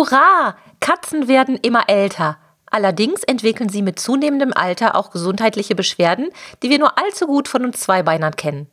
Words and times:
Hurra! 0.00 0.56
Katzen 0.80 1.28
werden 1.28 1.58
immer 1.60 1.90
älter. 1.90 2.38
Allerdings 2.70 3.22
entwickeln 3.22 3.68
sie 3.68 3.82
mit 3.82 4.00
zunehmendem 4.00 4.54
Alter 4.54 4.96
auch 4.96 5.10
gesundheitliche 5.10 5.74
Beschwerden, 5.74 6.30
die 6.62 6.70
wir 6.70 6.78
nur 6.78 6.96
allzu 6.96 7.26
gut 7.26 7.48
von 7.48 7.66
uns 7.66 7.80
Zweibeinern 7.80 8.34
kennen. 8.34 8.70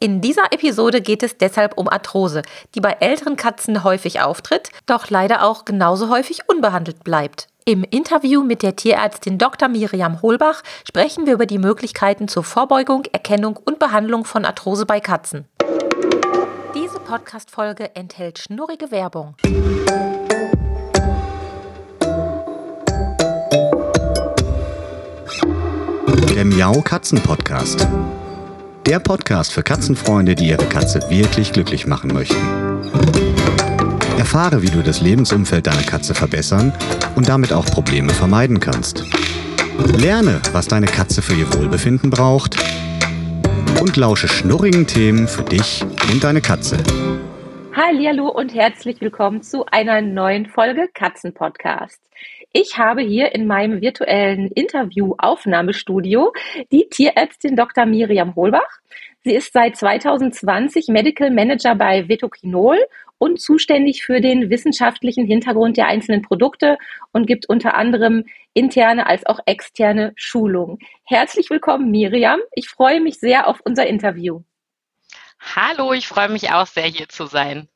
In 0.00 0.22
dieser 0.22 0.54
Episode 0.54 1.02
geht 1.02 1.22
es 1.22 1.36
deshalb 1.36 1.76
um 1.76 1.90
Arthrose, 1.90 2.40
die 2.74 2.80
bei 2.80 2.96
älteren 3.00 3.36
Katzen 3.36 3.84
häufig 3.84 4.22
auftritt, 4.22 4.70
doch 4.86 5.10
leider 5.10 5.44
auch 5.44 5.66
genauso 5.66 6.08
häufig 6.08 6.48
unbehandelt 6.48 7.04
bleibt. 7.04 7.48
Im 7.66 7.84
Interview 7.84 8.42
mit 8.42 8.62
der 8.62 8.76
Tierärztin 8.76 9.36
Dr. 9.36 9.68
Miriam 9.68 10.22
Holbach 10.22 10.62
sprechen 10.88 11.26
wir 11.26 11.34
über 11.34 11.44
die 11.44 11.58
Möglichkeiten 11.58 12.28
zur 12.28 12.44
Vorbeugung, 12.44 13.04
Erkennung 13.12 13.58
und 13.62 13.78
Behandlung 13.78 14.24
von 14.24 14.46
Arthrose 14.46 14.86
bei 14.86 15.00
Katzen. 15.00 15.46
Podcast-Folge 17.06 17.94
enthält 17.94 18.40
schnurrige 18.40 18.90
Werbung. 18.90 19.36
Der 26.34 26.44
Miau 26.44 26.82
Katzen 26.82 27.20
Podcast. 27.20 27.86
Der 28.86 28.98
Podcast 28.98 29.52
für 29.52 29.62
Katzenfreunde, 29.62 30.34
die 30.34 30.48
ihre 30.48 30.66
Katze 30.66 31.00
wirklich 31.08 31.52
glücklich 31.52 31.86
machen 31.86 32.12
möchten. 32.12 32.34
Erfahre, 34.18 34.62
wie 34.62 34.70
du 34.70 34.82
das 34.82 35.00
Lebensumfeld 35.00 35.68
deiner 35.68 35.84
Katze 35.84 36.12
verbessern 36.12 36.72
und 37.14 37.28
damit 37.28 37.52
auch 37.52 37.66
Probleme 37.66 38.12
vermeiden 38.12 38.58
kannst. 38.58 39.04
Lerne, 39.96 40.40
was 40.50 40.66
deine 40.66 40.86
Katze 40.86 41.22
für 41.22 41.34
ihr 41.34 41.54
Wohlbefinden 41.54 42.10
braucht 42.10 42.56
und 43.80 43.96
lausche 43.96 44.28
schnurrigen 44.28 44.86
Themen 44.86 45.28
für 45.28 45.42
dich 45.42 45.84
und 46.10 46.24
deine 46.24 46.40
Katze. 46.40 46.78
Hallo 47.74 48.28
und 48.28 48.54
herzlich 48.54 49.00
willkommen 49.00 49.42
zu 49.42 49.66
einer 49.66 50.00
neuen 50.00 50.46
Folge 50.46 50.88
Katzen 50.94 51.34
Podcast. 51.34 52.00
Ich 52.52 52.78
habe 52.78 53.02
hier 53.02 53.34
in 53.34 53.46
meinem 53.46 53.82
virtuellen 53.82 54.50
Interview-Aufnahmestudio 54.52 56.32
die 56.72 56.88
Tierärztin 56.88 57.54
Dr. 57.54 57.84
Miriam 57.84 58.34
Holbach. 58.34 58.80
Sie 59.24 59.34
ist 59.34 59.52
seit 59.52 59.76
2020 59.76 60.88
Medical 60.88 61.30
Manager 61.30 61.74
bei 61.74 62.08
Vetoquinol 62.08 62.78
und 63.18 63.40
zuständig 63.40 64.04
für 64.04 64.20
den 64.20 64.50
wissenschaftlichen 64.50 65.26
Hintergrund 65.26 65.76
der 65.76 65.86
einzelnen 65.86 66.22
Produkte 66.22 66.78
und 67.12 67.26
gibt 67.26 67.48
unter 67.48 67.74
anderem 67.74 68.24
interne 68.54 69.06
als 69.06 69.26
auch 69.26 69.40
externe 69.46 70.12
Schulungen. 70.16 70.78
Herzlich 71.04 71.50
willkommen, 71.50 71.90
Miriam. 71.90 72.40
Ich 72.52 72.68
freue 72.68 73.00
mich 73.00 73.18
sehr 73.18 73.48
auf 73.48 73.60
unser 73.64 73.86
Interview. 73.86 74.42
Hallo, 75.54 75.92
ich 75.92 76.08
freue 76.08 76.28
mich 76.28 76.50
auch 76.50 76.66
sehr, 76.66 76.86
hier 76.86 77.08
zu 77.08 77.26
sein. 77.26 77.68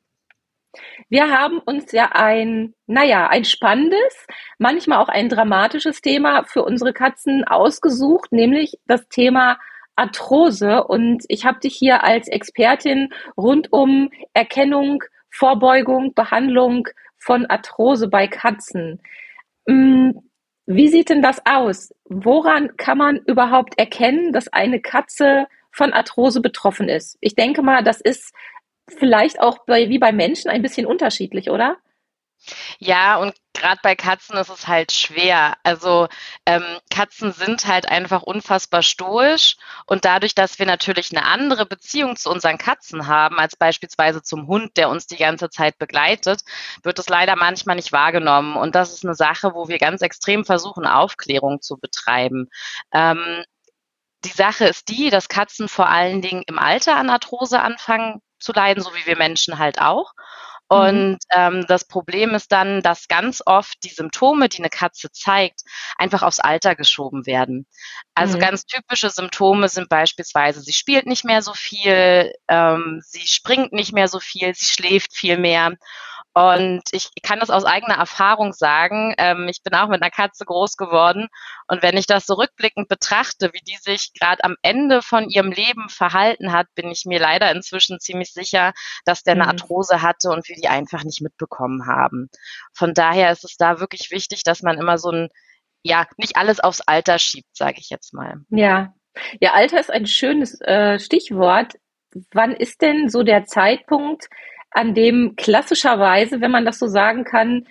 Wir 1.08 1.30
haben 1.30 1.58
uns 1.58 1.91
ja 1.92 2.10
ein, 2.12 2.75
naja, 2.86 3.27
ein 3.27 3.44
spannendes, 3.44 4.27
manchmal 4.58 4.98
auch 4.98 5.08
ein 5.08 5.28
dramatisches 5.28 6.00
Thema 6.00 6.44
für 6.44 6.62
unsere 6.62 6.92
Katzen 6.92 7.44
ausgesucht, 7.44 8.30
nämlich 8.32 8.78
das 8.86 9.08
Thema 9.08 9.58
Arthrose. 9.97 10.84
Und 10.84 11.25
ich 11.28 11.44
habe 11.44 11.60
dich 11.60 11.75
hier 11.75 12.04
als 12.04 12.28
Expertin 12.28 13.12
rund 13.36 13.72
um 13.72 14.10
Erkennung, 14.32 15.02
Vorbeugung, 15.31 16.14
Behandlung 16.14 16.89
von 17.19 17.47
Arthrose 17.47 18.09
bei 18.09 18.27
Katzen. 18.27 19.00
Mm, 19.67 20.11
wie 20.67 20.89
sieht 20.89 21.09
denn 21.09 21.22
das 21.22 21.42
aus? 21.47 21.92
Woran 22.05 22.77
kann 22.77 22.98
man 22.98 23.17
überhaupt 23.27 23.78
erkennen, 23.78 24.33
dass 24.33 24.48
eine 24.53 24.81
Katze 24.81 25.47
von 25.72 25.92
Arthrose 25.92 26.41
betroffen 26.41 26.89
ist? 26.89 27.17
Ich 27.20 27.34
denke 27.34 27.62
mal, 27.62 27.83
das 27.83 28.00
ist 28.00 28.33
vielleicht 28.89 29.41
auch 29.41 29.64
bei, 29.67 29.89
wie 29.89 29.98
bei 29.98 30.12
Menschen 30.12 30.50
ein 30.50 30.62
bisschen 30.62 30.87
unterschiedlich, 30.87 31.50
oder? 31.50 31.77
Ja, 32.78 33.16
und 33.16 33.34
gerade 33.52 33.80
bei 33.83 33.94
Katzen 33.94 34.36
ist 34.36 34.48
es 34.48 34.66
halt 34.66 34.92
schwer. 34.92 35.56
Also 35.62 36.08
ähm, 36.47 36.64
Katzen 36.91 37.32
sind 37.32 37.66
halt 37.66 37.86
einfach 37.88 38.22
unfassbar 38.22 38.82
stoisch 38.82 39.56
und 39.86 40.05
dadurch, 40.05 40.34
dass 40.34 40.58
wir 40.58 40.66
natürlich 40.66 41.10
eine 41.10 41.26
andere 41.26 41.66
Beziehung 41.66 42.16
zu 42.16 42.31
unseren 42.31 42.59
Katzen 42.59 43.06
haben, 43.06 43.38
als 43.38 43.56
beispielsweise 43.56 44.22
zum 44.22 44.47
Hund, 44.47 44.76
der 44.76 44.88
uns 44.88 45.06
die 45.06 45.16
ganze 45.16 45.50
Zeit 45.50 45.78
begleitet, 45.78 46.42
wird 46.82 46.98
es 46.98 47.09
leider 47.09 47.37
manchmal 47.37 47.76
nicht 47.76 47.92
wahrgenommen. 47.92 48.56
Und 48.56 48.75
das 48.75 48.92
ist 48.92 49.04
eine 49.04 49.15
Sache, 49.15 49.54
wo 49.54 49.69
wir 49.69 49.78
ganz 49.78 50.00
extrem 50.03 50.44
versuchen, 50.44 50.86
Aufklärung 50.86 51.60
zu 51.60 51.76
betreiben. 51.78 52.48
Ähm, 52.92 53.44
die 54.25 54.31
Sache 54.31 54.66
ist 54.66 54.88
die, 54.88 55.10
dass 55.10 55.28
Katzen 55.28 55.69
vor 55.69 55.88
allen 55.88 56.22
Dingen 56.22 56.42
im 56.47 56.59
Alter 56.59 56.97
an 56.97 57.10
Arthrose 57.10 57.60
anfangen 57.60 58.20
zu 58.38 58.53
leiden, 58.53 58.82
so 58.82 58.94
wie 58.94 59.06
wir 59.06 59.16
Menschen 59.16 59.59
halt 59.59 59.81
auch. 59.81 60.12
Mhm. 60.70 60.76
Und 60.78 61.19
ähm, 61.34 61.64
das 61.66 61.84
Problem 61.84 62.34
ist 62.34 62.53
dann, 62.53 62.82
dass 62.82 63.08
ganz 63.08 63.42
oft 63.44 63.76
die 63.84 63.88
Symptome, 63.91 64.48
die 64.48 64.58
eine 64.58 64.70
Katze 64.70 65.10
zeigt, 65.10 65.62
einfach 65.97 66.22
aufs 66.22 66.41
Alter 66.41 66.76
geschoben 66.76 67.26
werden. 67.26 67.66
Also 68.14 68.36
mhm. 68.36 68.42
ganz 68.42 68.64
typische 68.64 69.10
Symptome 69.10 69.69
sind 69.69 69.88
beispielsweise, 69.88 70.60
sie 70.60 70.72
spielt 70.72 71.06
nicht 71.06 71.25
mehr 71.25 71.42
so 71.42 71.54
viel, 71.54 72.32
ähm, 72.48 73.00
sie 73.04 73.26
springt 73.26 73.72
nicht 73.72 73.92
mehr 73.92 74.09
so 74.09 74.20
viel, 74.20 74.54
sie 74.54 74.66
schläft 74.66 75.14
viel 75.14 75.38
mehr. 75.38 75.72
Und 76.32 76.82
ich 76.92 77.10
kann 77.22 77.41
das 77.41 77.50
aus 77.50 77.64
eigener 77.64 77.96
Erfahrung 77.96 78.52
sagen. 78.52 79.14
Ähm, 79.18 79.48
ich 79.48 79.62
bin 79.64 79.74
auch 79.74 79.88
mit 79.88 80.00
einer 80.00 80.12
Katze 80.12 80.44
groß 80.44 80.76
geworden. 80.76 81.26
Und 81.66 81.82
wenn 81.82 81.96
ich 81.96 82.06
das 82.06 82.24
so 82.26 82.34
rückblickend 82.34 82.88
betrachte, 82.88 83.50
wie 83.52 83.62
die 83.66 83.78
sich 83.80 84.12
gerade 84.12 84.44
am 84.44 84.54
Ende 84.62 85.02
von 85.02 85.28
ihrem 85.28 85.50
Leben 85.50 85.88
verhalten 85.88 86.52
hat, 86.52 86.68
bin 86.76 86.91
ich 86.91 87.04
mir 87.04 87.18
leider 87.18 87.50
inzwischen 87.50 87.98
ziemlich 87.98 88.32
sicher, 88.32 88.72
dass 89.04 89.24
der 89.24 89.34
eine 89.34 89.44
mhm. 89.44 89.50
Arthrose 89.50 90.02
hatte 90.02 90.30
und 90.30 90.48
wir 90.48 90.54
die 90.54 90.68
einfach 90.68 91.02
nicht 91.02 91.20
mitbekommen 91.20 91.86
haben. 91.86 92.28
Von 92.72 92.94
daher 92.94 93.32
ist 93.32 93.44
es 93.44 93.56
da 93.56 93.80
wirklich 93.80 94.12
wichtig, 94.12 94.44
dass 94.44 94.62
man 94.62 94.78
immer 94.78 94.98
so 94.98 95.10
ein, 95.10 95.28
ja, 95.82 96.06
nicht 96.16 96.36
alles 96.36 96.60
aufs 96.60 96.80
Alter 96.80 97.18
schiebt, 97.18 97.56
sage 97.56 97.78
ich 97.78 97.91
jetzt 97.91 98.14
mal. 98.14 98.36
Ja. 98.50 98.94
Ja, 99.41 99.54
Alter 99.54 99.80
ist 99.80 99.91
ein 99.91 100.06
schönes 100.06 100.60
äh, 100.60 101.00
Stichwort. 101.00 101.74
Wann 102.32 102.54
ist 102.54 102.80
denn 102.80 103.08
so 103.08 103.24
der 103.24 103.44
Zeitpunkt, 103.44 104.28
an 104.70 104.94
dem 104.94 105.34
klassischerweise, 105.36 106.41
wenn 106.41 106.50
man 106.50 106.64
das 106.64 106.78
so 106.78 106.86
sagen 106.86 107.25
kann, 107.25 107.66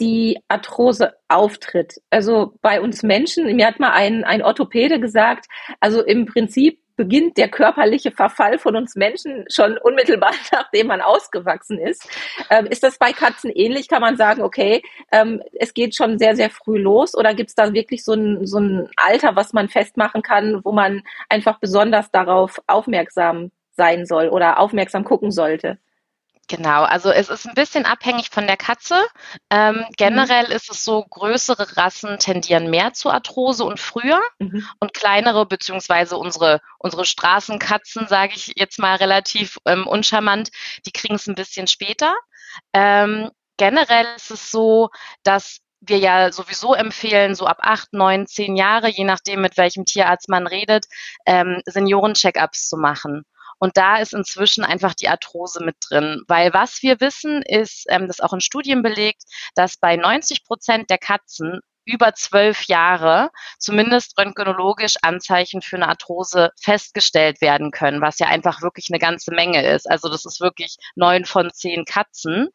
die 0.00 0.38
Arthrose 0.48 1.14
auftritt. 1.28 2.00
Also 2.10 2.54
bei 2.62 2.80
uns 2.80 3.02
Menschen, 3.02 3.56
mir 3.56 3.66
hat 3.66 3.80
mal 3.80 3.92
ein, 3.92 4.24
ein 4.24 4.42
Orthopäde 4.42 5.00
gesagt, 5.00 5.46
also 5.80 6.04
im 6.04 6.26
Prinzip 6.26 6.80
beginnt 6.98 7.38
der 7.38 7.48
körperliche 7.48 8.10
Verfall 8.10 8.58
von 8.58 8.74
uns 8.76 8.96
Menschen 8.96 9.44
schon 9.48 9.78
unmittelbar, 9.78 10.32
nachdem 10.52 10.88
man 10.88 11.00
ausgewachsen 11.00 11.78
ist. 11.78 12.06
Ähm, 12.50 12.66
ist 12.66 12.82
das 12.82 12.98
bei 12.98 13.12
Katzen 13.12 13.50
ähnlich? 13.54 13.88
Kann 13.88 14.02
man 14.02 14.16
sagen, 14.16 14.42
okay, 14.42 14.82
ähm, 15.12 15.40
es 15.52 15.72
geht 15.74 15.94
schon 15.94 16.18
sehr, 16.18 16.34
sehr 16.36 16.50
früh 16.50 16.76
los 16.76 17.16
oder 17.16 17.34
gibt 17.34 17.50
es 17.50 17.54
da 17.54 17.72
wirklich 17.72 18.04
so 18.04 18.14
ein, 18.14 18.46
so 18.46 18.58
ein 18.58 18.90
Alter, 18.96 19.36
was 19.36 19.52
man 19.52 19.68
festmachen 19.68 20.22
kann, 20.22 20.60
wo 20.64 20.72
man 20.72 21.02
einfach 21.28 21.60
besonders 21.60 22.10
darauf 22.10 22.60
aufmerksam 22.66 23.52
sein 23.76 24.04
soll 24.04 24.28
oder 24.28 24.58
aufmerksam 24.58 25.04
gucken 25.04 25.30
sollte? 25.30 25.78
Genau, 26.48 26.84
also 26.84 27.10
es 27.10 27.28
ist 27.28 27.46
ein 27.46 27.54
bisschen 27.54 27.84
abhängig 27.84 28.30
von 28.30 28.46
der 28.46 28.56
Katze. 28.56 29.06
Ähm, 29.50 29.84
generell 29.98 30.46
mhm. 30.46 30.52
ist 30.52 30.70
es 30.70 30.82
so, 30.82 31.04
größere 31.04 31.76
Rassen 31.76 32.18
tendieren 32.18 32.70
mehr 32.70 32.94
zu 32.94 33.10
Arthrose 33.10 33.64
und 33.64 33.78
früher 33.78 34.20
mhm. 34.38 34.66
und 34.80 34.94
kleinere, 34.94 35.44
beziehungsweise 35.44 36.16
unsere, 36.16 36.60
unsere 36.78 37.04
Straßenkatzen, 37.04 38.08
sage 38.08 38.32
ich 38.34 38.54
jetzt 38.56 38.78
mal 38.78 38.96
relativ 38.96 39.58
ähm, 39.66 39.86
uncharmant, 39.86 40.48
die 40.86 40.90
kriegen 40.90 41.16
es 41.16 41.26
ein 41.26 41.34
bisschen 41.34 41.66
später. 41.66 42.14
Ähm, 42.72 43.30
generell 43.58 44.06
ist 44.16 44.30
es 44.30 44.50
so, 44.50 44.88
dass 45.24 45.60
wir 45.80 45.98
ja 45.98 46.32
sowieso 46.32 46.72
empfehlen, 46.72 47.34
so 47.34 47.46
ab 47.46 47.58
acht, 47.60 47.92
neun, 47.92 48.26
zehn 48.26 48.56
Jahre, 48.56 48.88
je 48.88 49.04
nachdem, 49.04 49.42
mit 49.42 49.58
welchem 49.58 49.84
Tierarzt 49.84 50.30
man 50.30 50.46
redet, 50.46 50.86
ähm, 51.26 51.60
Senioren-Check-ups 51.66 52.70
zu 52.70 52.78
machen. 52.78 53.24
Und 53.58 53.76
da 53.76 53.98
ist 53.98 54.14
inzwischen 54.14 54.64
einfach 54.64 54.94
die 54.94 55.08
Arthrose 55.08 55.62
mit 55.64 55.76
drin. 55.88 56.22
Weil 56.28 56.52
was 56.52 56.82
wir 56.82 57.00
wissen, 57.00 57.42
ist, 57.42 57.86
ähm, 57.88 58.06
das 58.06 58.20
auch 58.20 58.32
in 58.32 58.40
Studien 58.40 58.82
belegt, 58.82 59.22
dass 59.54 59.76
bei 59.76 59.96
90 59.96 60.44
Prozent 60.44 60.90
der 60.90 60.98
Katzen 60.98 61.60
über 61.88 62.14
zwölf 62.14 62.64
Jahre 62.64 63.30
zumindest 63.58 64.18
röntgenologisch 64.18 64.96
Anzeichen 65.00 65.62
für 65.62 65.76
eine 65.76 65.88
Arthrose 65.88 66.50
festgestellt 66.60 67.40
werden 67.40 67.70
können, 67.70 68.02
was 68.02 68.18
ja 68.18 68.26
einfach 68.26 68.60
wirklich 68.60 68.88
eine 68.90 68.98
ganze 68.98 69.32
Menge 69.32 69.66
ist. 69.66 69.90
Also 69.90 70.10
das 70.10 70.26
ist 70.26 70.40
wirklich 70.40 70.76
neun 70.96 71.24
von 71.24 71.50
zehn 71.50 71.86
Katzen, 71.86 72.50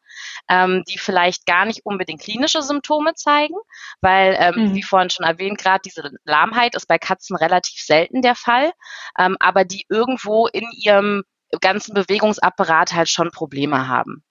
ähm, 0.48 0.84
die 0.88 0.98
vielleicht 0.98 1.46
gar 1.46 1.64
nicht 1.64 1.80
unbedingt 1.84 2.22
klinische 2.22 2.62
Symptome 2.62 3.14
zeigen, 3.14 3.56
weil, 4.00 4.36
ähm, 4.38 4.68
mhm. 4.68 4.74
wie 4.74 4.82
vorhin 4.84 5.10
schon 5.10 5.26
erwähnt, 5.26 5.58
gerade 5.58 5.82
diese 5.84 6.10
Lahmheit 6.24 6.76
ist 6.76 6.86
bei 6.86 6.98
Katzen 6.98 7.36
relativ 7.36 7.80
selten 7.80 8.22
der 8.22 8.36
Fall, 8.36 8.72
ähm, 9.18 9.36
aber 9.40 9.64
die 9.64 9.84
irgendwo 9.88 10.46
in 10.46 10.70
ihrem 10.70 11.24
ganzen 11.60 11.94
Bewegungsapparat 11.94 12.92
halt 12.92 13.08
schon 13.08 13.30
Probleme 13.30 13.88
haben. 13.88 14.22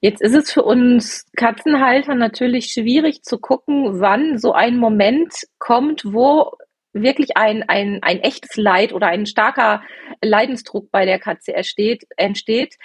Jetzt 0.00 0.22
ist 0.22 0.34
es 0.34 0.50
für 0.50 0.62
uns 0.62 1.26
Katzenhalter 1.36 2.14
natürlich 2.14 2.72
schwierig 2.72 3.22
zu 3.22 3.38
gucken, 3.38 4.00
wann 4.00 4.38
so 4.38 4.52
ein 4.52 4.78
Moment 4.78 5.34
kommt, 5.58 6.04
wo 6.06 6.52
wirklich 6.92 7.36
ein, 7.36 7.68
ein, 7.68 8.02
ein 8.02 8.20
echtes 8.20 8.56
Leid 8.56 8.92
oder 8.92 9.08
ein 9.08 9.26
starker 9.26 9.82
Leidensdruck 10.22 10.90
bei 10.90 11.04
der 11.04 11.18
Katze 11.18 11.52
entsteht, 11.52 12.04
entsteht. 12.16 12.76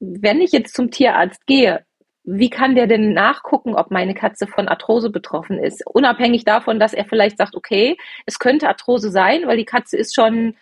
Wenn 0.00 0.40
ich 0.42 0.52
jetzt 0.52 0.74
zum 0.74 0.90
Tierarzt 0.90 1.46
gehe, 1.46 1.84
wie 2.24 2.50
kann 2.50 2.74
der 2.74 2.86
denn 2.86 3.14
nachgucken, 3.14 3.74
ob 3.74 3.90
meine 3.90 4.14
Katze 4.14 4.46
von 4.46 4.68
Arthrose 4.68 5.08
betroffen 5.08 5.58
ist? 5.58 5.82
Unabhängig 5.86 6.44
davon, 6.44 6.78
dass 6.78 6.92
er 6.92 7.06
vielleicht 7.06 7.38
sagt, 7.38 7.56
okay, 7.56 7.96
es 8.26 8.38
könnte 8.38 8.68
Arthrose 8.68 9.10
sein, 9.10 9.46
weil 9.46 9.56
die 9.56 9.64
Katze 9.64 9.96
ist 9.96 10.14
schon 10.14 10.56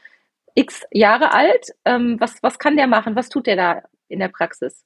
x 0.54 0.82
Jahre 0.92 1.32
alt. 1.32 1.70
Ähm, 1.84 2.16
was, 2.20 2.40
was 2.42 2.60
kann 2.60 2.76
der 2.76 2.86
machen? 2.86 3.16
Was 3.16 3.28
tut 3.28 3.48
der 3.48 3.56
da 3.56 3.82
in 4.08 4.20
der 4.20 4.28
Praxis? 4.28 4.84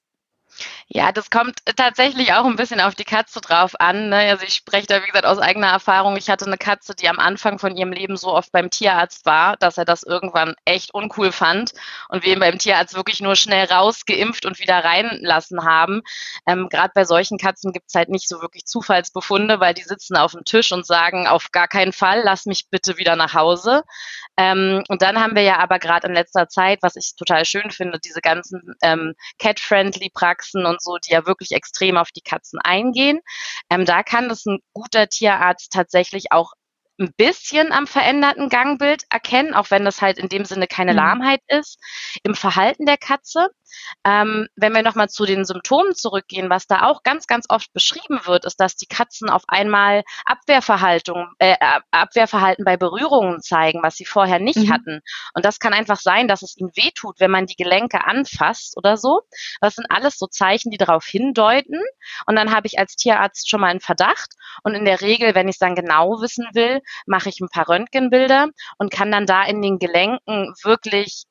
Ja, 0.88 1.12
das 1.12 1.30
kommt 1.30 1.58
tatsächlich 1.76 2.32
auch 2.32 2.44
ein 2.44 2.56
bisschen 2.56 2.80
auf 2.80 2.94
die 2.94 3.04
Katze 3.04 3.40
drauf 3.40 3.78
an. 3.78 4.08
Ne? 4.08 4.16
Also 4.30 4.44
ich 4.44 4.54
spreche 4.54 4.86
da, 4.86 5.02
wie 5.02 5.06
gesagt, 5.06 5.24
aus 5.26 5.38
eigener 5.38 5.68
Erfahrung. 5.68 6.16
Ich 6.16 6.28
hatte 6.28 6.46
eine 6.46 6.58
Katze, 6.58 6.94
die 6.94 7.08
am 7.08 7.18
Anfang 7.18 7.58
von 7.58 7.76
ihrem 7.76 7.92
Leben 7.92 8.16
so 8.16 8.34
oft 8.34 8.50
beim 8.52 8.70
Tierarzt 8.70 9.24
war, 9.26 9.56
dass 9.56 9.78
er 9.78 9.84
das 9.84 10.02
irgendwann 10.02 10.54
echt 10.64 10.92
uncool 10.92 11.32
fand 11.32 11.72
und 12.08 12.24
wir 12.24 12.32
ihn 12.32 12.40
beim 12.40 12.58
Tierarzt 12.58 12.94
wirklich 12.94 13.20
nur 13.20 13.36
schnell 13.36 13.66
rausgeimpft 13.66 14.46
und 14.46 14.58
wieder 14.58 14.84
reinlassen 14.84 15.64
haben. 15.64 16.02
Ähm, 16.46 16.68
Gerade 16.68 16.92
bei 16.94 17.04
solchen 17.04 17.38
Katzen 17.38 17.72
gibt 17.72 17.86
es 17.88 17.94
halt 17.94 18.08
nicht 18.08 18.28
so 18.28 18.40
wirklich 18.40 18.64
Zufallsbefunde, 18.66 19.60
weil 19.60 19.74
die 19.74 19.82
sitzen 19.82 20.16
auf 20.16 20.32
dem 20.32 20.44
Tisch 20.44 20.72
und 20.72 20.86
sagen, 20.86 21.26
auf 21.26 21.52
gar 21.52 21.68
keinen 21.68 21.92
Fall, 21.92 22.22
lass 22.24 22.46
mich 22.46 22.68
bitte 22.68 22.98
wieder 22.98 23.16
nach 23.16 23.34
Hause. 23.34 23.82
Ähm, 24.36 24.82
und 24.88 25.02
dann 25.02 25.20
haben 25.20 25.34
wir 25.34 25.42
ja 25.42 25.58
aber 25.58 25.78
gerade 25.78 26.08
in 26.08 26.14
letzter 26.14 26.48
Zeit, 26.48 26.78
was 26.82 26.96
ich 26.96 27.14
total 27.14 27.44
schön 27.44 27.70
finde, 27.70 27.98
diese 27.98 28.20
ganzen 28.20 28.74
ähm, 28.82 29.14
Cat-Friendly-Praxen 29.38 30.49
und 30.54 30.82
so, 30.82 30.96
die 30.98 31.12
ja 31.12 31.26
wirklich 31.26 31.52
extrem 31.52 31.96
auf 31.96 32.10
die 32.10 32.22
Katzen 32.22 32.58
eingehen. 32.60 33.20
Ähm, 33.70 33.84
da 33.84 34.02
kann 34.02 34.28
das 34.28 34.46
ein 34.46 34.58
guter 34.72 35.08
Tierarzt 35.08 35.72
tatsächlich 35.72 36.32
auch 36.32 36.52
ein 37.00 37.12
bisschen 37.16 37.72
am 37.72 37.86
veränderten 37.86 38.50
Gangbild 38.50 39.04
erkennen, 39.08 39.54
auch 39.54 39.70
wenn 39.70 39.84
das 39.84 40.02
halt 40.02 40.18
in 40.18 40.28
dem 40.28 40.44
Sinne 40.44 40.66
keine 40.66 40.92
mhm. 40.92 40.98
Lahmheit 40.98 41.40
ist, 41.48 41.78
im 42.22 42.34
Verhalten 42.34 42.86
der 42.86 42.98
Katze. 42.98 43.48
Ähm, 44.04 44.48
wenn 44.56 44.72
wir 44.72 44.82
nochmal 44.82 45.08
zu 45.08 45.26
den 45.26 45.44
Symptomen 45.44 45.94
zurückgehen, 45.94 46.50
was 46.50 46.66
da 46.66 46.82
auch 46.82 47.02
ganz, 47.02 47.26
ganz 47.26 47.46
oft 47.48 47.72
beschrieben 47.72 48.20
wird, 48.24 48.44
ist, 48.44 48.60
dass 48.60 48.76
die 48.76 48.86
Katzen 48.86 49.28
auf 49.28 49.42
einmal 49.48 50.02
Abwehrverhaltung, 50.24 51.28
äh, 51.38 51.56
Abwehrverhalten 51.90 52.64
bei 52.64 52.76
Berührungen 52.76 53.40
zeigen, 53.40 53.82
was 53.82 53.96
sie 53.96 54.04
vorher 54.04 54.38
nicht 54.38 54.58
mhm. 54.58 54.72
hatten. 54.72 55.00
Und 55.34 55.44
das 55.44 55.58
kann 55.58 55.72
einfach 55.72 56.00
sein, 56.00 56.28
dass 56.28 56.42
es 56.42 56.56
ihnen 56.56 56.70
wehtut, 56.74 57.20
wenn 57.20 57.30
man 57.30 57.46
die 57.46 57.56
Gelenke 57.56 58.04
anfasst 58.06 58.76
oder 58.76 58.96
so. 58.96 59.22
Das 59.60 59.74
sind 59.74 59.86
alles 59.90 60.18
so 60.18 60.26
Zeichen, 60.26 60.70
die 60.70 60.78
darauf 60.78 61.04
hindeuten. 61.04 61.80
Und 62.26 62.36
dann 62.36 62.52
habe 62.52 62.66
ich 62.66 62.78
als 62.78 62.96
Tierarzt 62.96 63.48
schon 63.48 63.60
mal 63.60 63.68
einen 63.68 63.80
Verdacht. 63.80 64.34
Und 64.62 64.74
in 64.74 64.84
der 64.84 65.00
Regel, 65.00 65.34
wenn 65.34 65.48
ich 65.48 65.54
es 65.54 65.58
dann 65.58 65.74
genau 65.74 66.20
wissen 66.20 66.46
will, 66.54 66.80
mache 67.06 67.28
ich 67.28 67.40
ein 67.40 67.48
paar 67.48 67.68
Röntgenbilder 67.68 68.48
und 68.78 68.92
kann 68.92 69.10
dann 69.10 69.26
da 69.26 69.44
in 69.44 69.62
den 69.62 69.78
Gelenken 69.78 70.54
wirklich 70.62 71.24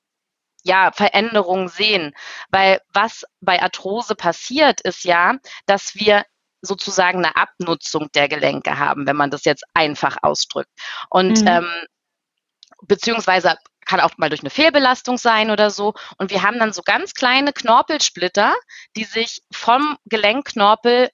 ja, 0.64 0.92
Veränderungen 0.92 1.68
sehen. 1.68 2.14
Weil 2.50 2.82
was 2.94 3.26
bei 3.42 3.62
Arthrose 3.62 4.16
passiert, 4.16 4.82
ist 4.82 5.04
ja, 5.04 5.36
dass 5.66 5.96
wir 5.96 6.26
sozusagen 6.62 7.20
eine 7.20 7.36
Abnutzung 7.36 8.10
der 8.14 8.28
Gelenke 8.28 8.78
haben, 8.78 9.08
wenn 9.08 9.16
man 9.16 9.32
das 9.32 9.46
jetzt 9.46 9.64
einfach 9.74 10.18
ausdrückt. 10.22 10.70
Und 11.10 11.42
mhm. 11.42 11.48
ähm, 11.48 11.70
beziehungsweise 12.84 13.58
kann 13.86 14.00
auch 14.00 14.18
mal 14.18 14.30
durch 14.30 14.42
eine 14.42 14.52
Fehlbelastung 14.52 15.18
sein 15.18 15.50
oder 15.50 15.72
so. 15.72 15.94
Und 16.18 16.30
wir 16.30 16.44
haben 16.44 16.60
dann 16.60 16.74
so 16.74 16.84
ganz 16.84 17.14
kleine 17.14 17.54
Knorpelsplitter, 17.54 18.54
die 18.96 19.04
sich 19.04 19.42
vom 19.52 19.98
Gelenkknorpel 20.06 21.10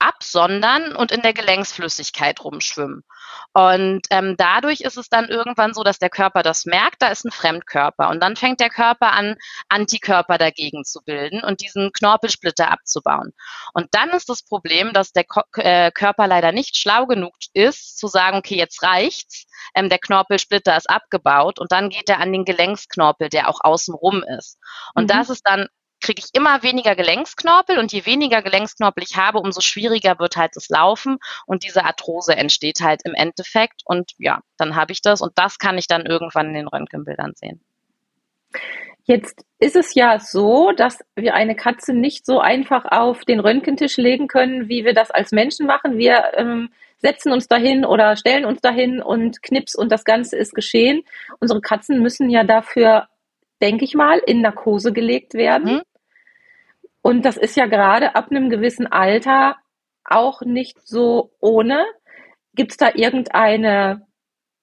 absondern 0.00 0.96
und 0.96 1.12
in 1.12 1.22
der 1.22 1.34
Gelenksflüssigkeit 1.34 2.42
rumschwimmen. 2.42 3.04
Und 3.52 4.02
ähm, 4.10 4.36
dadurch 4.36 4.80
ist 4.80 4.96
es 4.96 5.08
dann 5.08 5.28
irgendwann 5.28 5.74
so, 5.74 5.82
dass 5.82 5.98
der 5.98 6.10
Körper 6.10 6.42
das 6.42 6.64
merkt, 6.64 7.02
da 7.02 7.08
ist 7.08 7.24
ein 7.24 7.30
Fremdkörper. 7.30 8.08
Und 8.08 8.20
dann 8.20 8.36
fängt 8.36 8.60
der 8.60 8.70
Körper 8.70 9.12
an, 9.12 9.36
Antikörper 9.68 10.38
dagegen 10.38 10.84
zu 10.84 11.00
bilden 11.04 11.42
und 11.44 11.60
diesen 11.60 11.92
Knorpelsplitter 11.92 12.70
abzubauen. 12.70 13.32
Und 13.74 13.88
dann 13.92 14.10
ist 14.10 14.28
das 14.28 14.42
Problem, 14.42 14.92
dass 14.92 15.12
der 15.12 15.24
Ko 15.24 15.42
äh, 15.54 15.90
Körper 15.92 16.26
leider 16.26 16.52
nicht 16.52 16.76
schlau 16.76 17.06
genug 17.06 17.34
ist, 17.52 17.98
zu 17.98 18.06
sagen, 18.06 18.38
okay, 18.38 18.56
jetzt 18.56 18.82
reicht's. 18.82 19.46
Ähm, 19.74 19.88
der 19.88 19.98
Knorpelsplitter 19.98 20.76
ist 20.76 20.88
abgebaut 20.88 21.58
und 21.58 21.72
dann 21.72 21.90
geht 21.90 22.08
er 22.08 22.20
an 22.20 22.32
den 22.32 22.44
Gelenksknorpel, 22.44 23.28
der 23.28 23.48
auch 23.48 23.60
außenrum 23.62 24.24
ist. 24.38 24.58
Und 24.94 25.04
mhm. 25.04 25.08
das 25.08 25.30
ist 25.30 25.42
dann 25.44 25.68
kriege 26.00 26.22
ich 26.24 26.30
immer 26.32 26.62
weniger 26.62 26.94
Gelenksknorpel 26.96 27.78
und 27.78 27.92
je 27.92 28.06
weniger 28.06 28.42
Gelenksknorpel 28.42 29.02
ich 29.02 29.16
habe, 29.16 29.38
umso 29.38 29.60
schwieriger 29.60 30.18
wird 30.18 30.36
halt 30.36 30.52
das 30.54 30.68
Laufen 30.68 31.18
und 31.46 31.64
diese 31.64 31.84
Arthrose 31.84 32.36
entsteht 32.36 32.80
halt 32.80 33.02
im 33.04 33.14
Endeffekt 33.14 33.82
und 33.84 34.12
ja, 34.18 34.40
dann 34.56 34.76
habe 34.76 34.92
ich 34.92 35.02
das 35.02 35.20
und 35.20 35.32
das 35.36 35.58
kann 35.58 35.78
ich 35.78 35.86
dann 35.86 36.06
irgendwann 36.06 36.48
in 36.48 36.54
den 36.54 36.68
Röntgenbildern 36.68 37.32
sehen. 37.34 37.60
Jetzt 39.04 39.44
ist 39.58 39.76
es 39.76 39.94
ja 39.94 40.20
so, 40.20 40.72
dass 40.72 41.00
wir 41.16 41.34
eine 41.34 41.56
Katze 41.56 41.92
nicht 41.92 42.26
so 42.26 42.38
einfach 42.38 42.84
auf 42.84 43.24
den 43.24 43.40
Röntgentisch 43.40 43.96
legen 43.96 44.28
können, 44.28 44.68
wie 44.68 44.84
wir 44.84 44.94
das 44.94 45.10
als 45.10 45.32
Menschen 45.32 45.66
machen. 45.66 45.98
Wir 45.98 46.32
ähm, 46.36 46.70
setzen 46.98 47.32
uns 47.32 47.48
dahin 47.48 47.84
oder 47.84 48.16
stellen 48.16 48.44
uns 48.44 48.60
dahin 48.60 49.02
und 49.02 49.42
knips 49.42 49.74
und 49.74 49.90
das 49.90 50.04
Ganze 50.04 50.36
ist 50.36 50.54
geschehen. 50.54 51.02
Unsere 51.40 51.60
Katzen 51.60 52.00
müssen 52.00 52.30
ja 52.30 52.44
dafür, 52.44 53.08
denke 53.60 53.84
ich 53.84 53.94
mal, 53.94 54.18
in 54.18 54.42
Narkose 54.42 54.92
gelegt 54.92 55.34
werden. 55.34 55.74
Mhm. 55.74 55.82
Und 57.02 57.24
das 57.24 57.36
ist 57.36 57.56
ja 57.56 57.66
gerade 57.66 58.14
ab 58.14 58.30
einem 58.30 58.50
gewissen 58.50 58.86
Alter 58.86 59.56
auch 60.04 60.42
nicht 60.42 60.80
so 60.86 61.32
ohne. 61.40 61.84
Gibt 62.54 62.72
es 62.72 62.76
da 62.76 62.90
irgendeine 62.94 64.06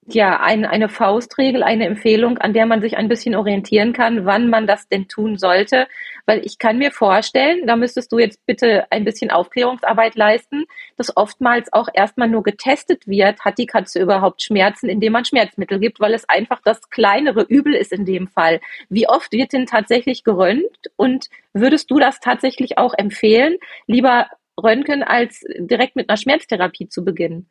ja, 0.09 0.39
ein, 0.39 0.65
eine 0.65 0.87
Faustregel, 0.87 1.63
eine 1.63 1.85
Empfehlung, 1.85 2.37
an 2.37 2.53
der 2.53 2.65
man 2.65 2.79
sich 2.79 2.95
ein 2.95 3.09
bisschen 3.09 3.35
orientieren 3.35 3.91
kann, 3.91 4.25
wann 4.25 4.49
man 4.49 4.65
das 4.65 4.87
denn 4.87 5.09
tun 5.09 5.37
sollte. 5.37 5.87
Weil 6.25 6.45
ich 6.45 6.59
kann 6.59 6.77
mir 6.77 6.91
vorstellen, 6.91 7.67
da 7.67 7.75
müsstest 7.75 8.11
du 8.13 8.19
jetzt 8.19 8.45
bitte 8.45 8.89
ein 8.89 9.03
bisschen 9.03 9.31
Aufklärungsarbeit 9.31 10.15
leisten, 10.15 10.65
dass 10.95 11.15
oftmals 11.15 11.73
auch 11.73 11.89
erstmal 11.93 12.29
nur 12.29 12.43
getestet 12.43 13.05
wird, 13.05 13.41
hat 13.41 13.57
die 13.57 13.65
Katze 13.65 14.01
überhaupt 14.01 14.41
Schmerzen, 14.41 14.87
indem 14.87 15.11
man 15.11 15.25
Schmerzmittel 15.25 15.77
gibt, 15.79 15.99
weil 15.99 16.13
es 16.13 16.27
einfach 16.29 16.61
das 16.63 16.89
kleinere 16.89 17.43
Übel 17.43 17.73
ist 17.73 17.91
in 17.91 18.05
dem 18.05 18.27
Fall. 18.27 18.61
Wie 18.89 19.09
oft 19.09 19.33
wird 19.33 19.51
denn 19.51 19.65
tatsächlich 19.65 20.23
geröntgt 20.23 20.89
und 20.95 21.27
würdest 21.51 21.91
du 21.91 21.99
das 21.99 22.21
tatsächlich 22.21 22.77
auch 22.77 22.93
empfehlen, 22.97 23.57
lieber 23.87 24.27
Röntgen 24.61 25.03
als 25.03 25.43
direkt 25.57 25.97
mit 25.97 26.09
einer 26.09 26.17
Schmerztherapie 26.17 26.87
zu 26.87 27.03
beginnen? 27.03 27.49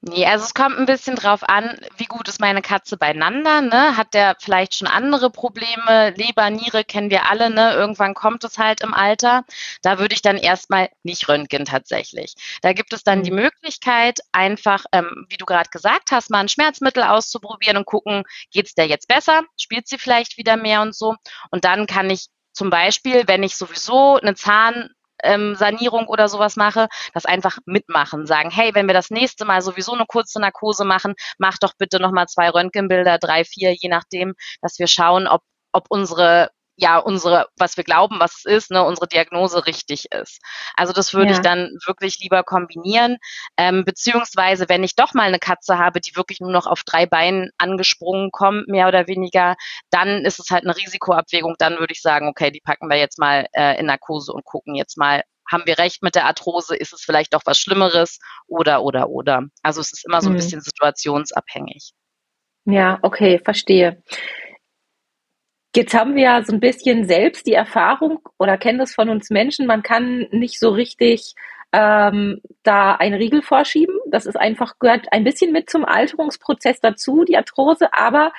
Nee, 0.00 0.26
also 0.26 0.44
es 0.44 0.54
kommt 0.54 0.78
ein 0.78 0.86
bisschen 0.86 1.16
drauf 1.16 1.42
an, 1.48 1.78
wie 1.96 2.04
gut 2.04 2.28
ist 2.28 2.40
meine 2.40 2.62
Katze 2.62 2.96
beieinander, 2.96 3.60
ne? 3.60 3.96
Hat 3.96 4.14
der 4.14 4.36
vielleicht 4.40 4.74
schon 4.74 4.88
andere 4.88 5.30
Probleme? 5.30 6.12
Leber, 6.16 6.50
Niere 6.50 6.84
kennen 6.84 7.10
wir 7.10 7.28
alle, 7.28 7.50
ne? 7.50 7.72
Irgendwann 7.72 8.14
kommt 8.14 8.44
es 8.44 8.58
halt 8.58 8.82
im 8.82 8.94
Alter. 8.94 9.44
Da 9.82 9.98
würde 9.98 10.14
ich 10.14 10.22
dann 10.22 10.36
erstmal 10.36 10.90
nicht 11.02 11.28
röntgen 11.28 11.64
tatsächlich. 11.64 12.34
Da 12.62 12.72
gibt 12.72 12.92
es 12.92 13.02
dann 13.04 13.22
die 13.22 13.30
mhm. 13.30 13.42
Möglichkeit, 13.44 14.20
einfach, 14.32 14.84
ähm, 14.92 15.26
wie 15.28 15.36
du 15.36 15.46
gerade 15.46 15.70
gesagt 15.70 16.12
hast, 16.12 16.30
mal 16.30 16.40
ein 16.40 16.48
Schmerzmittel 16.48 17.02
auszuprobieren 17.02 17.76
und 17.76 17.86
gucken, 17.86 18.24
geht's 18.50 18.74
der 18.74 18.86
jetzt 18.86 19.08
besser? 19.08 19.42
Spielt 19.58 19.88
sie 19.88 19.98
vielleicht 19.98 20.36
wieder 20.36 20.56
mehr 20.56 20.82
und 20.82 20.94
so? 20.94 21.16
Und 21.50 21.64
dann 21.64 21.86
kann 21.86 22.10
ich 22.10 22.26
zum 22.52 22.70
Beispiel, 22.70 23.24
wenn 23.26 23.42
ich 23.42 23.56
sowieso 23.56 24.16
eine 24.16 24.34
Zahn 24.34 24.90
ähm, 25.24 25.54
Sanierung 25.54 26.06
oder 26.06 26.28
sowas 26.28 26.56
mache, 26.56 26.88
das 27.12 27.24
einfach 27.24 27.58
mitmachen. 27.66 28.26
Sagen, 28.26 28.50
hey, 28.50 28.74
wenn 28.74 28.86
wir 28.86 28.94
das 28.94 29.10
nächste 29.10 29.44
Mal 29.44 29.62
sowieso 29.62 29.92
eine 29.92 30.06
kurze 30.06 30.40
Narkose 30.40 30.84
machen, 30.84 31.14
mach 31.38 31.58
doch 31.58 31.72
bitte 31.78 32.00
nochmal 32.00 32.26
zwei 32.26 32.50
Röntgenbilder, 32.50 33.18
drei, 33.18 33.44
vier, 33.44 33.74
je 33.74 33.88
nachdem, 33.88 34.34
dass 34.60 34.78
wir 34.78 34.86
schauen, 34.86 35.26
ob, 35.26 35.42
ob 35.72 35.86
unsere 35.88 36.50
ja 36.76 36.98
unsere, 36.98 37.46
was 37.56 37.76
wir 37.76 37.84
glauben, 37.84 38.16
was 38.18 38.38
es 38.38 38.44
ist, 38.44 38.70
ne, 38.70 38.84
unsere 38.84 39.06
Diagnose 39.06 39.66
richtig 39.66 40.06
ist. 40.12 40.40
Also 40.76 40.92
das 40.92 41.14
würde 41.14 41.30
ja. 41.30 41.36
ich 41.36 41.40
dann 41.40 41.70
wirklich 41.86 42.18
lieber 42.20 42.42
kombinieren, 42.42 43.18
ähm, 43.56 43.84
beziehungsweise 43.84 44.68
wenn 44.68 44.84
ich 44.84 44.96
doch 44.96 45.14
mal 45.14 45.24
eine 45.24 45.38
Katze 45.38 45.78
habe, 45.78 46.00
die 46.00 46.16
wirklich 46.16 46.40
nur 46.40 46.50
noch 46.50 46.66
auf 46.66 46.82
drei 46.84 47.06
Beinen 47.06 47.50
angesprungen 47.58 48.30
kommt, 48.30 48.68
mehr 48.68 48.88
oder 48.88 49.06
weniger, 49.06 49.54
dann 49.90 50.24
ist 50.24 50.40
es 50.40 50.50
halt 50.50 50.64
eine 50.64 50.76
Risikoabwägung. 50.76 51.54
Dann 51.58 51.78
würde 51.78 51.92
ich 51.92 52.02
sagen, 52.02 52.28
okay, 52.28 52.50
die 52.50 52.60
packen 52.60 52.88
wir 52.88 52.96
jetzt 52.96 53.18
mal 53.18 53.46
äh, 53.52 53.78
in 53.78 53.86
Narkose 53.86 54.32
und 54.32 54.44
gucken 54.44 54.74
jetzt 54.74 54.96
mal, 54.96 55.22
haben 55.50 55.66
wir 55.66 55.78
recht 55.78 56.02
mit 56.02 56.14
der 56.14 56.24
Arthrose, 56.24 56.74
ist 56.74 56.92
es 56.92 57.02
vielleicht 57.02 57.34
doch 57.34 57.42
was 57.44 57.58
Schlimmeres 57.58 58.18
oder 58.46 58.82
oder 58.82 59.10
oder. 59.10 59.42
Also 59.62 59.80
es 59.80 59.92
ist 59.92 60.06
immer 60.06 60.20
so 60.22 60.28
ein 60.28 60.32
mhm. 60.32 60.36
bisschen 60.36 60.60
situationsabhängig. 60.60 61.92
Ja, 62.66 62.98
okay, 63.02 63.38
verstehe. 63.44 64.02
Jetzt 65.76 65.92
haben 65.94 66.14
wir 66.14 66.22
ja 66.22 66.44
so 66.44 66.52
ein 66.52 66.60
bisschen 66.60 67.04
selbst 67.06 67.46
die 67.46 67.54
Erfahrung 67.54 68.20
oder 68.38 68.56
kennen 68.56 68.78
das 68.78 68.94
von 68.94 69.08
uns 69.08 69.30
Menschen, 69.30 69.66
man 69.66 69.82
kann 69.82 70.28
nicht 70.30 70.60
so 70.60 70.70
richtig 70.70 71.34
ähm, 71.72 72.40
da 72.62 72.92
einen 72.94 73.14
Riegel 73.14 73.42
vorschieben. 73.42 73.96
Das 74.06 74.26
ist 74.26 74.36
einfach, 74.36 74.78
gehört 74.78 75.08
ein 75.12 75.24
bisschen 75.24 75.50
mit 75.50 75.68
zum 75.68 75.84
Alterungsprozess 75.84 76.78
dazu, 76.80 77.24
die 77.24 77.36
Arthrose, 77.36 77.92
aber 77.92 78.32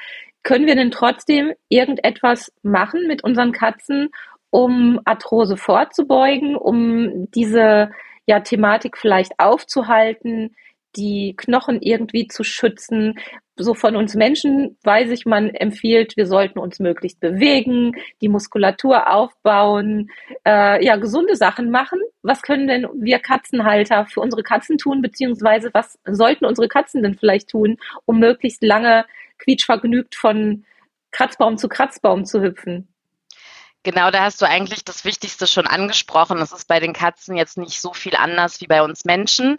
können 0.44 0.68
wir 0.68 0.76
denn 0.76 0.92
trotzdem 0.92 1.52
irgendetwas 1.68 2.54
machen 2.64 3.08
mit 3.08 3.24
unseren 3.26 3.52
Katzen, 3.52 4.10
um 4.50 5.02
Arthrose 5.04 5.58
vorzubeugen, 5.58 6.56
um 6.56 7.30
diese 7.32 7.92
ja, 8.26 8.40
Thematik 8.40 8.98
vielleicht 8.98 9.34
aufzuhalten, 9.40 10.56
die 10.96 11.34
Knochen 11.36 11.82
irgendwie 11.82 12.28
zu 12.28 12.46
schützen? 12.46 13.20
So 13.58 13.74
von 13.74 13.96
uns 13.96 14.16
Menschen 14.16 14.78
weiß 14.84 15.12
ich, 15.12 15.26
man 15.26 15.50
empfiehlt, 15.50 16.18
wir 16.18 16.28
sollten 16.28 16.60
uns 16.60 16.80
möglichst 16.80 17.20
bewegen, 17.20 17.94
die 18.22 18.28
Muskulatur 18.28 19.10
aufbauen, 19.12 20.10
äh, 20.46 20.84
ja, 20.84 20.98
gesunde 20.98 21.36
Sachen 21.36 21.72
machen. 21.72 22.00
Was 22.22 22.42
können 22.42 22.68
denn 22.68 22.88
wir 22.96 23.20
Katzenhalter 23.20 24.06
für 24.08 24.20
unsere 24.20 24.44
Katzen 24.44 24.78
tun, 24.78 25.02
beziehungsweise 25.02 25.70
was 25.74 25.98
sollten 26.06 26.46
unsere 26.46 26.68
Katzen 26.68 27.04
denn 27.04 27.16
vielleicht 27.16 27.50
tun, 27.50 27.78
um 28.06 28.20
möglichst 28.20 28.64
lange 28.64 29.06
quietschvergnügt 29.38 30.16
von 30.16 30.66
Kratzbaum 31.12 31.58
zu 31.58 31.70
Kratzbaum 31.70 32.26
zu 32.26 32.42
hüpfen? 32.42 32.90
Genau, 33.86 34.10
da 34.10 34.24
hast 34.24 34.42
du 34.42 34.48
eigentlich 34.48 34.84
das 34.84 35.06
Wichtigste 35.06 35.46
schon 35.46 35.68
angesprochen. 35.68 36.40
Es 36.40 36.52
ist 36.52 36.68
bei 36.68 36.80
den 36.80 36.92
Katzen 36.92 37.38
jetzt 37.38 37.56
nicht 37.56 37.80
so 37.80 37.94
viel 37.94 38.16
anders 38.16 38.60
wie 38.60 38.66
bei 38.66 38.82
uns 38.82 39.06
Menschen. 39.06 39.58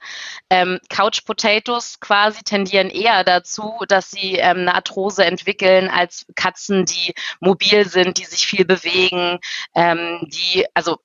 Ähm, 0.50 0.80
Couch 0.88 1.24
Potatoes 1.24 2.00
quasi 2.00 2.42
tendieren 2.42 2.90
eher 2.90 3.22
dazu, 3.22 3.74
dass 3.86 4.10
sie 4.10 4.34
ähm, 4.34 4.58
eine 4.62 4.74
Arthrose 4.74 5.24
entwickeln 5.24 5.88
als 5.88 6.26
Katzen, 6.34 6.86
die 6.86 7.14
mobil 7.38 7.86
sind, 7.88 8.18
die 8.18 8.24
sich 8.24 8.48
viel 8.48 8.64
bewegen, 8.64 9.38
ähm, 9.76 10.18
die, 10.22 10.66
also 10.74 10.98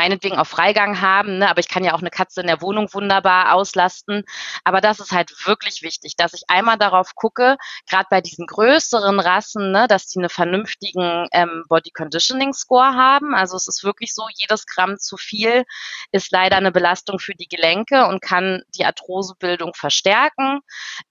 meinetwegen 0.00 0.38
auch 0.38 0.46
Freigang 0.46 1.02
haben, 1.02 1.36
ne? 1.36 1.50
aber 1.50 1.60
ich 1.60 1.68
kann 1.68 1.84
ja 1.84 1.92
auch 1.92 2.00
eine 2.00 2.08
Katze 2.08 2.40
in 2.40 2.46
der 2.46 2.62
Wohnung 2.62 2.88
wunderbar 2.94 3.52
auslasten. 3.52 4.24
Aber 4.64 4.80
das 4.80 4.98
ist 4.98 5.12
halt 5.12 5.30
wirklich 5.46 5.82
wichtig, 5.82 6.16
dass 6.16 6.32
ich 6.32 6.44
einmal 6.48 6.78
darauf 6.78 7.14
gucke, 7.14 7.58
gerade 7.86 8.06
bei 8.08 8.22
diesen 8.22 8.46
größeren 8.46 9.20
Rassen, 9.20 9.72
ne, 9.72 9.88
dass 9.88 10.06
die 10.06 10.18
einen 10.18 10.30
vernünftigen 10.30 11.28
ähm, 11.32 11.64
Body 11.68 11.90
Conditioning 11.90 12.54
Score 12.54 12.94
haben. 12.94 13.34
Also 13.34 13.58
es 13.58 13.68
ist 13.68 13.84
wirklich 13.84 14.14
so, 14.14 14.26
jedes 14.34 14.64
Gramm 14.64 14.96
zu 14.96 15.18
viel 15.18 15.64
ist 16.12 16.32
leider 16.32 16.56
eine 16.56 16.72
Belastung 16.72 17.18
für 17.18 17.34
die 17.34 17.48
Gelenke 17.48 18.06
und 18.06 18.22
kann 18.22 18.62
die 18.74 18.86
Arthrosebildung 18.86 19.74
verstärken. 19.74 20.60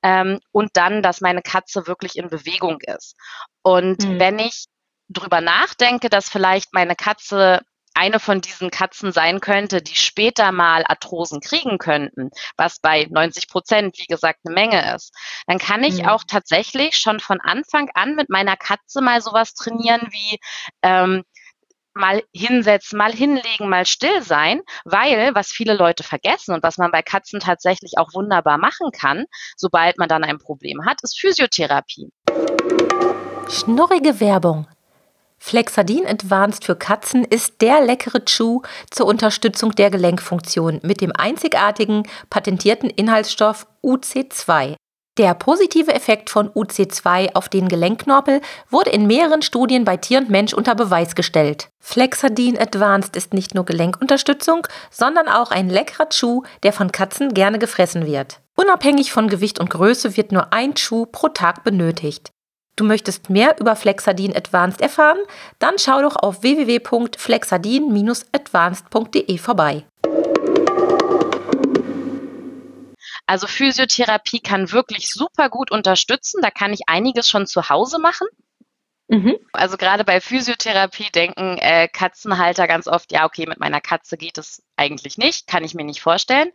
Ähm, 0.01 0.39
und 0.51 0.71
dann, 0.73 1.03
dass 1.03 1.21
meine 1.21 1.43
Katze 1.43 1.85
wirklich 1.85 2.17
in 2.17 2.29
Bewegung 2.29 2.79
ist. 2.81 3.15
Und 3.61 4.03
mhm. 4.03 4.19
wenn 4.19 4.39
ich 4.39 4.65
drüber 5.09 5.41
nachdenke, 5.41 6.09
dass 6.09 6.27
vielleicht 6.27 6.73
meine 6.73 6.95
Katze 6.95 7.61
eine 7.93 8.19
von 8.19 8.41
diesen 8.41 8.71
Katzen 8.71 9.11
sein 9.11 9.39
könnte, 9.39 9.81
die 9.81 9.95
später 9.95 10.51
mal 10.51 10.83
Arthrosen 10.87 11.41
kriegen 11.41 11.77
könnten, 11.77 12.29
was 12.57 12.79
bei 12.79 13.07
90 13.09 13.49
Prozent, 13.49 13.97
wie 13.97 14.05
gesagt, 14.05 14.39
eine 14.45 14.53
Menge 14.53 14.95
ist, 14.95 15.13
dann 15.47 15.57
kann 15.57 15.83
ich 15.83 16.03
mhm. 16.03 16.09
auch 16.09 16.23
tatsächlich 16.27 16.97
schon 16.97 17.19
von 17.19 17.41
Anfang 17.41 17.89
an 17.93 18.15
mit 18.15 18.29
meiner 18.29 18.55
Katze 18.57 19.01
mal 19.01 19.21
sowas 19.21 19.53
trainieren 19.53 20.07
wie 20.11 20.39
ähm, 20.81 21.23
mal 21.93 22.23
hinsetzen, 22.33 22.97
mal 22.97 23.11
hinlegen, 23.11 23.69
mal 23.69 23.85
still 23.85 24.21
sein, 24.21 24.61
weil 24.85 25.35
was 25.35 25.51
viele 25.51 25.73
Leute 25.73 26.03
vergessen 26.03 26.53
und 26.53 26.63
was 26.63 26.77
man 26.77 26.91
bei 26.91 27.01
Katzen 27.01 27.39
tatsächlich 27.39 27.97
auch 27.97 28.13
wunderbar 28.13 28.57
machen 28.57 28.91
kann, 28.91 29.25
sobald 29.57 29.97
man 29.97 30.07
dann 30.07 30.23
ein 30.23 30.37
Problem 30.37 30.85
hat, 30.85 31.03
ist 31.03 31.19
Physiotherapie. 31.19 32.09
Schnurrige 33.49 34.19
Werbung. 34.19 34.67
Flexadin 35.39 36.05
Advanced 36.05 36.65
für 36.65 36.75
Katzen 36.75 37.23
ist 37.23 37.61
der 37.61 37.81
leckere 37.81 38.23
Chew 38.25 38.61
zur 38.91 39.07
Unterstützung 39.07 39.71
der 39.71 39.89
Gelenkfunktion 39.89 40.79
mit 40.83 41.01
dem 41.01 41.11
einzigartigen 41.15 42.03
patentierten 42.29 42.89
Inhaltsstoff 42.89 43.65
UC2. 43.83 44.75
Der 45.17 45.33
positive 45.33 45.93
Effekt 45.93 46.29
von 46.29 46.49
UC2 46.49 47.35
auf 47.35 47.49
den 47.49 47.67
Gelenkknorpel 47.67 48.39
wurde 48.69 48.91
in 48.91 49.05
mehreren 49.05 49.41
Studien 49.41 49.83
bei 49.83 49.97
Tier 49.97 50.19
und 50.19 50.29
Mensch 50.29 50.53
unter 50.53 50.75
Beweis 50.75 51.13
gestellt. 51.13 51.67
Flexadin 51.81 52.57
Advanced 52.57 53.17
ist 53.17 53.33
nicht 53.33 53.53
nur 53.53 53.65
Gelenkunterstützung, 53.65 54.65
sondern 54.91 55.27
auch 55.27 55.51
ein 55.51 55.69
leckerer 55.69 56.07
Chew, 56.07 56.43
der 56.63 56.71
von 56.71 56.93
Katzen 56.93 57.33
gerne 57.33 57.59
gefressen 57.59 58.05
wird. 58.05 58.39
Unabhängig 58.55 59.11
von 59.11 59.27
Gewicht 59.27 59.59
und 59.59 59.69
Größe 59.69 60.15
wird 60.15 60.31
nur 60.31 60.53
ein 60.53 60.75
Chew 60.75 61.05
pro 61.05 61.27
Tag 61.27 61.65
benötigt. 61.65 62.31
Du 62.79 62.85
möchtest 62.85 63.29
mehr 63.29 63.59
über 63.59 63.75
Flexadin 63.75 64.33
Advanced 64.33 64.79
erfahren? 64.79 65.17
Dann 65.59 65.77
schau 65.77 66.01
doch 66.01 66.15
auf 66.15 66.43
www.flexadin-advanced.de 66.43 69.37
vorbei. 69.37 69.83
Also 73.25 73.47
Physiotherapie 73.47 74.39
kann 74.39 74.71
wirklich 74.71 75.11
super 75.11 75.49
gut 75.49 75.71
unterstützen. 75.71 76.41
Da 76.41 76.51
kann 76.51 76.71
ich 76.71 76.83
einiges 76.87 77.27
schon 77.27 77.47
zu 77.47 77.67
Hause 77.67 77.99
machen. 77.99 78.27
Mhm. 79.09 79.35
Also 79.51 79.75
gerade 79.75 80.05
bei 80.05 80.21
Physiotherapie 80.21 81.11
denken 81.13 81.57
äh, 81.57 81.89
Katzenhalter 81.89 82.65
ganz 82.65 82.87
oft, 82.87 83.11
ja, 83.11 83.25
okay, 83.25 83.45
mit 83.45 83.59
meiner 83.59 83.81
Katze 83.81 84.15
geht 84.15 84.37
es 84.37 84.63
eigentlich 84.79 85.17
nicht, 85.17 85.47
kann 85.47 85.63
ich 85.63 85.75
mir 85.75 85.83
nicht 85.83 86.01
vorstellen. 86.01 86.51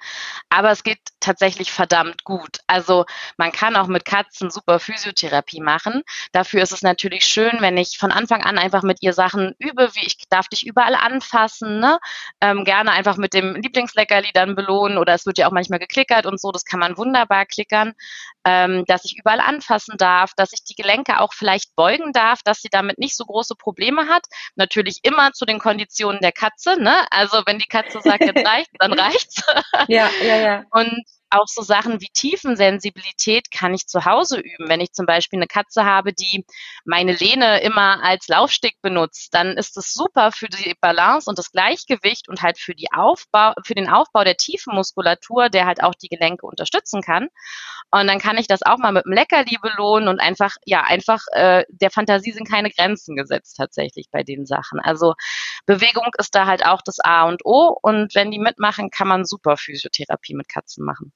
Aber 0.49 0.71
es 0.71 0.83
geht 0.83 0.99
tatsächlich 1.21 1.71
verdammt 1.71 2.25
gut. 2.25 2.59
Also 2.67 3.05
man 3.37 3.53
kann 3.53 3.77
auch 3.77 3.87
mit 3.87 4.05
Katzen 4.05 4.51
super 4.51 4.81
Physiotherapie 4.81 5.61
machen. 5.61 6.03
Dafür 6.33 6.63
ist 6.63 6.73
es 6.73 6.83
natürlich 6.83 7.25
schön, 7.27 7.59
wenn 7.61 7.77
ich 7.77 7.99
von 7.99 8.11
Anfang 8.11 8.43
an 8.43 8.59
einfach 8.59 8.83
mit 8.83 9.03
ihr 9.03 9.13
Sachen 9.13 9.55
übe, 9.59 9.95
wie 9.95 10.07
ich 10.07 10.17
darf 10.29 10.49
dich 10.49 10.67
überall 10.67 10.95
anfassen, 10.95 11.81
ne? 11.81 11.99
Ähm, 12.41 12.65
gerne 12.65 12.93
einfach 12.93 13.17
mit 13.17 13.35
dem 13.35 13.55
Lieblingsleckerli 13.55 14.31
dann 14.33 14.55
belohnen 14.55 14.99
oder 14.99 15.15
es 15.15 15.27
wird 15.27 15.39
ja 15.39 15.47
auch 15.47 15.53
manchmal 15.53 15.79
geklickert 15.79 16.27
und 16.27 16.41
so, 16.41 16.51
das 16.51 16.65
kann 16.65 16.81
man 16.81 16.97
wunderbar 16.97 17.47
klickern, 17.47 17.93
ähm, 18.45 18.85
dass 18.87 19.05
ich 19.05 19.19
überall 19.19 19.41
anfassen 19.41 19.97
darf, 19.99 20.33
dass 20.37 20.53
ich 20.53 20.65
die 20.65 20.75
Gelenke 20.75 21.21
auch 21.21 21.33
vielleicht 21.33 21.75
beugen 21.77 22.13
darf, 22.13 22.43
dass 22.43 22.61
sie 22.61 22.69
damit 22.71 22.99
nicht 22.99 23.17
so 23.17 23.25
große 23.25 23.55
Probleme 23.57 24.09
hat. 24.09 24.27
Natürlich 24.55 25.01
immer 25.03 25.33
zu 25.33 25.45
den 25.47 25.59
Konditionen 25.59 26.21
der 26.21 26.33
Katze. 26.33 26.81
Ne? 26.81 26.95
Also 27.11 27.43
wenn 27.47 27.59
die 27.59 27.67
Katze 27.67 28.01
sagt, 28.01 28.14
jetzt 28.21 28.47
reicht, 28.47 28.71
dann 28.79 28.93
reicht's. 28.93 29.43
ja, 29.89 30.11
ja, 30.23 30.37
ja. 30.37 30.65
Und 30.71 30.93
auch 31.35 31.47
so 31.47 31.63
Sachen 31.63 32.01
wie 32.01 32.09
Tiefensensibilität 32.13 33.51
kann 33.51 33.75
ich 33.75 33.87
zu 33.87 34.05
Hause 34.05 34.39
üben. 34.39 34.69
Wenn 34.69 34.81
ich 34.81 34.93
zum 34.93 35.07
Beispiel 35.07 35.39
eine 35.39 35.47
Katze 35.47 35.85
habe, 35.85 36.13
die 36.13 36.45
meine 36.85 37.13
Lehne 37.13 37.61
immer 37.61 38.03
als 38.03 38.29
Laufstick 38.29 38.81
benutzt, 38.83 39.35
dann 39.35 39.57
ist 39.57 39.77
es 39.77 39.93
super 39.93 40.33
für 40.33 40.49
die 40.49 40.75
Balance 40.81 41.29
und 41.29 41.39
das 41.39 41.51
Gleichgewicht 41.51 42.29
und 42.29 42.43
halt 42.43 42.59
für, 42.59 42.75
die 42.75 42.93
Aufbau, 42.93 43.53
für 43.65 43.75
den 43.75 43.89
Aufbau 43.89 44.25
der 44.25 44.37
Tiefenmuskulatur, 44.37 45.49
der 45.49 45.67
halt 45.67 45.83
auch 45.83 45.95
die 45.95 46.09
Gelenke 46.09 46.47
unterstützen 46.47 47.03
kann. 47.03 47.29
Und 47.91 48.09
dann 48.09 48.19
kann 48.19 48.39
ich 48.39 48.47
das 48.47 48.63
auch 48.63 48.79
mal 48.79 48.93
mit 48.93 49.07
einem 49.07 49.15
Leckerli 49.15 49.57
belohnen 49.63 50.09
und 50.09 50.21
einfach, 50.21 50.57
ja, 50.65 50.83
einfach 50.83 51.21
äh, 51.33 51.65
der 51.69 51.91
Fantasie 51.91 52.33
sind 52.33 52.51
keine 52.51 52.71
Grenzen 52.71 53.15
gesetzt 53.17 53.57
tatsächlich 53.57 54.09
bei 54.11 54.23
den 54.23 54.47
Sachen. 54.47 54.81
Also 54.81 55.15
Bewegung 55.67 56.09
ist 56.19 56.35
da 56.35 56.47
halt 56.47 56.67
auch 56.67 56.83
das 56.83 56.99
A 57.01 57.25
und 57.25 57.45
O 57.45 57.79
und 57.81 58.15
wenn 58.15 58.31
die 58.31 58.39
mitmachen, 58.39 58.91
kann 58.91 59.09
man 59.09 59.25
super 59.25 59.57
Physiotherapie 59.57 60.35
mit 60.35 60.49
Katzen 60.49 60.85
machen. 60.85 61.13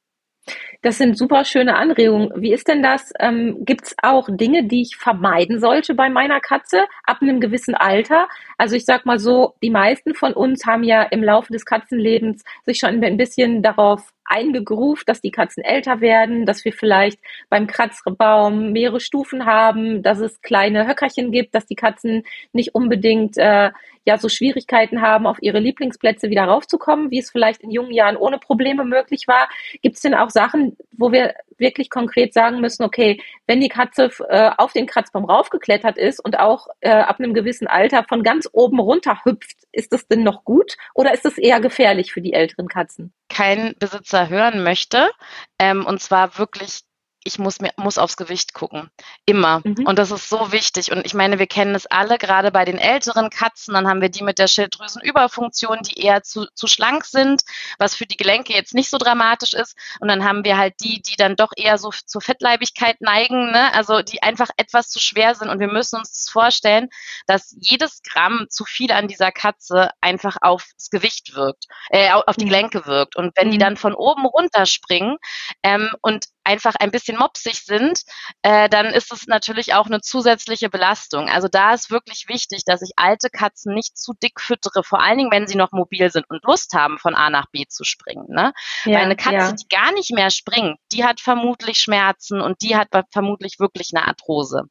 Das 0.82 0.98
sind 0.98 1.18
super 1.18 1.44
schöne 1.44 1.76
Anregungen. 1.76 2.30
Wie 2.36 2.52
ist 2.52 2.68
denn 2.68 2.82
das? 2.82 3.12
Ähm, 3.18 3.64
Gibt 3.64 3.86
es 3.86 3.96
auch 4.02 4.28
Dinge, 4.30 4.64
die 4.64 4.82
ich 4.82 4.96
vermeiden 4.96 5.60
sollte 5.60 5.94
bei 5.94 6.08
meiner 6.08 6.40
Katze 6.40 6.84
ab 7.04 7.18
einem 7.20 7.40
gewissen 7.40 7.74
Alter? 7.74 8.28
Also 8.58 8.76
ich 8.76 8.84
sag 8.84 9.06
mal 9.06 9.18
so, 9.18 9.54
die 9.62 9.70
meisten 9.70 10.14
von 10.14 10.32
uns 10.32 10.66
haben 10.66 10.84
ja 10.84 11.02
im 11.02 11.22
Laufe 11.22 11.52
des 11.52 11.64
Katzenlebens 11.64 12.44
sich 12.64 12.78
schon 12.78 13.02
ein 13.02 13.16
bisschen 13.16 13.62
darauf 13.62 14.12
eingegruft, 14.28 15.08
dass 15.08 15.20
die 15.20 15.30
Katzen 15.30 15.62
älter 15.62 16.00
werden, 16.00 16.46
dass 16.46 16.64
wir 16.64 16.72
vielleicht 16.72 17.18
beim 17.48 17.66
Kratzbaum 17.66 18.72
mehrere 18.72 19.00
Stufen 19.00 19.46
haben, 19.46 20.02
dass 20.02 20.20
es 20.20 20.40
kleine 20.42 20.86
Höckerchen 20.86 21.32
gibt, 21.32 21.54
dass 21.54 21.66
die 21.66 21.74
Katzen 21.74 22.24
nicht 22.52 22.74
unbedingt 22.74 23.36
äh, 23.38 23.70
ja 24.08 24.18
so 24.18 24.28
Schwierigkeiten 24.28 25.02
haben, 25.02 25.26
auf 25.26 25.36
ihre 25.42 25.60
Lieblingsplätze 25.60 26.30
wieder 26.30 26.44
raufzukommen, 26.44 27.10
wie 27.10 27.18
es 27.18 27.30
vielleicht 27.30 27.62
in 27.62 27.70
jungen 27.70 27.92
Jahren 27.92 28.16
ohne 28.16 28.38
Probleme 28.38 28.84
möglich 28.84 29.28
war. 29.28 29.48
Gibt 29.82 29.96
es 29.96 30.02
denn 30.02 30.14
auch 30.14 30.30
Sachen, 30.30 30.76
wo 30.92 31.12
wir 31.12 31.34
wirklich 31.58 31.90
konkret 31.90 32.32
sagen 32.32 32.60
müssen, 32.60 32.84
okay, 32.84 33.20
wenn 33.46 33.60
die 33.60 33.68
Katze 33.68 34.10
äh, 34.28 34.50
auf 34.56 34.72
den 34.72 34.86
Kratzbaum 34.86 35.24
raufgeklettert 35.24 35.98
ist 35.98 36.24
und 36.24 36.38
auch 36.38 36.68
äh, 36.80 36.90
ab 36.90 37.18
einem 37.18 37.34
gewissen 37.34 37.66
Alter 37.66 38.04
von 38.04 38.22
ganz 38.22 38.48
oben 38.52 38.80
runter 38.80 39.20
hüpft, 39.24 39.56
ist 39.72 39.92
das 39.92 40.08
denn 40.08 40.22
noch 40.22 40.44
gut 40.44 40.76
oder 40.94 41.12
ist 41.12 41.26
es 41.26 41.36
eher 41.36 41.60
gefährlich 41.60 42.12
für 42.12 42.22
die 42.22 42.32
älteren 42.32 42.68
Katzen? 42.68 43.12
Kein 43.28 43.74
Besitzer 43.78 44.17
hören 44.26 44.62
möchte. 44.62 45.10
Ähm, 45.58 45.86
und 45.86 46.00
zwar 46.02 46.38
wirklich 46.38 46.80
ich 47.28 47.38
muss 47.38 47.60
mir 47.60 47.70
muss 47.76 47.98
aufs 47.98 48.16
Gewicht 48.16 48.54
gucken. 48.54 48.90
Immer. 49.26 49.60
Mhm. 49.62 49.86
Und 49.86 49.98
das 49.98 50.10
ist 50.10 50.28
so 50.28 50.50
wichtig. 50.50 50.90
Und 50.90 51.04
ich 51.06 51.14
meine, 51.14 51.38
wir 51.38 51.46
kennen 51.46 51.74
es 51.74 51.86
alle, 51.86 52.18
gerade 52.18 52.50
bei 52.50 52.64
den 52.64 52.78
älteren 52.78 53.30
Katzen, 53.30 53.74
dann 53.74 53.86
haben 53.86 54.00
wir 54.00 54.08
die 54.08 54.24
mit 54.24 54.38
der 54.38 54.48
Schilddrüsenüberfunktion, 54.48 55.80
die 55.82 56.00
eher 56.00 56.22
zu, 56.22 56.46
zu 56.54 56.66
schlank 56.66 57.04
sind, 57.04 57.42
was 57.78 57.94
für 57.94 58.06
die 58.06 58.16
Gelenke 58.16 58.54
jetzt 58.54 58.74
nicht 58.74 58.88
so 58.88 58.98
dramatisch 58.98 59.52
ist. 59.52 59.76
Und 60.00 60.08
dann 60.08 60.24
haben 60.24 60.44
wir 60.44 60.56
halt 60.56 60.74
die, 60.80 61.02
die 61.02 61.16
dann 61.16 61.36
doch 61.36 61.50
eher 61.54 61.76
so 61.78 61.90
zur 62.06 62.22
Fettleibigkeit 62.22 63.00
neigen, 63.00 63.52
ne? 63.52 63.72
also 63.74 64.02
die 64.02 64.22
einfach 64.22 64.48
etwas 64.56 64.88
zu 64.88 64.98
schwer 64.98 65.34
sind. 65.34 65.50
Und 65.50 65.60
wir 65.60 65.68
müssen 65.68 65.98
uns 65.98 66.12
das 66.12 66.30
vorstellen, 66.30 66.88
dass 67.26 67.54
jedes 67.60 68.02
Gramm 68.02 68.46
zu 68.48 68.64
viel 68.64 68.90
an 68.90 69.06
dieser 69.06 69.32
Katze 69.32 69.90
einfach 70.00 70.38
aufs 70.40 70.88
Gewicht 70.90 71.34
wirkt, 71.34 71.66
äh, 71.90 72.10
auf 72.10 72.36
die 72.36 72.46
Gelenke 72.46 72.86
wirkt. 72.86 73.16
Und 73.16 73.36
wenn 73.36 73.50
die 73.50 73.58
mhm. 73.58 73.62
dann 73.62 73.76
von 73.76 73.94
oben 73.94 74.24
runterspringen 74.24 75.18
ähm, 75.62 75.90
und 76.00 76.26
einfach 76.48 76.74
ein 76.80 76.90
bisschen 76.90 77.18
mopsig 77.18 77.62
sind, 77.64 78.02
äh, 78.42 78.70
dann 78.70 78.86
ist 78.86 79.12
es 79.12 79.26
natürlich 79.26 79.74
auch 79.74 79.86
eine 79.86 80.00
zusätzliche 80.00 80.70
Belastung. 80.70 81.28
Also 81.28 81.46
da 81.46 81.74
ist 81.74 81.90
wirklich 81.90 82.24
wichtig, 82.28 82.64
dass 82.64 82.80
ich 82.80 82.92
alte 82.96 83.28
Katzen 83.28 83.74
nicht 83.74 83.98
zu 83.98 84.14
dick 84.22 84.40
füttere, 84.40 84.82
vor 84.82 85.02
allen 85.02 85.18
Dingen, 85.18 85.30
wenn 85.30 85.46
sie 85.46 85.56
noch 85.56 85.72
mobil 85.72 86.10
sind 86.10 86.24
und 86.30 86.42
Lust 86.44 86.72
haben, 86.72 86.98
von 86.98 87.14
A 87.14 87.28
nach 87.28 87.46
B 87.52 87.66
zu 87.68 87.84
springen. 87.84 88.24
Ne? 88.28 88.52
Ja, 88.84 88.94
Weil 88.98 89.04
eine 89.04 89.16
Katze, 89.16 89.36
ja. 89.36 89.52
die 89.52 89.68
gar 89.68 89.92
nicht 89.92 90.10
mehr 90.12 90.30
springt, 90.30 90.78
die 90.90 91.04
hat 91.04 91.20
vermutlich 91.20 91.78
Schmerzen 91.78 92.40
und 92.40 92.62
die 92.62 92.76
hat 92.76 92.88
vermutlich 93.12 93.60
wirklich 93.60 93.90
eine 93.94 94.08
Arthrose. 94.08 94.62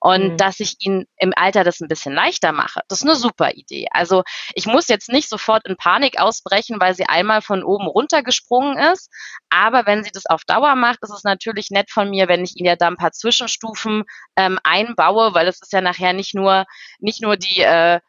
Und 0.00 0.32
mhm. 0.32 0.36
dass 0.36 0.60
ich 0.60 0.76
ihnen 0.80 1.06
im 1.16 1.32
Alter 1.34 1.64
das 1.64 1.80
ein 1.80 1.88
bisschen 1.88 2.12
leichter 2.12 2.52
mache, 2.52 2.80
das 2.88 3.00
ist 3.00 3.08
eine 3.08 3.16
super 3.16 3.52
Idee. 3.52 3.86
Also 3.92 4.22
ich 4.54 4.66
muss 4.66 4.88
jetzt 4.88 5.08
nicht 5.08 5.30
sofort 5.30 5.66
in 5.66 5.76
Panik 5.76 6.20
ausbrechen, 6.20 6.78
weil 6.78 6.94
sie 6.94 7.06
einmal 7.06 7.40
von 7.40 7.64
oben 7.64 7.86
runtergesprungen 7.86 8.76
ist. 8.92 9.10
Aber 9.48 9.86
wenn 9.86 10.04
sie 10.04 10.10
das 10.12 10.26
auf 10.26 10.44
Dauer 10.44 10.74
macht, 10.74 10.98
ist 11.02 11.10
es 11.10 11.21
natürlich 11.24 11.70
nett 11.70 11.90
von 11.90 12.10
mir, 12.10 12.28
wenn 12.28 12.44
ich 12.44 12.56
ihnen 12.56 12.66
ja 12.66 12.76
da 12.76 12.88
ein 12.88 12.96
paar 12.96 13.12
Zwischenstufen 13.12 14.04
ähm, 14.36 14.58
einbaue, 14.64 15.34
weil 15.34 15.46
es 15.46 15.60
ist 15.60 15.72
ja 15.72 15.80
nachher 15.80 16.12
nicht 16.12 16.34
nur, 16.34 16.64
nicht 16.98 17.22
nur 17.22 17.36
die, 17.36 17.60
äh, 17.60 18.00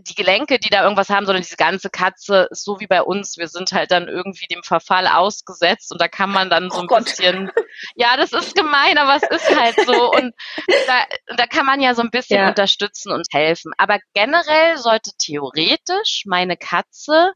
die 0.00 0.14
Gelenke, 0.14 0.58
die 0.58 0.70
da 0.70 0.82
irgendwas 0.82 1.10
haben, 1.10 1.26
sondern 1.26 1.42
diese 1.42 1.56
ganze 1.56 1.90
Katze 1.90 2.48
ist 2.50 2.64
so 2.64 2.80
wie 2.80 2.86
bei 2.86 3.02
uns. 3.02 3.36
Wir 3.36 3.48
sind 3.48 3.72
halt 3.72 3.90
dann 3.90 4.08
irgendwie 4.08 4.46
dem 4.46 4.62
Verfall 4.62 5.06
ausgesetzt 5.06 5.92
und 5.92 6.00
da 6.00 6.08
kann 6.08 6.30
man 6.30 6.48
dann 6.48 6.70
so 6.70 6.78
oh 6.78 6.80
ein 6.82 6.86
Gott. 6.86 7.04
bisschen, 7.04 7.50
ja, 7.94 8.16
das 8.16 8.32
ist 8.32 8.54
gemein, 8.54 8.96
aber 8.96 9.16
es 9.16 9.22
ist 9.22 9.56
halt 9.56 9.76
so 9.86 10.10
und 10.12 10.34
da, 10.86 11.34
da 11.36 11.46
kann 11.46 11.66
man 11.66 11.80
ja 11.80 11.94
so 11.94 12.02
ein 12.02 12.10
bisschen 12.10 12.40
ja. 12.40 12.48
unterstützen 12.48 13.12
und 13.12 13.26
helfen. 13.32 13.72
Aber 13.76 13.98
generell 14.14 14.78
sollte 14.78 15.10
theoretisch 15.18 16.22
meine 16.26 16.56
Katze 16.56 17.32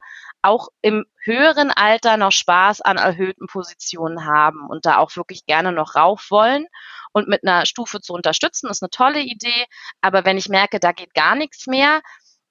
auch 0.47 0.69
im 0.81 1.05
höheren 1.23 1.71
Alter 1.71 2.17
noch 2.17 2.33
Spaß 2.33 2.81
an 2.81 2.97
erhöhten 2.97 3.47
Positionen 3.47 4.25
haben 4.25 4.67
und 4.69 4.87
da 4.87 4.99
auch 4.99 5.15
wirklich 5.17 5.45
gerne 5.47 5.73
noch 5.73 5.95
rauf 5.97 6.27
wollen 6.31 6.67
und 7.13 7.29
mit 7.29 7.43
einer 7.47 7.67
Stufe 7.67 8.01
zu 8.01 8.13
unterstützen, 8.13 8.69
ist 8.71 8.83
eine 8.83 8.91
tolle 8.91 9.21
Idee. 9.21 9.67
Aber 10.01 10.25
wenn 10.25 10.39
ich 10.39 10.49
merke, 10.49 10.81
da 10.81 10.93
geht 10.93 11.15
gar 11.15 11.35
nichts 11.35 11.67
mehr, 11.67 12.03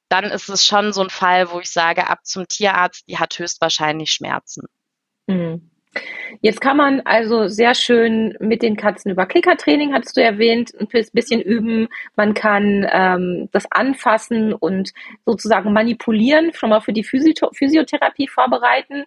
dann 0.09 0.25
ist 0.25 0.49
es 0.49 0.65
schon 0.65 0.93
so 0.93 1.01
ein 1.01 1.09
Fall, 1.09 1.51
wo 1.51 1.59
ich 1.59 1.71
sage, 1.71 2.09
ab 2.09 2.19
zum 2.25 2.47
Tierarzt, 2.47 3.07
die 3.07 3.17
hat 3.17 3.37
höchstwahrscheinlich 3.37 4.11
Schmerzen. 4.11 4.67
Mhm. 5.27 5.71
Jetzt 6.41 6.61
kann 6.61 6.77
man 6.77 7.01
also 7.05 7.47
sehr 7.47 7.73
schön 7.73 8.35
mit 8.39 8.61
den 8.61 8.75
Katzen 8.75 9.11
über 9.11 9.25
Klickertraining, 9.25 9.93
hattest 9.93 10.17
du 10.17 10.21
erwähnt, 10.21 10.71
ein 10.79 10.87
bisschen 11.13 11.41
üben. 11.41 11.87
Man 12.15 12.33
kann 12.33 12.87
ähm, 12.91 13.49
das 13.51 13.71
anfassen 13.71 14.53
und 14.53 14.93
sozusagen 15.25 15.73
manipulieren, 15.73 16.53
schon 16.53 16.69
mal 16.69 16.81
für 16.81 16.93
die 16.93 17.03
Physiotherapie 17.03 18.27
vorbereiten. 18.27 19.05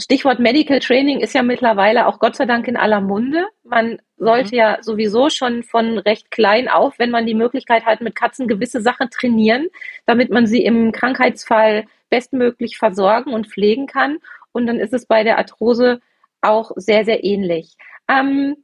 Stichwort 0.00 0.40
Medical 0.40 0.80
Training 0.80 1.20
ist 1.20 1.34
ja 1.34 1.42
mittlerweile 1.42 2.06
auch 2.06 2.18
Gott 2.18 2.36
sei 2.36 2.46
Dank 2.46 2.66
in 2.66 2.76
aller 2.76 3.00
Munde. 3.00 3.46
Man 3.62 4.00
sollte 4.16 4.54
mhm. 4.54 4.58
ja 4.58 4.78
sowieso 4.80 5.28
schon 5.30 5.62
von 5.62 5.98
recht 5.98 6.30
klein 6.30 6.68
auf, 6.68 6.98
wenn 6.98 7.10
man 7.10 7.26
die 7.26 7.34
Möglichkeit 7.34 7.84
hat, 7.84 8.00
mit 8.00 8.14
Katzen 8.14 8.48
gewisse 8.48 8.80
Sachen 8.80 9.10
trainieren, 9.10 9.68
damit 10.06 10.30
man 10.30 10.46
sie 10.46 10.64
im 10.64 10.92
Krankheitsfall 10.92 11.84
bestmöglich 12.08 12.78
versorgen 12.78 13.32
und 13.32 13.48
pflegen 13.48 13.86
kann. 13.86 14.18
Und 14.52 14.66
dann 14.66 14.80
ist 14.80 14.92
es 14.92 15.06
bei 15.06 15.24
der 15.24 15.38
Arthrose 15.38 16.00
auch 16.42 16.72
sehr, 16.76 17.04
sehr 17.04 17.24
ähnlich. 17.24 17.76
Ähm, 18.08 18.56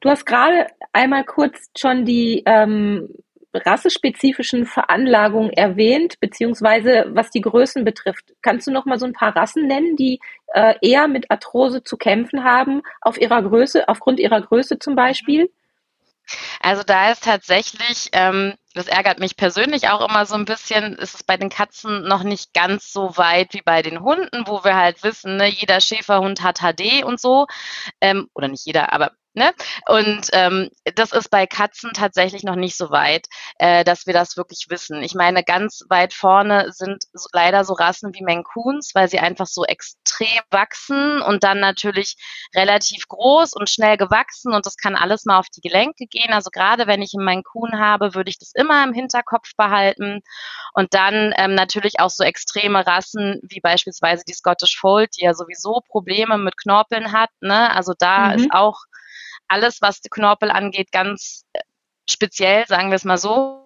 du 0.00 0.10
hast 0.10 0.26
gerade 0.26 0.66
einmal 0.92 1.24
kurz 1.24 1.70
schon 1.76 2.04
die 2.04 2.42
ähm, 2.46 3.08
rassespezifischen 3.54 4.66
Veranlagungen 4.66 5.50
erwähnt, 5.52 6.20
beziehungsweise 6.20 7.06
was 7.08 7.30
die 7.30 7.40
Größen 7.40 7.84
betrifft. 7.84 8.34
Kannst 8.42 8.66
du 8.66 8.70
noch 8.70 8.84
mal 8.84 8.98
so 8.98 9.06
ein 9.06 9.12
paar 9.12 9.34
Rassen 9.34 9.66
nennen, 9.66 9.96
die 9.96 10.20
äh, 10.54 10.74
eher 10.82 11.08
mit 11.08 11.30
Arthrose 11.30 11.82
zu 11.82 11.96
kämpfen 11.96 12.44
haben, 12.44 12.82
auf 13.00 13.20
ihrer 13.20 13.42
Größe, 13.42 13.88
aufgrund 13.88 14.20
ihrer 14.20 14.40
Größe 14.40 14.78
zum 14.78 14.94
Beispiel? 14.94 15.50
Also 16.60 16.82
da 16.82 17.10
ist 17.10 17.24
tatsächlich, 17.24 18.08
ähm, 18.12 18.54
das 18.74 18.86
ärgert 18.86 19.18
mich 19.18 19.36
persönlich 19.36 19.88
auch 19.88 20.08
immer 20.08 20.26
so 20.26 20.34
ein 20.34 20.44
bisschen, 20.44 20.94
ist 20.94 21.14
es 21.14 21.22
bei 21.24 21.36
den 21.36 21.48
Katzen 21.50 22.02
noch 22.06 22.22
nicht 22.22 22.52
ganz 22.54 22.92
so 22.92 23.16
weit 23.16 23.54
wie 23.54 23.62
bei 23.62 23.82
den 23.82 24.00
Hunden, 24.00 24.46
wo 24.46 24.64
wir 24.64 24.76
halt 24.76 25.02
wissen, 25.02 25.36
ne, 25.36 25.48
jeder 25.48 25.80
Schäferhund 25.80 26.42
hat 26.42 26.60
HD 26.60 27.04
und 27.04 27.20
so. 27.20 27.46
Ähm, 28.00 28.28
oder 28.34 28.48
nicht 28.48 28.66
jeder, 28.66 28.92
aber 28.92 29.12
Ne? 29.34 29.52
Und 29.86 30.28
ähm, 30.32 30.68
das 30.96 31.12
ist 31.12 31.30
bei 31.30 31.46
Katzen 31.46 31.92
tatsächlich 31.92 32.42
noch 32.42 32.56
nicht 32.56 32.76
so 32.76 32.90
weit, 32.90 33.26
äh, 33.58 33.84
dass 33.84 34.06
wir 34.06 34.12
das 34.14 34.36
wirklich 34.36 34.66
wissen. 34.68 35.02
Ich 35.02 35.14
meine, 35.14 35.44
ganz 35.44 35.84
weit 35.88 36.12
vorne 36.12 36.72
sind 36.72 37.04
so, 37.12 37.28
leider 37.32 37.64
so 37.64 37.74
Rassen 37.74 38.12
wie 38.14 38.24
Menkuns, 38.24 38.90
weil 38.94 39.08
sie 39.08 39.20
einfach 39.20 39.46
so 39.46 39.64
extrem 39.64 40.40
wachsen 40.50 41.22
und 41.22 41.44
dann 41.44 41.60
natürlich 41.60 42.16
relativ 42.54 43.06
groß 43.06 43.52
und 43.52 43.70
schnell 43.70 43.96
gewachsen 43.96 44.54
und 44.54 44.66
das 44.66 44.76
kann 44.76 44.96
alles 44.96 45.24
mal 45.24 45.38
auf 45.38 45.48
die 45.50 45.60
Gelenke 45.60 46.06
gehen. 46.06 46.32
Also 46.32 46.50
gerade 46.50 46.86
wenn 46.86 47.02
ich 47.02 47.12
einen 47.14 47.24
Mancun 47.24 47.78
habe, 47.78 48.14
würde 48.14 48.30
ich 48.30 48.38
das 48.38 48.52
immer 48.54 48.82
im 48.82 48.92
Hinterkopf 48.92 49.52
behalten. 49.56 50.22
Und 50.74 50.94
dann 50.94 51.32
ähm, 51.36 51.54
natürlich 51.54 52.00
auch 52.00 52.10
so 52.10 52.24
extreme 52.24 52.86
Rassen 52.86 53.40
wie 53.42 53.60
beispielsweise 53.60 54.24
die 54.26 54.34
Scottish 54.34 54.78
Fold, 54.78 55.10
die 55.16 55.24
ja 55.24 55.34
sowieso 55.34 55.80
Probleme 55.86 56.38
mit 56.38 56.56
Knorpeln 56.56 57.12
hat. 57.12 57.30
Ne? 57.40 57.74
Also 57.74 57.94
da 57.98 58.28
mhm. 58.28 58.34
ist 58.34 58.48
auch 58.52 58.78
alles, 59.48 59.82
was 59.82 60.00
die 60.00 60.08
Knorpel 60.08 60.50
angeht, 60.50 60.92
ganz 60.92 61.44
äh, 61.52 61.60
speziell, 62.08 62.66
sagen 62.66 62.90
wir 62.90 62.96
es 62.96 63.04
mal 63.04 63.18
so. 63.18 63.64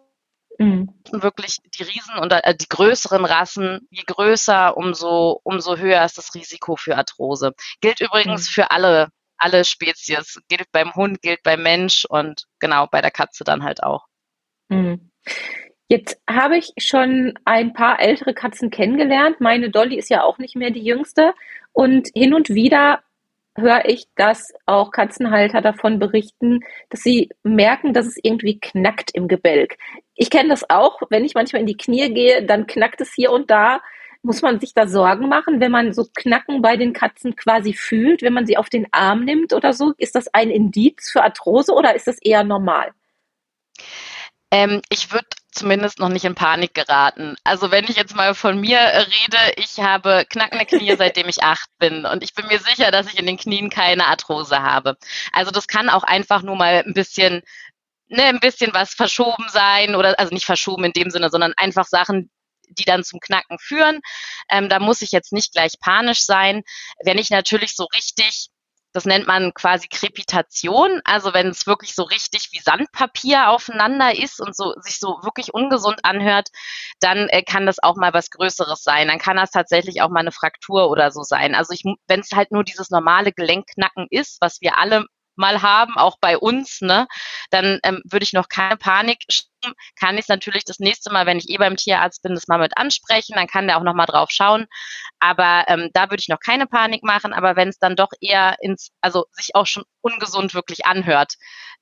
Mhm. 0.58 0.92
Wirklich 1.10 1.58
die 1.74 1.82
Riesen 1.82 2.18
und 2.20 2.32
äh, 2.32 2.54
die 2.54 2.68
größeren 2.68 3.24
Rassen, 3.24 3.86
je 3.90 4.02
größer, 4.06 4.76
umso, 4.76 5.40
umso 5.42 5.76
höher 5.76 6.04
ist 6.04 6.18
das 6.18 6.34
Risiko 6.34 6.76
für 6.76 6.96
Arthrose. 6.96 7.52
Gilt 7.80 8.00
übrigens 8.00 8.48
mhm. 8.48 8.52
für 8.52 8.70
alle, 8.70 9.08
alle 9.38 9.64
Spezies. 9.64 10.40
Gilt 10.48 10.70
beim 10.72 10.94
Hund, 10.94 11.22
gilt 11.22 11.42
beim 11.42 11.62
Mensch 11.62 12.04
und 12.04 12.46
genau 12.58 12.86
bei 12.86 13.00
der 13.00 13.10
Katze 13.10 13.44
dann 13.44 13.64
halt 13.64 13.82
auch. 13.82 14.06
Mhm. 14.68 15.10
Jetzt 15.88 16.18
habe 16.28 16.56
ich 16.56 16.72
schon 16.78 17.34
ein 17.44 17.74
paar 17.74 18.00
ältere 18.00 18.32
Katzen 18.32 18.70
kennengelernt. 18.70 19.40
Meine 19.40 19.68
Dolly 19.70 19.98
ist 19.98 20.08
ja 20.08 20.22
auch 20.22 20.38
nicht 20.38 20.56
mehr 20.56 20.70
die 20.70 20.84
jüngste. 20.84 21.34
Und 21.72 22.08
hin 22.14 22.34
und 22.34 22.50
wieder 22.50 23.02
höre 23.56 23.84
ich, 23.86 24.06
dass 24.16 24.52
auch 24.66 24.90
Katzenhalter 24.90 25.60
davon 25.60 25.98
berichten, 25.98 26.60
dass 26.88 27.02
sie 27.02 27.30
merken, 27.42 27.92
dass 27.92 28.06
es 28.06 28.16
irgendwie 28.22 28.58
knackt 28.58 29.10
im 29.14 29.28
Gebälk. 29.28 29.76
Ich 30.14 30.30
kenne 30.30 30.48
das 30.48 30.68
auch, 30.70 31.00
wenn 31.10 31.24
ich 31.24 31.34
manchmal 31.34 31.60
in 31.60 31.66
die 31.66 31.76
Knie 31.76 32.12
gehe, 32.12 32.44
dann 32.44 32.66
knackt 32.66 33.00
es 33.00 33.12
hier 33.14 33.30
und 33.30 33.50
da. 33.50 33.80
Muss 34.24 34.40
man 34.40 34.60
sich 34.60 34.72
da 34.72 34.86
Sorgen 34.86 35.28
machen, 35.28 35.60
wenn 35.60 35.72
man 35.72 35.92
so 35.92 36.06
Knacken 36.14 36.62
bei 36.62 36.76
den 36.76 36.92
Katzen 36.92 37.34
quasi 37.34 37.72
fühlt, 37.72 38.22
wenn 38.22 38.32
man 38.32 38.46
sie 38.46 38.56
auf 38.56 38.68
den 38.68 38.86
Arm 38.92 39.24
nimmt 39.24 39.52
oder 39.52 39.72
so? 39.72 39.94
Ist 39.98 40.14
das 40.14 40.32
ein 40.32 40.48
Indiz 40.48 41.10
für 41.10 41.24
Arthrose 41.24 41.72
oder 41.72 41.96
ist 41.96 42.06
das 42.06 42.18
eher 42.22 42.44
normal? 42.44 42.92
Ähm, 44.52 44.80
ich 44.90 45.10
würde 45.12 45.26
zumindest 45.52 45.98
noch 45.98 46.08
nicht 46.08 46.24
in 46.24 46.34
Panik 46.34 46.74
geraten. 46.74 47.36
Also 47.44 47.70
wenn 47.70 47.84
ich 47.84 47.96
jetzt 47.96 48.16
mal 48.16 48.34
von 48.34 48.58
mir 48.60 48.78
rede, 48.78 49.38
ich 49.56 49.80
habe 49.80 50.24
knackende 50.28 50.66
Knie, 50.66 50.94
seitdem 50.96 51.28
ich 51.28 51.42
acht 51.42 51.68
bin. 51.78 52.06
Und 52.06 52.24
ich 52.24 52.34
bin 52.34 52.46
mir 52.48 52.58
sicher, 52.58 52.90
dass 52.90 53.06
ich 53.06 53.18
in 53.18 53.26
den 53.26 53.36
Knien 53.36 53.70
keine 53.70 54.06
Arthrose 54.06 54.62
habe. 54.62 54.96
Also 55.32 55.50
das 55.50 55.68
kann 55.68 55.90
auch 55.90 56.04
einfach 56.04 56.42
nur 56.42 56.56
mal 56.56 56.82
ein 56.86 56.94
bisschen, 56.94 57.42
ne, 58.08 58.24
ein 58.24 58.40
bisschen 58.40 58.72
was 58.74 58.94
verschoben 58.94 59.46
sein 59.50 59.94
oder, 59.94 60.18
also 60.18 60.32
nicht 60.32 60.46
verschoben 60.46 60.84
in 60.84 60.92
dem 60.92 61.10
Sinne, 61.10 61.30
sondern 61.30 61.52
einfach 61.56 61.86
Sachen, 61.86 62.30
die 62.68 62.84
dann 62.84 63.04
zum 63.04 63.20
Knacken 63.20 63.58
führen. 63.58 64.00
Ähm, 64.50 64.68
da 64.68 64.78
muss 64.78 65.02
ich 65.02 65.12
jetzt 65.12 65.32
nicht 65.32 65.52
gleich 65.52 65.74
panisch 65.80 66.24
sein. 66.24 66.62
Wenn 67.04 67.18
ich 67.18 67.30
natürlich 67.30 67.76
so 67.76 67.84
richtig 67.94 68.48
das 68.92 69.04
nennt 69.04 69.26
man 69.26 69.54
quasi 69.54 69.88
Krepitation. 69.88 71.00
Also 71.04 71.32
wenn 71.34 71.48
es 71.48 71.66
wirklich 71.66 71.94
so 71.94 72.02
richtig 72.02 72.48
wie 72.52 72.60
Sandpapier 72.60 73.48
aufeinander 73.50 74.16
ist 74.16 74.40
und 74.40 74.54
so 74.54 74.74
sich 74.80 74.98
so 74.98 75.18
wirklich 75.22 75.54
ungesund 75.54 76.00
anhört, 76.04 76.48
dann 77.00 77.28
äh, 77.28 77.42
kann 77.42 77.66
das 77.66 77.82
auch 77.82 77.96
mal 77.96 78.12
was 78.12 78.30
Größeres 78.30 78.82
sein. 78.82 79.08
Dann 79.08 79.18
kann 79.18 79.36
das 79.36 79.50
tatsächlich 79.50 80.02
auch 80.02 80.10
mal 80.10 80.20
eine 80.20 80.32
Fraktur 80.32 80.90
oder 80.90 81.10
so 81.10 81.22
sein. 81.22 81.54
Also 81.54 81.74
wenn 82.06 82.20
es 82.20 82.32
halt 82.32 82.52
nur 82.52 82.64
dieses 82.64 82.90
normale 82.90 83.32
Gelenkknacken 83.32 84.06
ist, 84.10 84.38
was 84.40 84.60
wir 84.60 84.78
alle 84.78 85.06
mal 85.42 85.60
haben, 85.60 85.98
auch 85.98 86.16
bei 86.20 86.38
uns, 86.38 86.80
ne, 86.80 87.06
dann 87.50 87.80
ähm, 87.82 88.00
würde 88.04 88.24
ich 88.24 88.32
noch 88.32 88.48
keine 88.48 88.76
Panik 88.76 89.18
schieben. 89.28 89.74
Kann 89.98 90.14
ich 90.14 90.22
es 90.22 90.28
natürlich 90.28 90.64
das 90.64 90.78
nächste 90.78 91.12
Mal, 91.12 91.26
wenn 91.26 91.38
ich 91.38 91.50
eh 91.50 91.58
beim 91.58 91.76
Tierarzt 91.76 92.22
bin, 92.22 92.34
das 92.34 92.48
mal 92.48 92.58
mit 92.58 92.78
ansprechen, 92.78 93.34
dann 93.36 93.46
kann 93.46 93.66
der 93.66 93.78
auch 93.78 93.82
noch 93.82 93.94
mal 93.94 94.06
drauf 94.06 94.30
schauen. 94.30 94.66
Aber 95.20 95.64
ähm, 95.68 95.90
da 95.92 96.10
würde 96.10 96.20
ich 96.20 96.28
noch 96.28 96.40
keine 96.40 96.66
Panik 96.66 97.02
machen. 97.04 97.32
Aber 97.32 97.56
wenn 97.56 97.68
es 97.68 97.78
dann 97.78 97.96
doch 97.96 98.10
eher 98.20 98.56
ins, 98.60 98.90
also 99.00 99.26
sich 99.32 99.54
auch 99.54 99.66
schon 99.66 99.84
ungesund 100.00 100.54
wirklich 100.54 100.86
anhört, 100.86 101.34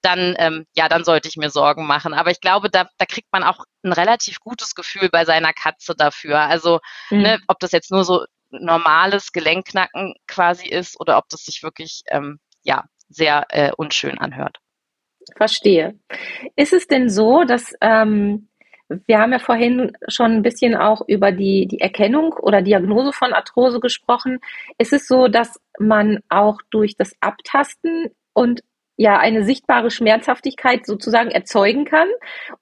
dann 0.02 0.34
ähm, 0.38 0.66
ja, 0.74 0.88
dann 0.88 1.04
sollte 1.04 1.28
ich 1.28 1.36
mir 1.36 1.50
Sorgen 1.50 1.86
machen. 1.86 2.14
Aber 2.14 2.30
ich 2.30 2.40
glaube, 2.40 2.70
da, 2.70 2.86
da 2.98 3.06
kriegt 3.06 3.28
man 3.32 3.44
auch 3.44 3.64
ein 3.82 3.92
relativ 3.92 4.40
gutes 4.40 4.74
Gefühl 4.74 5.08
bei 5.10 5.24
seiner 5.24 5.52
Katze 5.52 5.94
dafür. 5.94 6.40
Also, 6.40 6.80
mhm. 7.10 7.22
ne, 7.22 7.40
ob 7.46 7.58
das 7.60 7.72
jetzt 7.72 7.90
nur 7.90 8.04
so 8.04 8.24
normales 8.50 9.32
Gelenkknacken 9.32 10.14
quasi 10.26 10.68
ist 10.68 10.98
oder 11.00 11.18
ob 11.18 11.28
das 11.28 11.44
sich 11.44 11.62
wirklich 11.62 12.02
ähm, 12.08 12.40
ja 12.62 12.84
sehr 13.10 13.44
äh, 13.50 13.72
unschön 13.76 14.18
anhört. 14.18 14.58
Verstehe. 15.36 15.98
Ist 16.56 16.72
es 16.72 16.86
denn 16.86 17.10
so, 17.10 17.44
dass 17.44 17.74
ähm, 17.80 18.48
wir 19.06 19.18
haben 19.18 19.32
ja 19.32 19.38
vorhin 19.38 19.92
schon 20.08 20.32
ein 20.32 20.42
bisschen 20.42 20.74
auch 20.74 21.02
über 21.06 21.30
die, 21.32 21.68
die 21.68 21.80
Erkennung 21.80 22.32
oder 22.32 22.62
Diagnose 22.62 23.12
von 23.12 23.32
Arthrose 23.32 23.78
gesprochen. 23.78 24.40
Ist 24.78 24.92
es 24.92 25.06
so, 25.06 25.28
dass 25.28 25.60
man 25.78 26.20
auch 26.28 26.58
durch 26.70 26.96
das 26.96 27.14
Abtasten 27.20 28.10
und 28.32 28.62
ja 28.96 29.18
eine 29.18 29.44
sichtbare 29.44 29.90
Schmerzhaftigkeit 29.90 30.86
sozusagen 30.86 31.30
erzeugen 31.30 31.84
kann? 31.84 32.08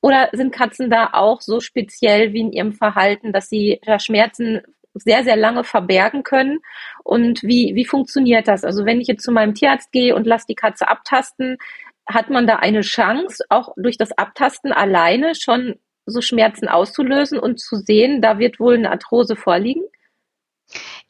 Oder 0.02 0.28
sind 0.32 0.52
Katzen 0.52 0.90
da 0.90 1.11
auch 1.12 1.40
so 1.40 1.61
speziell 1.61 2.32
wie 2.34 2.40
in 2.40 2.52
ihrem 2.52 2.72
Verhalten, 2.72 3.32
dass 3.32 3.48
sie 3.48 3.80
da 3.87 3.98
Schmerzen 3.98 4.62
sehr, 4.98 5.24
sehr 5.24 5.37
lange 5.37 5.64
verbergen 5.64 6.22
können? 6.22 6.61
Und 7.04 7.42
wie, 7.42 7.74
wie 7.74 7.84
funktioniert 7.84 8.48
das? 8.48 8.64
Also 8.64 8.84
wenn 8.84 9.00
ich 9.00 9.08
jetzt 9.08 9.24
zu 9.24 9.32
meinem 9.32 9.54
Tierarzt 9.54 9.92
gehe 9.92 10.14
und 10.14 10.26
lasse 10.26 10.46
die 10.48 10.54
Katze 10.54 10.88
abtasten, 10.88 11.58
hat 12.06 12.30
man 12.30 12.46
da 12.46 12.56
eine 12.56 12.80
Chance, 12.80 13.44
auch 13.48 13.74
durch 13.76 13.98
das 13.98 14.12
Abtasten 14.12 14.72
alleine 14.72 15.34
schon 15.34 15.78
so 16.06 16.22
Schmerzen 16.22 16.68
auszulösen 16.68 17.38
und 17.38 17.61
zu 17.61 17.76
sehen, 17.76 18.22
da 18.22 18.38
wird 18.38 18.61
wohl 18.61 18.74
eine 18.74 18.90
Arthrose 18.90 19.37
vorliegen? 19.37 19.82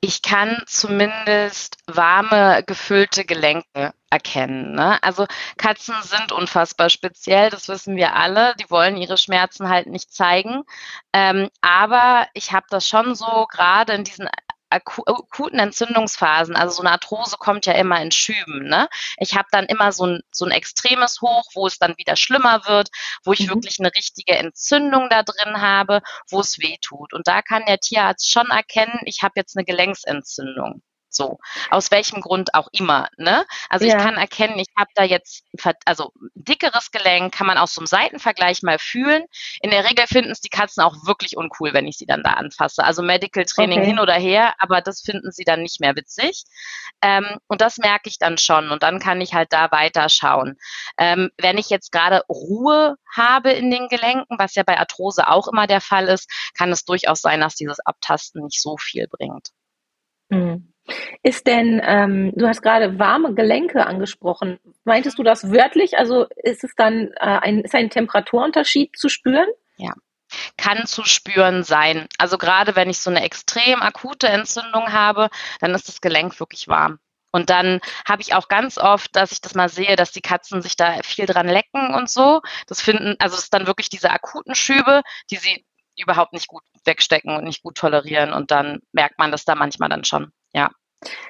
Ich 0.01 0.23
kann 0.23 0.63
zumindest 0.67 1.77
warme, 1.87 2.63
gefüllte 2.67 3.25
Gelenke 3.25 3.93
erkennen. 4.11 4.73
Ne? 4.73 5.03
Also 5.03 5.27
Katzen 5.57 5.95
sind 6.03 6.33
unfassbar 6.33 6.91
speziell, 6.91 7.51
das 7.51 7.69
wissen 7.69 7.97
wir 7.97 8.15
alle. 8.15 8.55
Die 8.61 8.71
wollen 8.71 8.97
ihre 8.97 9.19
Schmerzen 9.19 9.69
halt 9.69 9.87
nicht 9.87 10.13
zeigen. 10.13 10.63
Ähm, 11.13 11.49
aber 11.61 12.27
ich 12.35 12.53
habe 12.53 12.67
das 12.71 12.89
schon 12.89 13.15
so 13.15 13.47
gerade 13.51 13.93
in 13.93 14.05
diesen 14.05 14.29
akuten 14.71 15.59
Entzündungsphasen, 15.59 16.55
also 16.55 16.77
so 16.77 16.83
eine 16.83 16.93
Arthrose 16.93 17.37
kommt 17.39 17.67
ja 17.67 17.73
immer 17.73 18.01
in 18.03 18.11
Schüben. 18.11 18.69
Ne? 18.69 18.89
Ich 19.19 19.35
habe 19.35 19.49
dann 19.51 19.65
immer 19.67 19.93
so 19.93 20.07
ein, 20.07 20.21
so 20.31 20.45
ein 20.45 20.51
extremes 20.51 21.21
Hoch, 21.23 21.45
wo 21.55 21.67
es 21.67 21.79
dann 21.79 21.97
wieder 21.97 22.17
schlimmer 22.17 22.67
wird, 22.67 22.91
wo 23.25 23.33
ich 23.33 23.47
mhm. 23.47 23.51
wirklich 23.51 23.79
eine 23.79 23.95
richtige 23.95 24.37
Entzündung 24.37 25.09
da 25.09 25.23
drin 25.23 25.61
habe, 25.61 26.03
wo 26.29 26.41
es 26.41 26.59
weh 26.59 26.77
tut. 26.81 27.15
Und 27.15 27.29
da 27.29 27.43
kann 27.43 27.65
der 27.67 27.79
Tierarzt 27.79 28.31
schon 28.31 28.49
erkennen, 28.49 29.01
ich 29.05 29.23
habe 29.23 29.35
jetzt 29.37 29.57
eine 29.57 29.65
Gelenksentzündung. 29.65 30.83
So, 31.11 31.39
aus 31.71 31.91
welchem 31.91 32.21
Grund 32.21 32.55
auch 32.55 32.69
immer. 32.73 33.09
Ne? 33.17 33.47
Also 33.69 33.87
ja. 33.87 33.97
ich 33.97 34.03
kann 34.03 34.17
erkennen, 34.17 34.59
ich 34.59 34.69
habe 34.77 34.91
da 34.95 35.05
jetzt 35.05 35.43
also 35.85 36.13
dickeres 36.35 36.91
Gelenk, 36.91 37.35
kann 37.35 37.47
man 37.47 37.57
aus 37.57 37.75
so 37.75 37.81
einem 37.81 37.87
Seitenvergleich 37.87 38.63
mal 38.63 38.79
fühlen. 38.79 39.25
In 39.63 39.71
der 39.71 39.89
Regel 39.89 40.07
finden 40.07 40.31
es 40.31 40.41
die 40.41 40.51
Katzen 40.51 40.83
auch 40.83 41.07
wirklich 41.07 41.37
uncool, 41.37 41.73
wenn 41.73 41.87
ich 41.87 41.97
sie 41.97 42.07
dann 42.07 42.23
da 42.23 42.33
anfasse. 42.33 42.85
Also 42.85 43.03
Medical 43.03 43.45
Training 43.47 43.81
okay. 43.81 43.89
hin 43.89 43.99
oder 43.99 44.15
her, 44.15 44.55
aber 44.59 44.83
das 44.83 45.01
finden 45.01 45.33
sie 45.33 45.45
dann 45.45 45.63
nicht 45.63 45.81
mehr 45.81 45.97
witzig. 45.97 46.45
Ähm, 47.01 47.39
und 47.47 47.61
das 47.61 47.79
merke 47.79 48.09
ich 48.09 48.19
dann 48.19 48.37
schon 48.37 48.71
und 48.71 48.83
dann 48.83 48.99
kann 48.99 49.21
ich 49.21 49.33
halt 49.33 49.53
da 49.53 49.71
weiter 49.71 50.09
schauen. 50.09 50.57
Ähm, 50.99 51.31
wenn 51.39 51.57
ich 51.57 51.71
jetzt 51.71 51.91
gerade 51.91 52.23
Ruhe 52.29 52.97
habe 53.15 53.53
in 53.53 53.71
den 53.71 53.89
Gelenken, 53.89 54.39
was 54.39 54.55
ja 54.55 54.63
bei 54.63 54.79
Arthrose 54.79 55.29
auch 55.29 55.49
immer 55.49 55.67
der 55.67 55.81
Fall 55.81 56.09
ist, 56.09 56.31
kann 56.57 56.71
es 56.71 56.85
durchaus 56.85 57.21
sein, 57.21 57.41
dass 57.41 57.55
dieses 57.55 57.81
Abtasten 57.81 58.45
nicht 58.45 58.61
so 58.61 58.77
viel 58.77 59.09
bringt. 59.09 59.49
Mhm. 60.29 60.73
Ist 61.23 61.47
denn, 61.47 61.81
ähm, 61.85 62.33
du 62.35 62.47
hast 62.47 62.63
gerade 62.63 62.99
warme 62.99 63.35
Gelenke 63.35 63.87
angesprochen. 63.87 64.59
Meintest 64.85 65.19
du 65.19 65.23
das 65.23 65.51
wörtlich? 65.51 65.99
Also 65.99 66.27
ist 66.43 66.65
es 66.65 66.75
dann 66.75 67.09
äh, 67.17 67.39
ein, 67.41 67.61
ist 67.61 67.75
ein 67.75 67.91
Temperaturunterschied 67.91 68.97
zu 68.97 69.09
spüren? 69.09 69.49
Ja. 69.77 69.93
Kann 70.57 70.87
zu 70.87 71.05
spüren 71.05 71.63
sein. 71.63 72.07
Also 72.19 72.39
gerade 72.39 72.77
wenn 72.77 72.91
ich 72.91 72.99
so 72.99 73.11
eine 73.11 73.23
extrem 73.23 73.83
akute 73.83 74.29
Entzündung 74.29 74.93
habe, 74.93 75.29
dann 75.61 75.75
ist 75.75 75.89
das 75.89 76.01
Gelenk 76.01 76.39
wirklich 76.41 76.69
warm. 76.69 76.99
Und 77.31 77.51
dann 77.51 77.81
habe 78.07 78.23
ich 78.23 78.35
auch 78.35 78.49
ganz 78.49 78.79
oft, 78.79 79.15
dass 79.15 79.33
ich 79.33 79.41
das 79.41 79.55
mal 79.55 79.69
sehe, 79.69 79.97
dass 79.97 80.13
die 80.13 80.23
Katzen 80.23 80.63
sich 80.63 80.77
da 80.77 81.03
viel 81.03 81.27
dran 81.27 81.49
lecken 81.49 81.95
und 81.95 82.09
so. 82.09 82.41
Das 82.67 82.81
finden, 82.81 83.17
also 83.19 83.37
es 83.37 83.45
ist 83.45 83.55
dann 83.55 83.67
wirklich 83.67 83.91
diese 83.91 84.11
akuten 84.11 84.55
Schübe, 84.55 85.03
die 85.31 85.37
sie 85.37 85.65
überhaupt 85.97 86.33
nicht 86.33 86.49
gut 86.49 86.63
wegstecken 86.85 87.37
und 87.37 87.45
nicht 87.45 87.63
gut 87.63 87.77
tolerieren. 87.77 88.33
Und 88.33 88.51
dann 88.51 88.81
merkt 88.93 89.19
man 89.19 89.31
das 89.31 89.45
da 89.45 89.55
manchmal 89.55 89.89
dann 89.89 90.05
schon. 90.05 90.33
Ja. 90.53 90.71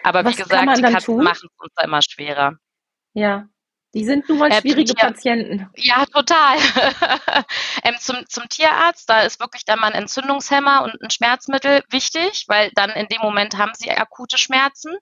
Aber 0.02 0.24
Was 0.24 0.32
wie 0.32 0.42
gesagt, 0.42 0.78
die 0.78 0.82
Katzen 0.82 1.16
machen 1.16 1.48
es 1.50 1.60
uns 1.60 1.72
da 1.74 1.84
immer 1.84 2.02
schwerer. 2.02 2.56
Ja. 3.14 3.48
Die 3.94 4.04
sind 4.04 4.28
nun 4.28 4.38
mal 4.38 4.50
äh, 4.50 4.60
schwierige 4.60 4.94
Tier, 4.94 5.06
Patienten. 5.06 5.70
Ja, 5.74 6.04
total. 6.04 6.58
ähm, 7.84 7.94
zum, 7.98 8.16
zum 8.28 8.46
Tierarzt, 8.50 9.08
da 9.08 9.22
ist 9.22 9.40
wirklich 9.40 9.64
dann 9.64 9.78
mal 9.80 9.86
ein 9.86 10.02
Entzündungshemmer 10.02 10.82
und 10.82 11.00
ein 11.02 11.08
Schmerzmittel 11.08 11.82
wichtig, 11.88 12.44
weil 12.48 12.70
dann 12.74 12.90
in 12.90 13.06
dem 13.08 13.22
Moment 13.22 13.56
haben 13.56 13.72
sie 13.74 13.90
akute 13.90 14.36
Schmerzen. 14.36 14.94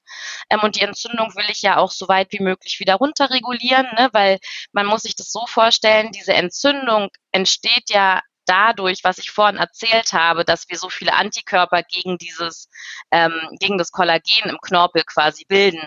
Ähm, 0.51 0.61
und 0.61 0.77
die 0.77 0.83
Entzündung 0.83 1.35
will 1.35 1.47
ich 1.49 1.63
ja 1.63 1.79
auch 1.79 1.91
so 1.91 2.07
weit 2.07 2.31
wie 2.31 2.41
möglich 2.41 2.79
wieder 2.79 2.95
runterregulieren, 2.95 3.87
ne? 3.97 4.09
weil 4.13 4.39
man 4.71 4.87
muss 4.87 5.03
sich 5.03 5.17
das 5.17 5.33
so 5.33 5.47
vorstellen, 5.47 6.13
diese 6.13 6.35
Entzündung 6.35 7.09
entsteht 7.33 7.91
ja 7.91 8.21
dadurch, 8.47 9.01
was 9.05 9.19
ich 9.19 9.31
vorhin 9.31 9.57
erzählt 9.57 10.13
habe, 10.13 10.45
dass 10.45 10.69
wir 10.69 10.79
so 10.79 10.89
viele 10.89 11.15
Antikörper 11.15 11.83
gegen 11.83 12.19
dieses, 12.19 12.69
ähm, 13.11 13.35
gegen 13.61 13.79
das 13.79 13.93
Kollagen 13.93 14.49
im 14.49 14.59
Knorpel 14.59 15.03
quasi 15.05 15.45
bilden 15.45 15.87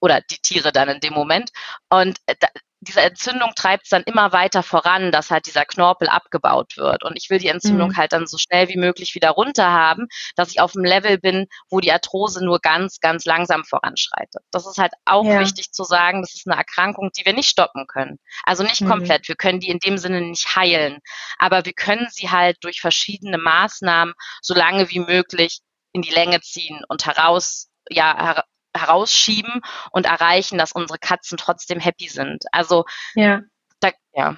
oder 0.00 0.20
die 0.20 0.38
Tiere 0.38 0.72
dann 0.72 0.88
in 0.88 1.00
dem 1.00 1.14
Moment. 1.14 1.50
Und 1.88 2.18
äh, 2.26 2.36
diese 2.86 3.00
Entzündung 3.00 3.52
treibt 3.54 3.84
es 3.84 3.90
dann 3.90 4.02
immer 4.02 4.32
weiter 4.32 4.62
voran, 4.62 5.12
dass 5.12 5.30
halt 5.30 5.46
dieser 5.46 5.64
Knorpel 5.64 6.08
abgebaut 6.08 6.76
wird. 6.76 7.04
Und 7.04 7.16
ich 7.16 7.30
will 7.30 7.38
die 7.38 7.48
Entzündung 7.48 7.90
mhm. 7.90 7.96
halt 7.96 8.12
dann 8.12 8.26
so 8.26 8.38
schnell 8.38 8.68
wie 8.68 8.76
möglich 8.76 9.14
wieder 9.14 9.30
runter 9.30 9.70
haben, 9.70 10.06
dass 10.36 10.50
ich 10.50 10.60
auf 10.60 10.72
dem 10.72 10.84
Level 10.84 11.18
bin, 11.18 11.46
wo 11.70 11.80
die 11.80 11.92
Arthrose 11.92 12.44
nur 12.44 12.60
ganz, 12.60 13.00
ganz 13.00 13.24
langsam 13.24 13.64
voranschreitet. 13.64 14.42
Das 14.50 14.66
ist 14.66 14.78
halt 14.78 14.92
auch 15.04 15.24
ja. 15.24 15.40
wichtig 15.40 15.72
zu 15.72 15.84
sagen, 15.84 16.22
das 16.22 16.34
ist 16.34 16.46
eine 16.46 16.56
Erkrankung, 16.56 17.10
die 17.16 17.24
wir 17.24 17.32
nicht 17.32 17.48
stoppen 17.48 17.86
können. 17.86 18.18
Also 18.44 18.62
nicht 18.62 18.80
mhm. 18.80 18.88
komplett. 18.88 19.28
Wir 19.28 19.36
können 19.36 19.60
die 19.60 19.70
in 19.70 19.78
dem 19.78 19.98
Sinne 19.98 20.20
nicht 20.20 20.56
heilen. 20.56 20.98
Aber 21.38 21.64
wir 21.64 21.72
können 21.72 22.08
sie 22.10 22.30
halt 22.30 22.58
durch 22.62 22.80
verschiedene 22.80 23.38
Maßnahmen 23.38 24.14
so 24.40 24.54
lange 24.54 24.90
wie 24.90 25.00
möglich 25.00 25.60
in 25.92 26.02
die 26.02 26.12
Länge 26.12 26.40
ziehen 26.40 26.82
und 26.88 27.06
heraus, 27.06 27.68
ja, 27.88 28.44
herausschieben 28.76 29.60
und 29.90 30.06
erreichen, 30.06 30.58
dass 30.58 30.72
unsere 30.72 30.98
Katzen 30.98 31.38
trotzdem 31.38 31.80
happy 31.80 32.08
sind. 32.08 32.44
Also 32.52 32.84
ja. 33.14 33.42
Da, 33.80 33.90
ja. 34.14 34.36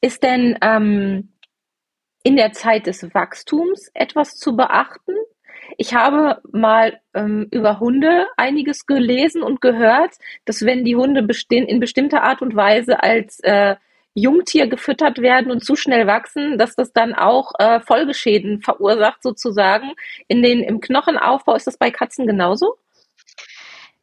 Ist 0.00 0.22
denn 0.22 0.58
ähm, 0.62 1.34
in 2.22 2.36
der 2.36 2.52
Zeit 2.52 2.86
des 2.86 3.14
Wachstums 3.14 3.90
etwas 3.94 4.36
zu 4.36 4.56
beachten? 4.56 5.14
Ich 5.78 5.94
habe 5.94 6.40
mal 6.52 7.00
ähm, 7.14 7.48
über 7.50 7.80
Hunde 7.80 8.26
einiges 8.36 8.86
gelesen 8.86 9.42
und 9.42 9.60
gehört, 9.60 10.14
dass 10.44 10.62
wenn 10.62 10.84
die 10.84 10.96
Hunde 10.96 11.26
in 11.50 11.80
bestimmter 11.80 12.22
Art 12.22 12.42
und 12.42 12.56
Weise 12.56 13.02
als 13.02 13.40
äh, 13.40 13.76
Jungtier 14.14 14.66
gefüttert 14.66 15.18
werden 15.18 15.50
und 15.50 15.64
zu 15.64 15.74
schnell 15.74 16.06
wachsen, 16.06 16.58
dass 16.58 16.76
das 16.76 16.92
dann 16.92 17.14
auch 17.14 17.52
äh, 17.58 17.80
Folgeschäden 17.80 18.60
verursacht 18.60 19.22
sozusagen. 19.22 19.92
In 20.28 20.42
den, 20.42 20.62
Im 20.62 20.80
Knochenaufbau 20.80 21.54
ist 21.54 21.66
das 21.66 21.78
bei 21.78 21.90
Katzen 21.90 22.26
genauso? 22.26 22.76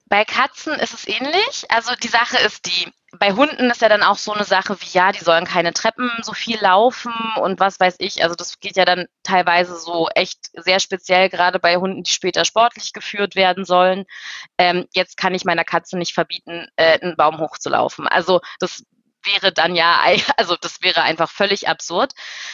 Bei 0.10 0.26
Katzen 0.26 0.74
ist 0.74 0.93
es 0.95 1.08
ähnlich. 1.08 1.65
Also 1.69 1.93
die 1.95 2.08
Sache 2.08 2.38
ist 2.39 2.65
die, 2.65 2.91
bei 3.19 3.34
Hunden 3.34 3.69
ist 3.69 3.82
ja 3.82 3.89
dann 3.89 4.02
auch 4.02 4.17
so 4.17 4.34
eine 4.34 4.43
Sache 4.43 4.76
wie, 4.82 4.89
ja, 4.91 5.12
die 5.12 5.24
sollen 5.24 5.45
keine 5.45 5.72
Treppen 5.72 6.10
so 6.24 6.34
viel 6.34 6.60
laufen 6.60 7.13
und 7.39 7.60
was 7.60 7.80
weiß 7.80 7.95
ich. 8.00 8.24
Also 8.24 8.36
das 8.36 8.60
geht 8.60 8.76
ja 8.76 8.86
dann 8.86 9.06
teilweise 9.22 9.78
so 9.78 10.10
echt 10.15 10.50
sehr 10.54 10.80
speziell, 10.80 11.30
gerade 11.30 11.60
bei 11.60 11.78
Hunden, 11.78 12.02
die 12.04 12.12
später 12.12 12.43
sportlich 12.43 12.91
geführt 12.91 13.36
werden 13.36 13.65
sollen. 13.65 14.06
Ähm, 14.58 14.88
jetzt 14.93 15.15
kann 15.15 15.36
ich 15.36 15.45
meiner 15.45 15.63
Katze 15.63 15.95
nicht 15.95 16.13
verbieten, 16.15 16.67
äh, 16.76 17.00
einen 17.00 17.15
Baum 17.15 17.39
hochzulaufen. 17.39 18.08
Also 18.08 18.41
das 18.60 18.84
wäre 19.23 19.51
dann 19.51 19.75
ja, 19.75 20.01
also 20.38 20.55
das 20.60 20.82
wäre 20.82 21.01
einfach 21.01 21.29
völlig 21.29 21.67
absurd. 21.67 22.13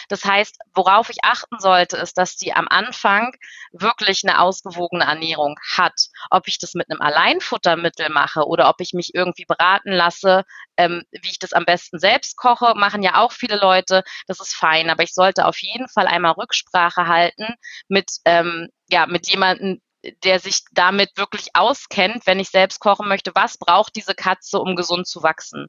Das 0.10 0.24
heißt, 0.26 0.58
worauf 0.74 1.10
ich 1.10 1.18
achten 1.24 1.60
sollte, 1.60 1.98
ist, 1.98 2.18
dass 2.18 2.36
die 2.38 2.54
am 2.54 2.68
Anfang 2.70 3.34
wirklich 3.72 4.22
eine 4.24 4.40
ausgewogene 4.40 5.06
Ernährung 5.06 5.56
hat. 5.76 6.08
Ob 6.30 6.48
ich 6.48 6.60
das 6.60 6.74
mit 6.74 6.90
einem 6.90 7.02
Alleinfuttermittel 7.02 8.10
mache 8.10 8.46
oder 8.46 8.70
ob 8.70 8.82
ich 8.82 8.94
mich 8.94 9.14
irgendwie 9.14 9.46
beraten 9.46 9.92
lasse, 9.92 10.44
ähm, 10.78 11.04
wie 11.12 11.30
ich 11.30 11.40
das 11.40 11.54
am 11.54 11.66
besten 11.66 12.00
selbst 12.00 12.38
koche, 12.38 12.74
machen 12.76 13.04
ja 13.04 13.16
auch 13.22 13.32
viele 13.32 13.58
Leute. 13.58 14.04
Das 14.28 14.40
ist 14.40 14.56
fein, 14.56 14.90
aber 14.90 15.04
ich 15.04 15.14
sollte 15.14 15.46
auf 15.46 15.58
jeden 15.60 15.88
Fall 15.90 16.08
einmal 16.08 16.34
Rücksprache 16.34 17.08
halten 17.08 17.56
mit 17.88 18.12
ähm, 18.26 18.70
ja, 18.90 19.08
mit 19.08 19.28
jemandem, 19.28 19.82
der 20.24 20.40
sich 20.40 20.62
damit 20.72 21.18
wirklich 21.18 21.50
auskennt, 21.54 22.26
wenn 22.26 22.40
ich 22.40 22.50
selbst 22.50 22.80
kochen 22.80 23.08
möchte, 23.08 23.32
was 23.34 23.58
braucht 23.58 23.96
diese 23.96 24.16
Katze, 24.16 24.60
um 24.60 24.76
gesund 24.76 25.08
zu 25.08 25.24
wachsen. 25.24 25.68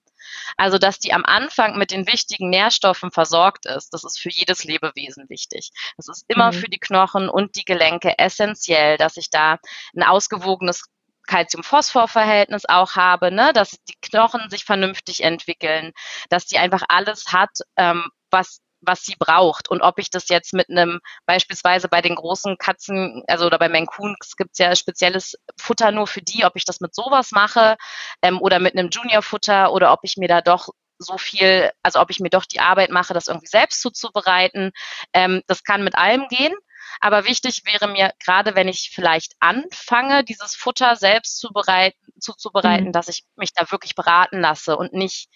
Also, 0.57 0.79
dass 0.79 0.99
die 0.99 1.12
am 1.12 1.25
Anfang 1.25 1.79
mit 1.79 1.90
den 1.90 2.07
wichtigen 2.07 2.51
Nährstoffen 2.51 3.11
versorgt 3.11 3.66
ist, 3.66 3.92
das 3.92 4.05
ist 4.05 4.18
für 4.18 4.31
jedes 4.31 4.64
Lebewesen 4.64 5.29
wichtig. 5.29 5.70
Das 5.96 6.09
ist 6.09 6.25
immer 6.29 6.53
mhm. 6.53 6.57
für 6.57 6.68
die 6.68 6.79
Knochen 6.79 7.29
und 7.29 7.57
die 7.57 7.64
Gelenke 7.64 8.18
essentiell, 8.18 8.96
dass 8.96 9.16
ich 9.16 9.31
da 9.31 9.59
ein 9.94 10.03
ausgewogenes 10.03 10.85
Calcium-Phosphor-Verhältnis 11.27 12.64
auch 12.68 12.94
habe, 12.94 13.33
ne? 13.33 13.53
dass 13.53 13.70
die 13.88 13.96
Knochen 14.01 14.49
sich 14.49 14.64
vernünftig 14.64 15.22
entwickeln, 15.22 15.92
dass 16.31 16.46
die 16.46 16.59
einfach 16.59 16.85
alles 16.88 17.33
hat, 17.33 17.51
ähm, 17.77 18.09
was 18.31 18.61
was 18.87 19.05
sie 19.05 19.16
braucht 19.18 19.68
und 19.68 19.83
ob 19.83 19.99
ich 19.99 20.11
das 20.11 20.29
jetzt 20.29 20.53
mit 20.53 20.70
einem, 20.70 21.01
beispielsweise 21.27 21.88
bei 21.88 22.01
den 22.03 22.14
großen 22.14 22.59
Katzen, 22.59 23.22
also 23.29 23.46
oder 23.46 23.59
bei 23.59 23.68
Mancoons 23.68 24.37
gibt 24.37 24.53
es 24.53 24.59
ja 24.59 24.75
spezielles 24.75 25.37
Futter 25.59 25.90
nur 25.92 26.07
für 26.07 26.22
die, 26.22 26.44
ob 26.44 26.57
ich 26.57 26.64
das 26.64 26.81
mit 26.81 26.94
sowas 26.94 27.33
mache 27.33 27.77
ähm, 28.22 28.40
oder 28.40 28.59
mit 28.59 28.77
einem 28.77 28.90
Junior-Futter 28.90 29.72
oder 29.72 29.92
ob 29.92 30.01
ich 30.03 30.16
mir 30.16 30.29
da 30.29 30.40
doch 30.40 30.68
so 30.99 31.18
viel, 31.18 31.70
also 31.83 32.01
ob 32.01 32.11
ich 32.11 32.20
mir 32.20 32.31
doch 32.31 32.44
die 32.44 32.61
Arbeit 32.61 32.90
mache, 32.90 33.14
das 33.14 33.29
irgendwie 33.29 33.49
selbst 33.49 33.83
zuzubereiten. 33.83 34.72
Ähm, 35.12 35.42
das 35.46 35.62
kann 35.62 35.85
mit 35.85 35.94
allem 35.96 36.29
gehen. 36.29 36.55
Aber 37.01 37.25
wichtig 37.25 37.62
wäre 37.64 37.88
mir, 37.88 38.12
gerade 38.25 38.55
wenn 38.55 38.68
ich 38.68 38.90
vielleicht 38.94 39.35
anfange, 39.40 40.25
dieses 40.25 40.55
Futter 40.55 40.96
selbst 40.96 41.38
zu 41.38 41.53
bereiten, 41.53 41.99
zuzubereiten, 42.20 42.88
mhm. 42.88 42.92
dass 42.92 43.09
ich 43.09 43.25
mich 43.37 43.53
da 43.53 43.70
wirklich 43.70 43.94
beraten 43.94 44.40
lasse 44.40 44.77
und 44.77 44.92
nicht, 44.92 45.29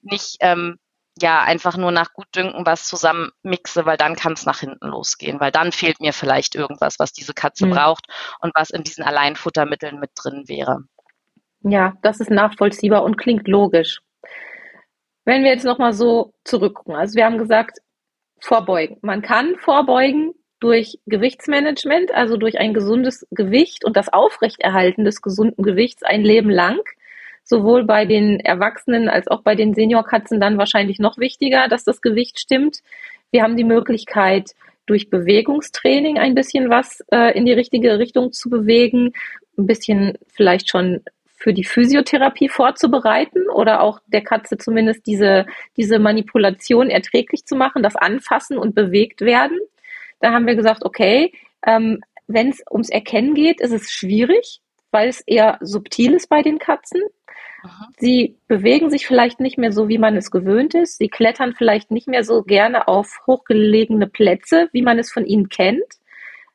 nicht 0.00 0.36
ähm, 0.40 0.78
ja 1.20 1.42
einfach 1.42 1.76
nur 1.76 1.92
nach 1.92 2.12
Gutdünken 2.14 2.64
was 2.64 2.86
zusammen 2.86 3.30
mixe, 3.42 3.84
weil 3.84 3.96
dann 3.96 4.16
kann 4.16 4.32
es 4.32 4.46
nach 4.46 4.60
hinten 4.60 4.88
losgehen, 4.88 5.40
weil 5.40 5.50
dann 5.52 5.72
fehlt 5.72 6.00
mir 6.00 6.12
vielleicht 6.12 6.54
irgendwas, 6.54 6.98
was 6.98 7.12
diese 7.12 7.34
Katze 7.34 7.66
mhm. 7.66 7.70
braucht 7.72 8.06
und 8.40 8.52
was 8.54 8.70
in 8.70 8.82
diesen 8.82 9.04
Alleinfuttermitteln 9.04 10.00
mit 10.00 10.10
drin 10.14 10.44
wäre. 10.46 10.84
Ja, 11.60 11.94
das 12.02 12.20
ist 12.20 12.30
nachvollziehbar 12.30 13.04
und 13.04 13.18
klingt 13.18 13.46
logisch. 13.46 14.00
Wenn 15.24 15.44
wir 15.44 15.50
jetzt 15.50 15.64
nochmal 15.64 15.92
so 15.92 16.32
zurückgucken, 16.44 16.96
also 16.96 17.14
wir 17.14 17.24
haben 17.24 17.38
gesagt, 17.38 17.78
vorbeugen. 18.40 18.98
Man 19.02 19.22
kann 19.22 19.56
vorbeugen 19.56 20.34
durch 20.58 20.98
Gewichtsmanagement, 21.06 22.12
also 22.12 22.36
durch 22.36 22.58
ein 22.58 22.74
gesundes 22.74 23.26
Gewicht 23.30 23.84
und 23.84 23.96
das 23.96 24.12
Aufrechterhalten 24.12 25.04
des 25.04 25.22
gesunden 25.22 25.62
Gewichts 25.62 26.02
ein 26.02 26.22
Leben 26.22 26.50
lang. 26.50 26.80
Sowohl 27.44 27.84
bei 27.84 28.06
den 28.06 28.40
Erwachsenen 28.40 29.08
als 29.08 29.28
auch 29.28 29.42
bei 29.42 29.54
den 29.54 29.74
Seniorkatzen 29.74 30.40
dann 30.40 30.58
wahrscheinlich 30.58 30.98
noch 30.98 31.18
wichtiger, 31.18 31.68
dass 31.68 31.84
das 31.84 32.00
Gewicht 32.00 32.38
stimmt. 32.38 32.78
Wir 33.30 33.42
haben 33.42 33.56
die 33.56 33.64
Möglichkeit, 33.64 34.50
durch 34.86 35.10
Bewegungstraining 35.10 36.18
ein 36.18 36.34
bisschen 36.34 36.68
was 36.68 37.02
äh, 37.12 37.36
in 37.36 37.46
die 37.46 37.52
richtige 37.52 37.98
Richtung 37.98 38.32
zu 38.32 38.50
bewegen, 38.50 39.12
ein 39.56 39.66
bisschen 39.66 40.18
vielleicht 40.28 40.70
schon 40.70 41.02
für 41.36 41.52
die 41.52 41.64
Physiotherapie 41.64 42.48
vorzubereiten 42.48 43.48
oder 43.50 43.80
auch 43.82 44.00
der 44.06 44.22
Katze 44.22 44.58
zumindest 44.58 45.06
diese, 45.06 45.46
diese 45.76 45.98
Manipulation 45.98 46.88
erträglich 46.88 47.46
zu 47.46 47.56
machen, 47.56 47.82
das 47.82 47.96
Anfassen 47.96 48.58
und 48.58 48.74
bewegt 48.74 49.22
werden. 49.22 49.58
Da 50.20 50.32
haben 50.32 50.46
wir 50.46 50.54
gesagt, 50.54 50.84
okay, 50.84 51.32
ähm, 51.66 52.00
wenn 52.28 52.50
es 52.50 52.62
ums 52.70 52.90
Erkennen 52.90 53.34
geht, 53.34 53.60
ist 53.60 53.72
es 53.72 53.90
schwierig, 53.90 54.60
weil 54.92 55.08
es 55.08 55.20
eher 55.22 55.58
subtil 55.60 56.12
ist 56.14 56.28
bei 56.28 56.42
den 56.42 56.58
Katzen. 56.58 57.02
Aha. 57.64 57.88
Sie 57.98 58.36
bewegen 58.48 58.90
sich 58.90 59.06
vielleicht 59.06 59.40
nicht 59.40 59.58
mehr 59.58 59.72
so, 59.72 59.88
wie 59.88 59.98
man 59.98 60.16
es 60.16 60.30
gewöhnt 60.30 60.74
ist. 60.74 60.98
Sie 60.98 61.08
klettern 61.08 61.54
vielleicht 61.56 61.90
nicht 61.90 62.08
mehr 62.08 62.24
so 62.24 62.42
gerne 62.42 62.88
auf 62.88 63.20
hochgelegene 63.26 64.06
Plätze, 64.06 64.68
wie 64.72 64.82
man 64.82 64.98
es 64.98 65.12
von 65.12 65.24
ihnen 65.24 65.48
kennt. 65.48 65.84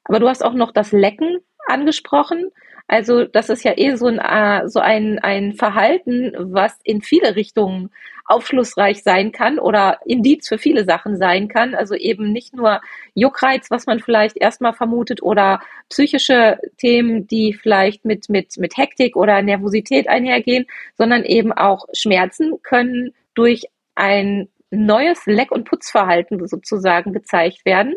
Aber 0.04 0.20
du 0.20 0.28
hast 0.28 0.44
auch 0.44 0.54
noch 0.54 0.72
das 0.72 0.92
Lecken 0.92 1.40
angesprochen. 1.68 2.52
Also 2.88 3.26
das 3.26 3.50
ist 3.50 3.64
ja 3.64 3.74
eh 3.78 3.96
so 3.96 4.08
ein, 4.08 4.20
äh, 4.20 4.70
so 4.70 4.80
ein, 4.80 5.20
ein 5.20 5.54
Verhalten, 5.54 6.34
was 6.38 6.80
in 6.84 7.02
viele 7.02 7.36
Richtungen 7.36 7.90
aufschlussreich 8.28 9.04
sein 9.04 9.32
kann 9.32 9.58
oder 9.58 10.00
Indiz 10.06 10.48
für 10.48 10.58
viele 10.58 10.86
Sachen 10.86 11.18
sein 11.18 11.48
kann. 11.48 11.74
Also 11.74 11.96
eben 11.96 12.32
nicht 12.32 12.54
nur 12.54 12.82
Juckreiz, 13.16 13.72
was 13.72 13.86
man 13.86 14.00
vielleicht 14.00 14.38
erstmal 14.38 14.74
vermutet, 14.74 15.24
oder 15.24 15.62
psychische 15.90 16.60
Themen, 16.78 17.26
die 17.28 17.54
vielleicht 17.54 18.06
mit, 18.06 18.30
mit, 18.30 18.58
mit 18.58 18.78
Hektik 18.78 19.16
oder 19.16 19.42
Nervosität 19.42 20.08
einhergehen, 20.10 20.66
sondern 20.98 21.24
eben 21.24 21.54
auch 21.54 21.86
Schmerzen 21.94 22.62
können 22.62 23.14
durch 23.34 23.64
ein 23.96 24.50
neues 24.70 25.26
Leck- 25.26 25.52
und 25.52 25.64
Putzverhalten 25.64 26.46
sozusagen 26.48 27.14
gezeigt 27.14 27.66
werden. 27.66 27.96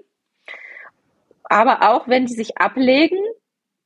Aber 1.43 1.91
auch 1.91 2.07
wenn 2.07 2.27
die 2.27 2.35
sich 2.35 2.59
ablegen, 2.59 3.19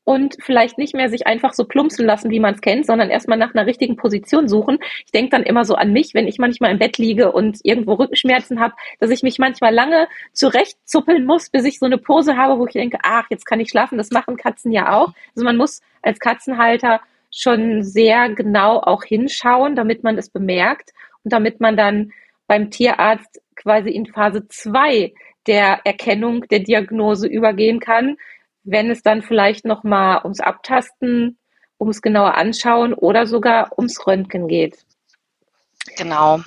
und 0.05 0.37
vielleicht 0.41 0.79
nicht 0.79 0.95
mehr 0.95 1.09
sich 1.09 1.27
einfach 1.27 1.55
so 1.55 1.65
plumpsen 1.65 2.05
lassen, 2.05 2.31
wie 2.31 2.41
man 2.41 2.55
es 2.55 2.61
kennt, 2.61 2.87
sondern 2.87 3.11
erstmal 3.11 3.39
nach 3.39 3.55
einer 3.55 3.67
richtigen 3.67 3.97
Position 3.97 4.49
suchen. 4.49 4.79
Ich 5.05 5.13
denke 5.13 5.31
dann 5.31 5.43
immer 5.43 5.65
so 5.65 5.75
an 5.75 5.93
mich, 5.93 6.15
wenn 6.15 6.29
ich 6.29 6.39
manchmal 6.39 6.71
im 6.71 6.79
Bett 6.79 6.99
liege 6.99 7.33
und 7.33 7.59
irgendwo 7.63 7.95
Rückenschmerzen 7.95 8.61
habe, 8.61 8.75
dass 9.01 9.11
ich 9.11 9.23
mich 9.23 9.39
manchmal 9.39 9.75
lange 9.75 10.07
zurechtzuppeln 10.33 11.25
muss, 11.25 11.49
bis 11.49 11.65
ich 11.65 11.79
so 11.79 11.87
eine 11.87 11.99
Pose 11.99 12.37
habe, 12.37 12.59
wo 12.59 12.67
ich 12.67 12.75
denke, 12.75 12.99
ach, 13.03 13.27
jetzt 13.31 13.47
kann 13.47 13.61
ich 13.61 13.71
schlafen. 13.71 13.99
Das 13.99 14.11
machen 14.11 14.37
Katzen 14.37 14.73
ja 14.73 14.93
auch. 14.93 15.15
Also 15.35 15.45
man 15.45 15.57
muss 15.57 15.81
als 16.03 16.21
Katzenhalter 16.21 17.01
schon 17.31 17.83
sehr 17.83 18.29
genau 18.29 18.81
auch 18.81 19.05
hinschauen, 19.05 19.75
damit 19.75 20.05
man 20.05 20.19
es 20.19 20.29
bemerkt 20.29 20.91
und 21.25 21.33
damit 21.33 21.61
man 21.61 21.77
dann 21.77 22.13
beim 22.47 22.71
Tierarzt 22.71 23.41
quasi 23.57 23.91
in 23.91 24.07
Phase 24.07 24.47
zwei 24.49 25.15
der 25.47 25.81
Erkennung 25.85 26.47
der 26.49 26.61
Diagnose 26.61 27.27
übergehen 27.27 27.81
kann, 27.81 28.17
wenn 28.65 28.91
es 28.91 29.03
dann 29.03 29.23
vielleicht 29.23 29.65
noch 29.65 29.85
mal 29.85 30.23
ums 30.25 30.41
Abtasten, 30.41 31.39
ums 31.79 32.03
genauer 32.03 32.35
Anschauen 32.35 32.95
oder 32.95 33.27
sogar 33.27 33.79
ums 33.79 34.07
Röntgen 34.07 34.49
geht. 34.49 34.85
Genau. 35.97 36.41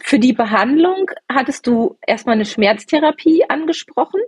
Für 0.00 0.18
die 0.18 0.32
Behandlung 0.32 1.10
hattest 1.30 1.66
du 1.66 1.98
erstmal 2.06 2.36
eine 2.36 2.44
Schmerztherapie 2.44 3.44
angesprochen. 3.48 4.20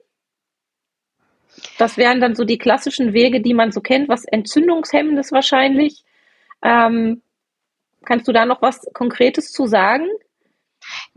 Das 1.79 1.97
wären 1.97 2.21
dann 2.21 2.35
so 2.35 2.45
die 2.45 2.59
klassischen 2.59 3.13
Wege, 3.13 3.41
die 3.41 3.55
man 3.55 3.73
so 3.73 3.81
kennt, 3.81 4.09
was 4.09 4.25
Entzündungshemmendes 4.25 5.33
wahrscheinlich. 5.33 6.05
Ähm, 6.63 7.23
kannst 8.05 8.27
du 8.27 8.33
da 8.33 8.45
noch 8.45 8.63
was 8.63 8.87
Konkretes 8.93 9.53
zu 9.53 9.67
sagen? 9.67 10.07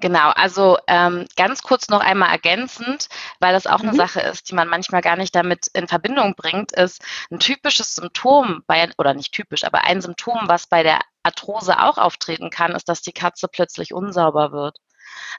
Genau, 0.02 0.32
also 0.32 0.80
ähm, 0.88 1.28
ganz 1.36 1.62
kurz 1.62 1.88
noch 1.88 2.02
einmal 2.02 2.30
ergänzend, 2.30 3.08
weil 3.40 3.54
das 3.54 3.68
auch 3.68 3.84
mhm. 3.84 3.90
eine 3.90 3.98
Sache 3.98 4.20
ist, 4.22 4.50
die 4.50 4.56
man 4.56 4.68
manchmal 4.68 5.02
gar 5.02 5.16
nicht 5.16 5.36
damit 5.36 5.68
in 5.74 5.88
Verbindung 5.88 6.36
bringt, 6.36 6.72
ist 6.72 7.04
ein 7.30 7.40
typisches 7.40 7.96
Symptom 7.96 8.64
bei, 8.66 8.90
oder 8.98 9.14
nicht 9.14 9.32
typisch, 9.32 9.64
aber 9.64 9.84
ein 9.86 10.02
Symptom, 10.02 10.40
was 10.48 10.66
bei 10.66 10.82
der 10.82 11.00
Arthrose 11.24 11.80
auch 11.80 12.00
auftreten 12.00 12.50
kann, 12.50 12.72
ist, 12.72 12.90
dass 12.90 13.02
die 13.02 13.14
Katze 13.14 13.48
plötzlich 13.48 13.94
unsauber 13.94 14.52
wird. 14.52 14.78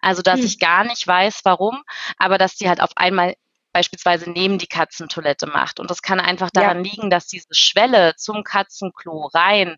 Also, 0.01 0.23
dass 0.23 0.39
mhm. 0.39 0.47
ich 0.47 0.61
gar 0.61 0.85
nicht 0.85 1.07
weiß, 1.07 1.41
warum, 1.45 1.83
aber 2.17 2.39
dass 2.39 2.55
die 2.55 2.69
halt 2.69 2.81
auf 2.81 2.91
einmal 2.97 3.35
beispielsweise 3.73 4.31
neben 4.31 4.59
die 4.59 4.67
Katzentoilette 4.67 5.47
macht. 5.47 5.81
Und 5.81 5.91
das 5.91 6.03
kann 6.03 6.21
einfach 6.21 6.51
daran 6.53 6.85
ja. 6.85 6.91
liegen, 6.91 7.11
dass 7.11 7.27
diese 7.27 7.55
Schwelle 7.55 8.15
zum 8.17 8.45
Katzenklo 8.45 9.31
rein 9.33 9.77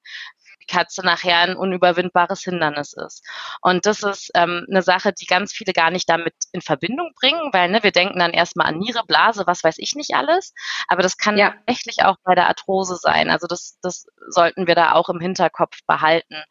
die 0.64 0.72
Katze 0.72 1.04
nachher 1.04 1.38
ein 1.38 1.56
unüberwindbares 1.56 2.42
Hindernis 2.42 2.92
ist. 2.92 3.24
Und 3.60 3.86
das 3.86 4.02
ist 4.02 4.30
ähm, 4.34 4.66
eine 4.70 4.82
Sache, 4.82 5.12
die 5.12 5.26
ganz 5.26 5.52
viele 5.52 5.72
gar 5.72 5.90
nicht 5.90 6.08
damit 6.08 6.34
in 6.52 6.60
Verbindung 6.60 7.12
bringen, 7.18 7.52
weil 7.52 7.70
ne, 7.70 7.82
wir 7.82 7.92
denken 7.92 8.18
dann 8.18 8.32
erstmal 8.32 8.68
an 8.68 8.78
Niere, 8.78 9.02
Blase, 9.06 9.46
was 9.46 9.64
weiß 9.64 9.76
ich 9.78 9.94
nicht 9.94 10.14
alles. 10.14 10.54
Aber 10.88 11.02
das 11.02 11.16
kann 11.16 11.36
ja. 11.36 11.50
tatsächlich 11.66 12.04
auch 12.04 12.16
bei 12.24 12.34
der 12.34 12.48
Arthrose 12.48 12.96
sein. 12.96 13.30
Also 13.30 13.46
das, 13.46 13.78
das 13.82 14.06
sollten 14.28 14.66
wir 14.66 14.74
da 14.74 14.92
auch 14.92 15.08
im 15.08 15.20
Hinterkopf 15.20 15.78
behalten. 15.86 16.42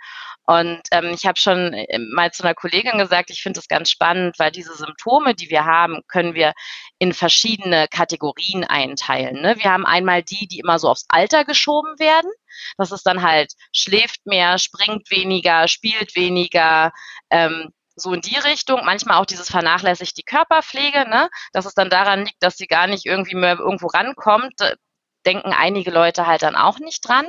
Und 0.45 0.81
ähm, 0.91 1.11
ich 1.13 1.25
habe 1.25 1.39
schon 1.39 1.73
äh, 1.73 1.99
mal 1.99 2.31
zu 2.31 2.43
einer 2.43 2.53
Kollegin 2.53 2.97
gesagt, 2.97 3.29
ich 3.29 3.41
finde 3.41 3.59
das 3.59 3.67
ganz 3.67 3.89
spannend, 3.89 4.37
weil 4.39 4.51
diese 4.51 4.75
Symptome, 4.75 5.35
die 5.35 5.49
wir 5.49 5.65
haben, 5.65 6.01
können 6.07 6.33
wir 6.33 6.53
in 6.99 7.13
verschiedene 7.13 7.87
Kategorien 7.87 8.63
einteilen. 8.63 9.41
Ne? 9.41 9.55
Wir 9.57 9.71
haben 9.71 9.85
einmal 9.85 10.21
die, 10.23 10.47
die 10.47 10.59
immer 10.59 10.79
so 10.79 10.89
aufs 10.89 11.05
Alter 11.09 11.45
geschoben 11.45 11.97
werden. 11.99 12.29
Das 12.77 12.91
ist 12.91 13.03
dann 13.03 13.21
halt, 13.21 13.53
schläft 13.73 14.25
mehr, 14.25 14.57
springt 14.57 15.09
weniger, 15.09 15.67
spielt 15.67 16.15
weniger, 16.15 16.91
ähm, 17.29 17.69
so 17.95 18.13
in 18.13 18.21
die 18.21 18.37
Richtung. 18.37 18.83
Manchmal 18.85 19.17
auch 19.17 19.25
dieses 19.25 19.49
vernachlässigt 19.49 20.17
die 20.17 20.23
Körperpflege, 20.23 21.07
ne? 21.07 21.29
dass 21.51 21.65
es 21.65 21.73
dann 21.73 21.89
daran 21.89 22.25
liegt, 22.25 22.41
dass 22.41 22.57
sie 22.57 22.67
gar 22.67 22.87
nicht 22.87 23.05
irgendwie 23.05 23.35
mehr 23.35 23.59
irgendwo 23.59 23.87
rankommt 23.87 24.59
denken 25.25 25.53
einige 25.53 25.91
Leute 25.91 26.27
halt 26.27 26.43
dann 26.43 26.55
auch 26.55 26.79
nicht 26.79 27.07
dran. 27.07 27.25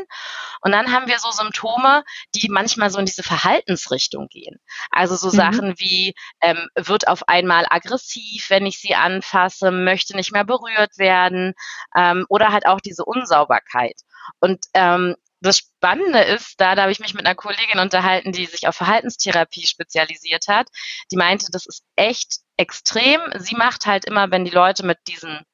Und 0.60 0.72
dann 0.72 0.92
haben 0.92 1.06
wir 1.06 1.18
so 1.18 1.30
Symptome, 1.30 2.04
die 2.34 2.48
manchmal 2.48 2.90
so 2.90 2.98
in 2.98 3.06
diese 3.06 3.22
Verhaltensrichtung 3.22 4.28
gehen. 4.28 4.58
Also 4.90 5.16
so 5.16 5.28
mhm. 5.28 5.32
Sachen 5.32 5.74
wie, 5.78 6.14
ähm, 6.40 6.68
wird 6.74 7.08
auf 7.08 7.28
einmal 7.28 7.66
aggressiv, 7.68 8.50
wenn 8.50 8.66
ich 8.66 8.78
sie 8.80 8.94
anfasse, 8.94 9.70
möchte 9.70 10.16
nicht 10.16 10.32
mehr 10.32 10.44
berührt 10.44 10.98
werden 10.98 11.54
ähm, 11.96 12.26
oder 12.28 12.52
halt 12.52 12.66
auch 12.66 12.80
diese 12.80 13.04
Unsauberkeit. 13.04 13.96
Und 14.40 14.66
ähm, 14.74 15.16
das 15.40 15.58
Spannende 15.58 16.20
ist, 16.20 16.60
da, 16.60 16.74
da 16.74 16.82
habe 16.82 16.92
ich 16.92 17.00
mich 17.00 17.14
mit 17.14 17.26
einer 17.26 17.34
Kollegin 17.34 17.78
unterhalten, 17.78 18.32
die 18.32 18.46
sich 18.46 18.66
auf 18.66 18.76
Verhaltenstherapie 18.76 19.66
spezialisiert 19.66 20.48
hat. 20.48 20.68
Die 21.10 21.16
meinte, 21.16 21.48
das 21.50 21.66
ist 21.66 21.84
echt 21.96 22.38
extrem. 22.56 23.20
Sie 23.38 23.54
macht 23.54 23.86
halt 23.86 24.06
immer, 24.06 24.30
wenn 24.30 24.44
die 24.44 24.50
Leute 24.50 24.86
mit 24.86 24.98
diesen 25.06 25.44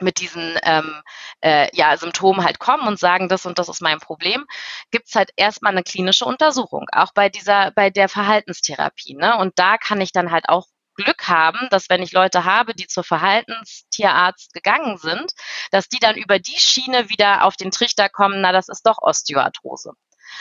mit 0.00 0.20
diesen 0.20 0.58
ähm, 0.64 1.02
äh, 1.40 1.68
ja, 1.72 1.96
Symptomen 1.96 2.44
halt 2.44 2.58
kommen 2.58 2.88
und 2.88 2.98
sagen, 2.98 3.28
das 3.28 3.46
und 3.46 3.58
das 3.58 3.68
ist 3.68 3.80
mein 3.80 4.00
Problem, 4.00 4.44
gibt 4.90 5.06
es 5.08 5.14
halt 5.14 5.30
erstmal 5.36 5.72
eine 5.72 5.84
klinische 5.84 6.24
Untersuchung, 6.24 6.86
auch 6.92 7.12
bei 7.14 7.28
dieser, 7.28 7.70
bei 7.70 7.90
der 7.90 8.08
Verhaltenstherapie. 8.08 9.14
Ne? 9.14 9.38
Und 9.38 9.58
da 9.58 9.78
kann 9.78 10.00
ich 10.00 10.10
dann 10.10 10.32
halt 10.32 10.48
auch 10.48 10.66
Glück 10.94 11.28
haben, 11.28 11.68
dass 11.70 11.88
wenn 11.88 12.02
ich 12.02 12.12
Leute 12.12 12.44
habe, 12.44 12.74
die 12.74 12.86
zur 12.86 13.04
Verhaltenstierarzt 13.04 14.52
gegangen 14.52 14.96
sind, 14.98 15.32
dass 15.70 15.88
die 15.88 15.98
dann 15.98 16.16
über 16.16 16.38
die 16.38 16.58
Schiene 16.58 17.08
wieder 17.08 17.44
auf 17.44 17.56
den 17.56 17.70
Trichter 17.70 18.08
kommen, 18.08 18.40
na, 18.40 18.52
das 18.52 18.68
ist 18.68 18.86
doch 18.86 18.98
Osteoarthrose. 19.00 19.92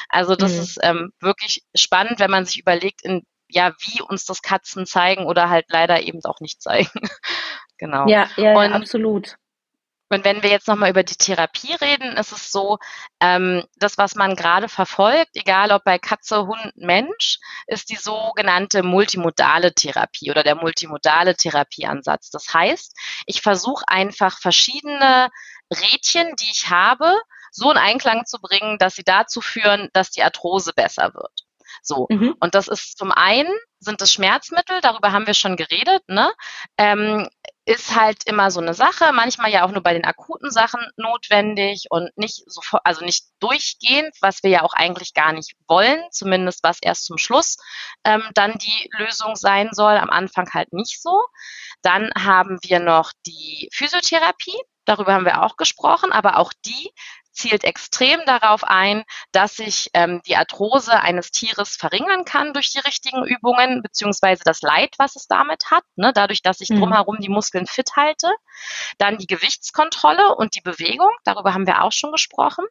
Also 0.10 0.36
das 0.36 0.54
mhm. 0.54 0.60
ist 0.60 0.80
ähm, 0.82 1.14
wirklich 1.20 1.64
spannend, 1.76 2.20
wenn 2.20 2.32
man 2.32 2.46
sich 2.46 2.60
überlegt, 2.60 3.02
in, 3.04 3.26
ja, 3.50 3.74
wie 3.80 4.02
uns 4.02 4.26
das 4.26 4.42
Katzen 4.42 4.86
zeigen 4.86 5.26
oder 5.26 5.50
halt 5.50 5.66
leider 5.70 6.02
eben 6.02 6.24
auch 6.26 6.40
nicht 6.40 6.62
zeigen. 6.62 6.90
genau. 7.78 8.08
Ja, 8.08 8.30
ja, 8.38 8.54
und, 8.56 8.74
absolut 8.74 9.38
Und 10.14 10.26
wenn 10.26 10.44
wir 10.44 10.50
jetzt 10.50 10.68
nochmal 10.68 10.92
über 10.92 11.04
die 11.04 11.16
Therapie 11.16 11.74
reden, 11.74 12.16
ist 12.18 12.32
es 12.32 12.52
so, 12.52 12.78
ähm, 13.20 13.64
das, 13.78 13.98
was 13.98 14.16
man 14.16 14.36
gerade 14.36 14.70
verfolgt, 14.70 15.32
egal 15.36 15.72
ob 15.72 15.84
bei 15.84 15.98
Katze, 15.98 16.46
Hund, 16.46 16.74
Mensch, 16.76 17.40
ist 17.68 17.90
die 17.90 17.96
sogenannte 17.96 18.84
multimodale 18.84 19.74
Therapie 19.74 20.32
oder 20.32 20.44
der 20.44 20.56
multimodale 20.56 21.36
Therapieansatz. 21.36 22.30
Das 22.30 22.54
heißt, 22.54 22.96
ich 23.26 23.42
versuche 23.42 23.84
einfach 23.88 24.40
verschiedene 24.40 25.30
Rädchen, 25.72 26.36
die 26.36 26.52
ich 26.52 26.70
habe, 26.70 27.20
so 27.52 27.72
in 27.72 27.78
Einklang 27.78 28.26
zu 28.26 28.40
bringen, 28.40 28.78
dass 28.78 28.96
sie 28.96 29.04
dazu 29.04 29.42
führen, 29.42 29.90
dass 29.94 30.12
die 30.12 30.24
Arthrose 30.24 30.74
besser 30.74 31.14
wird. 31.14 31.44
So. 31.82 32.08
Mhm. 32.10 32.36
Und 32.40 32.56
das 32.56 32.68
ist 32.68 32.98
zum 32.98 33.12
einen 33.12 33.52
sind 33.80 34.02
es 34.02 34.14
Schmerzmittel, 34.14 34.80
darüber 34.82 35.12
haben 35.12 35.28
wir 35.28 35.34
schon 35.34 35.58
geredet, 35.58 36.04
ne? 36.08 36.32
Ähm, 36.78 37.28
ist 37.66 37.96
halt 37.96 38.24
immer 38.26 38.52
so 38.52 38.60
eine 38.60 38.74
Sache, 38.74 39.12
manchmal 39.14 39.50
ja 39.50 39.66
auch 39.66 39.72
nur 39.72 39.82
bei 39.82 39.94
den 39.94 40.04
akuten 40.04 40.52
Sachen 40.52 40.82
notwendig 40.98 41.86
und 41.90 42.10
nicht 42.18 42.44
sofort, 42.46 42.82
also 42.86 43.06
nicht 43.06 43.26
durchgehend, 43.40 44.14
was 44.22 44.44
wir 44.44 44.50
ja 44.50 44.62
auch 44.64 44.74
eigentlich 44.74 45.14
gar 45.14 45.32
nicht 45.32 45.56
wollen, 45.68 46.02
zumindest 46.12 46.64
was 46.64 46.80
erst 46.82 47.06
zum 47.06 47.18
Schluss 47.18 47.58
ähm, 48.04 48.24
dann 48.34 48.58
die 48.58 48.90
Lösung 48.98 49.36
sein 49.36 49.70
soll, 49.72 49.98
am 49.98 50.10
Anfang 50.10 50.50
halt 50.54 50.74
nicht 50.74 51.02
so. 51.02 51.24
Dann 51.82 52.12
haben 52.18 52.60
wir 52.64 52.80
noch 52.80 53.14
die 53.26 53.70
Physiotherapie, 53.72 54.58
darüber 54.84 55.14
haben 55.14 55.26
wir 55.26 55.44
auch 55.44 55.56
gesprochen, 55.56 56.12
aber 56.12 56.38
auch 56.38 56.52
die 56.66 56.92
zielt 57.34 57.64
extrem 57.64 58.22
darauf 58.26 58.64
ein, 58.64 59.04
dass 59.32 59.58
sich 59.58 59.90
ähm, 59.94 60.22
die 60.26 60.36
Arthrose 60.36 61.00
eines 61.02 61.32
Tieres 61.32 61.76
verringern 61.76 62.26
kann 62.26 62.54
durch 62.54 62.72
die 62.72 62.80
richtigen 62.80 63.26
Übungen, 63.26 63.82
beziehungsweise 63.82 64.44
das 64.46 64.62
Leid, 64.62 64.96
was 64.98 65.16
es 65.16 65.28
damit 65.28 65.72
hat, 65.72 65.84
ne, 65.96 66.14
dadurch, 66.14 66.42
dass 66.42 66.62
ich 66.62 66.70
mhm. 66.70 66.80
drumherum 66.80 67.18
die 67.20 67.30
Muskeln 67.30 67.66
fit 67.66 67.92
halte. 67.96 68.32
Dann 68.98 69.18
die 69.18 69.28
Gewichtskontrolle 69.28 70.36
und 70.36 70.56
die 70.56 70.62
Bewegung, 70.62 71.10
darüber 71.24 71.54
haben 71.54 71.68
wir 71.68 71.84
auch 71.84 71.92
schon 71.92 72.12
gesprochen. 72.12 72.66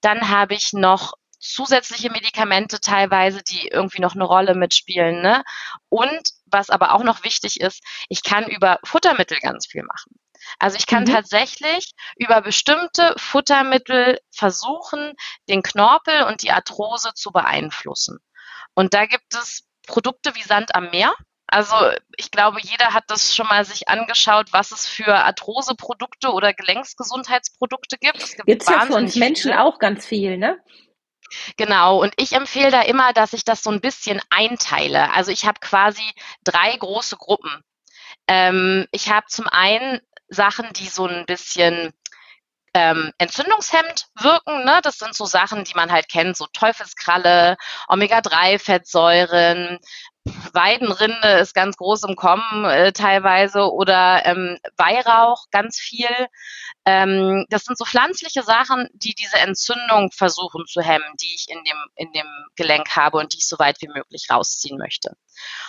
Dann 0.00 0.28
habe 0.28 0.54
ich 0.54 0.72
noch 0.72 1.14
zusätzliche 1.42 2.10
Medikamente 2.10 2.80
teilweise, 2.80 3.42
die 3.42 3.66
irgendwie 3.66 4.00
noch 4.00 4.14
eine 4.14 4.24
Rolle 4.24 4.54
mitspielen. 4.54 5.20
Ne? 5.22 5.42
Und 5.88 6.30
was 6.46 6.70
aber 6.70 6.94
auch 6.94 7.02
noch 7.02 7.24
wichtig 7.24 7.60
ist, 7.60 7.82
ich 8.08 8.22
kann 8.22 8.46
über 8.46 8.78
Futtermittel 8.84 9.38
ganz 9.40 9.66
viel 9.66 9.82
machen. 9.82 10.21
Also 10.58 10.76
ich 10.76 10.86
kann 10.86 11.04
mhm. 11.04 11.12
tatsächlich 11.12 11.92
über 12.16 12.40
bestimmte 12.40 13.14
Futtermittel 13.16 14.18
versuchen, 14.30 15.14
den 15.48 15.62
Knorpel 15.62 16.22
und 16.24 16.42
die 16.42 16.50
Arthrose 16.50 17.12
zu 17.14 17.30
beeinflussen. 17.32 18.18
Und 18.74 18.94
da 18.94 19.06
gibt 19.06 19.34
es 19.34 19.64
Produkte 19.86 20.34
wie 20.34 20.42
Sand 20.42 20.74
am 20.74 20.90
Meer. 20.90 21.14
Also 21.46 21.74
ich 22.16 22.30
glaube, 22.30 22.60
jeder 22.62 22.94
hat 22.94 23.04
das 23.08 23.36
schon 23.36 23.46
mal 23.46 23.64
sich 23.64 23.88
angeschaut, 23.88 24.52
was 24.52 24.70
es 24.70 24.88
für 24.88 25.14
Arthroseprodukte 25.14 26.32
oder 26.32 26.54
Gelenksgesundheitsprodukte 26.54 27.98
gibt. 27.98 28.22
Es 28.22 28.36
gibt 28.36 28.48
ja 28.48 28.86
für 28.86 28.94
uns 28.94 29.16
Menschen 29.16 29.50
viele. 29.50 29.62
auch 29.62 29.78
ganz 29.78 30.06
viel, 30.06 30.38
ne? 30.38 30.58
Genau, 31.56 32.00
und 32.00 32.14
ich 32.16 32.32
empfehle 32.32 32.70
da 32.70 32.82
immer, 32.82 33.12
dass 33.12 33.32
ich 33.32 33.44
das 33.44 33.62
so 33.62 33.70
ein 33.70 33.80
bisschen 33.80 34.20
einteile. 34.30 35.12
Also 35.12 35.30
ich 35.30 35.44
habe 35.44 35.60
quasi 35.60 36.02
drei 36.44 36.76
große 36.76 37.16
Gruppen. 37.16 37.62
Ähm, 38.28 38.86
ich 38.90 39.10
habe 39.10 39.26
zum 39.28 39.46
einen 39.48 40.00
Sachen, 40.32 40.72
die 40.74 40.88
so 40.88 41.06
ein 41.06 41.26
bisschen 41.26 41.92
ähm, 42.74 43.12
entzündungshemmend 43.18 44.06
wirken. 44.18 44.64
Ne? 44.64 44.80
Das 44.82 44.98
sind 44.98 45.14
so 45.14 45.26
Sachen, 45.26 45.64
die 45.64 45.74
man 45.74 45.92
halt 45.92 46.08
kennt, 46.08 46.36
so 46.36 46.46
Teufelskralle, 46.52 47.56
Omega-3-Fettsäuren, 47.88 49.78
Weidenrinde 50.52 51.28
ist 51.40 51.54
ganz 51.54 51.76
groß 51.76 52.04
im 52.04 52.16
Kommen 52.16 52.64
äh, 52.64 52.92
teilweise 52.92 53.72
oder 53.72 54.24
ähm, 54.24 54.58
Weihrauch 54.76 55.46
ganz 55.50 55.78
viel. 55.80 56.08
Ähm, 56.84 57.46
das 57.48 57.64
sind 57.64 57.78
so 57.78 57.84
pflanzliche 57.84 58.42
Sachen, 58.42 58.88
die 58.92 59.14
diese 59.14 59.38
Entzündung 59.38 60.10
versuchen 60.10 60.64
zu 60.66 60.80
hemmen, 60.80 61.04
die 61.20 61.34
ich 61.34 61.48
in 61.48 61.62
dem, 61.64 61.76
in 61.94 62.12
dem 62.12 62.26
Gelenk 62.56 62.96
habe 62.96 63.18
und 63.18 63.32
die 63.32 63.38
ich 63.38 63.46
so 63.46 63.58
weit 63.58 63.80
wie 63.80 63.88
möglich 63.88 64.26
rausziehen 64.30 64.78
möchte. 64.78 65.16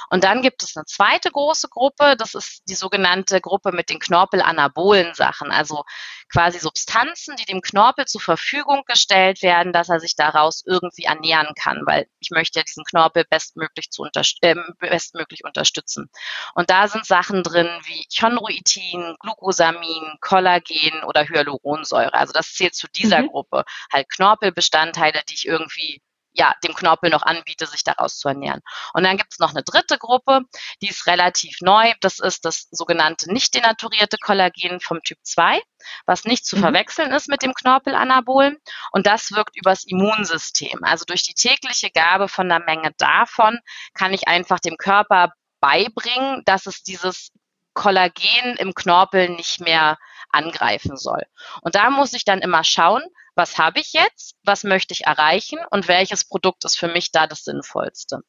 Und 0.10 0.24
dann 0.24 0.42
gibt 0.42 0.64
es 0.64 0.76
eine 0.76 0.86
zweite 0.86 1.32
große 1.32 1.70
Gruppe, 1.70 2.16
das 2.18 2.34
ist 2.34 2.64
die 2.68 2.76
sogenannte 2.76 3.42
Gruppe 3.42 3.72
mit 3.72 3.90
den 3.90 4.00
Knorpel-anabolen 4.00 5.14
Sachen, 5.14 5.52
also 5.52 5.84
quasi 6.32 6.60
Substanzen, 6.60 7.36
die 7.36 7.46
dem 7.46 7.62
Knorpel 7.62 8.06
zur 8.06 8.22
Verfügung 8.22 8.84
gestellt 8.86 9.42
werden, 9.44 9.72
dass 9.72 9.90
er 9.90 10.00
sich 10.00 10.16
daraus 10.16 10.64
irgendwie 10.66 11.04
ernähren 11.04 11.54
kann, 11.56 11.84
weil 11.86 12.08
ich 12.20 12.32
möchte 12.32 12.60
ja 12.60 12.64
diesen 12.64 12.84
Knorpel 12.86 13.26
bestmöglich, 13.30 13.92
zu 13.92 14.02
unterst 14.02 14.40
äh, 14.42 14.56
bestmöglich 14.80 15.44
unterstützen. 15.44 16.10
Und 16.56 16.70
da 16.70 16.88
sind 16.88 17.06
Sachen 17.06 17.44
drin 17.44 17.70
wie 17.86 18.08
Chondroitin, 18.14 19.16
Glucosamin, 19.20 20.18
Kollagen 20.22 21.03
oder 21.04 21.28
Hyaluronsäure. 21.28 22.14
Also 22.14 22.34
das 22.34 22.54
zählt 22.54 22.76
zu 22.76 22.88
dieser 22.88 23.22
mhm. 23.22 23.28
Gruppe. 23.28 23.64
Halt 23.92 24.10
Knorpelbestandteile, 24.10 25.22
die 25.30 25.36
ich 25.36 25.48
irgendwie 25.48 26.02
ja, 26.34 26.54
dem 26.64 26.74
Knorpel 26.74 27.10
noch 27.10 27.22
anbiete, 27.22 27.68
sich 27.68 27.84
daraus 27.84 28.18
zu 28.18 28.28
ernähren. 28.28 28.62
Und 28.94 29.04
dann 29.04 29.18
gibt 29.18 29.34
es 29.34 29.40
noch 29.40 29.52
eine 29.52 29.64
dritte 29.64 29.98
Gruppe, 29.98 30.42
die 30.82 30.90
ist 30.90 31.06
relativ 31.08 31.62
neu. 31.62 31.94
Das 32.02 32.20
ist 32.20 32.44
das 32.46 32.68
sogenannte 32.72 33.32
nicht 33.32 33.54
denaturierte 33.54 34.18
Kollagen 34.18 34.80
vom 34.80 35.02
Typ 35.04 35.20
2, 35.22 35.62
was 36.06 36.26
nicht 36.26 36.46
zu 36.46 36.58
mhm. 36.58 36.62
verwechseln 36.62 37.12
ist 37.12 37.30
mit 37.30 37.44
dem 37.44 37.54
Knorpelanabolen. 37.54 38.58
Und 38.92 39.06
das 39.06 39.32
wirkt 39.32 39.56
übers 39.56 39.84
Immunsystem. 39.86 40.80
Also 40.84 41.06
durch 41.06 41.24
die 41.24 41.36
tägliche 41.36 41.92
Gabe 41.92 42.28
von 42.28 42.50
der 42.50 42.60
Menge 42.60 42.92
davon 42.98 43.60
kann 43.94 44.14
ich 44.14 44.28
einfach 44.28 44.60
dem 44.60 44.78
Körper 44.78 45.34
beibringen, 45.60 46.42
dass 46.46 46.66
es 46.66 46.84
dieses 46.84 47.32
Kollagen 47.74 48.56
im 48.58 48.74
Knorpel 48.74 49.30
nicht 49.30 49.60
mehr 49.60 49.98
angreifen 50.34 50.98
soll. 50.98 51.24
Und 51.62 51.76
da 51.76 51.90
muss 51.90 52.14
ich 52.14 52.26
dann 52.26 52.40
immer 52.40 52.64
schauen, 52.64 53.04
was 53.36 53.58
habe 53.58 53.80
ich 53.80 53.94
jetzt, 53.94 54.36
was 54.44 54.64
möchte 54.64 54.94
ich 54.94 55.06
erreichen 55.06 55.60
und 55.72 55.88
welches 55.88 56.28
Produkt 56.28 56.66
ist 56.66 56.78
für 56.78 56.88
mich 56.88 57.12
da 57.12 57.28
das 57.28 57.44
Sinnvollste. 57.44 58.20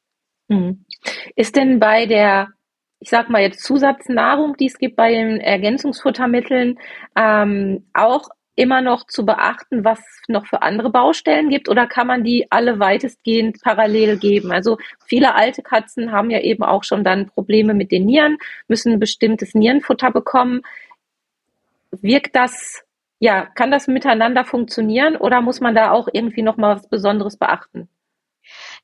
Mhm. 0.47 0.85
Ist 1.35 1.55
denn 1.55 1.79
bei 1.79 2.05
der, 2.05 2.49
ich 2.99 3.09
sag 3.09 3.29
mal 3.29 3.41
jetzt 3.41 3.63
Zusatznahrung, 3.63 4.57
die 4.57 4.67
es 4.67 4.77
gibt 4.77 4.95
bei 4.95 5.11
den 5.11 5.39
Ergänzungsfuttermitteln, 5.39 6.79
ähm, 7.15 7.89
auch 7.93 8.29
immer 8.55 8.81
noch 8.81 9.05
zu 9.05 9.25
beachten, 9.25 9.83
was 9.83 9.99
noch 10.27 10.45
für 10.45 10.61
andere 10.61 10.89
Baustellen 10.89 11.49
gibt 11.49 11.67
oder 11.67 11.87
kann 11.87 12.07
man 12.07 12.23
die 12.23 12.47
alle 12.51 12.79
weitestgehend 12.79 13.61
parallel 13.61 14.17
geben? 14.17 14.51
Also 14.51 14.77
viele 15.05 15.35
alte 15.35 15.61
Katzen 15.61 16.11
haben 16.11 16.29
ja 16.29 16.39
eben 16.39 16.63
auch 16.63 16.83
schon 16.83 17.03
dann 17.03 17.27
Probleme 17.27 17.73
mit 17.73 17.91
den 17.91 18.05
Nieren, 18.05 18.37
müssen 18.67 18.93
ein 18.93 18.99
bestimmtes 18.99 19.55
Nierenfutter 19.55 20.11
bekommen. 20.11 20.61
Wirkt 22.01 22.35
das 22.35 22.85
ja, 23.19 23.45
kann 23.45 23.71
das 23.71 23.87
miteinander 23.87 24.45
funktionieren 24.45 25.15
oder 25.15 25.41
muss 25.41 25.61
man 25.61 25.75
da 25.75 25.91
auch 25.91 26.07
irgendwie 26.11 26.41
noch 26.41 26.57
mal 26.57 26.75
was 26.75 26.89
Besonderes 26.89 27.37
beachten? 27.37 27.89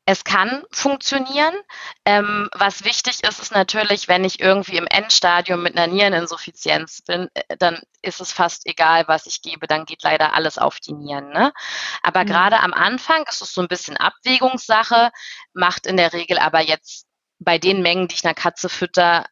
Es 0.05 0.23
kann 0.23 0.63
funktionieren. 0.71 1.53
Ähm, 2.05 2.49
was 2.55 2.83
wichtig 2.83 3.23
ist, 3.23 3.39
ist 3.39 3.51
natürlich, 3.51 4.07
wenn 4.07 4.23
ich 4.23 4.39
irgendwie 4.39 4.77
im 4.77 4.87
Endstadium 4.87 5.61
mit 5.61 5.77
einer 5.77 5.93
Niereninsuffizienz 5.93 7.03
bin, 7.03 7.29
äh, 7.35 7.57
dann 7.59 7.79
ist 8.01 8.19
es 8.19 8.33
fast 8.33 8.65
egal, 8.65 9.07
was 9.07 9.27
ich 9.27 9.43
gebe, 9.43 9.67
dann 9.67 9.85
geht 9.85 10.01
leider 10.01 10.33
alles 10.33 10.57
auf 10.57 10.79
die 10.79 10.93
Nieren. 10.93 11.29
Ne? 11.29 11.53
Aber 12.01 12.23
mhm. 12.23 12.27
gerade 12.27 12.59
am 12.61 12.73
Anfang 12.73 13.23
ist 13.29 13.43
es 13.43 13.53
so 13.53 13.61
ein 13.61 13.67
bisschen 13.67 13.97
Abwägungssache, 13.97 15.11
macht 15.53 15.85
in 15.85 15.97
der 15.97 16.13
Regel 16.13 16.39
aber 16.39 16.61
jetzt 16.61 17.05
bei 17.37 17.59
den 17.59 17.83
Mengen, 17.83 18.07
die 18.07 18.15
ich 18.15 18.25
einer 18.25 18.33
Katze 18.33 18.69
fütter, 18.69 19.25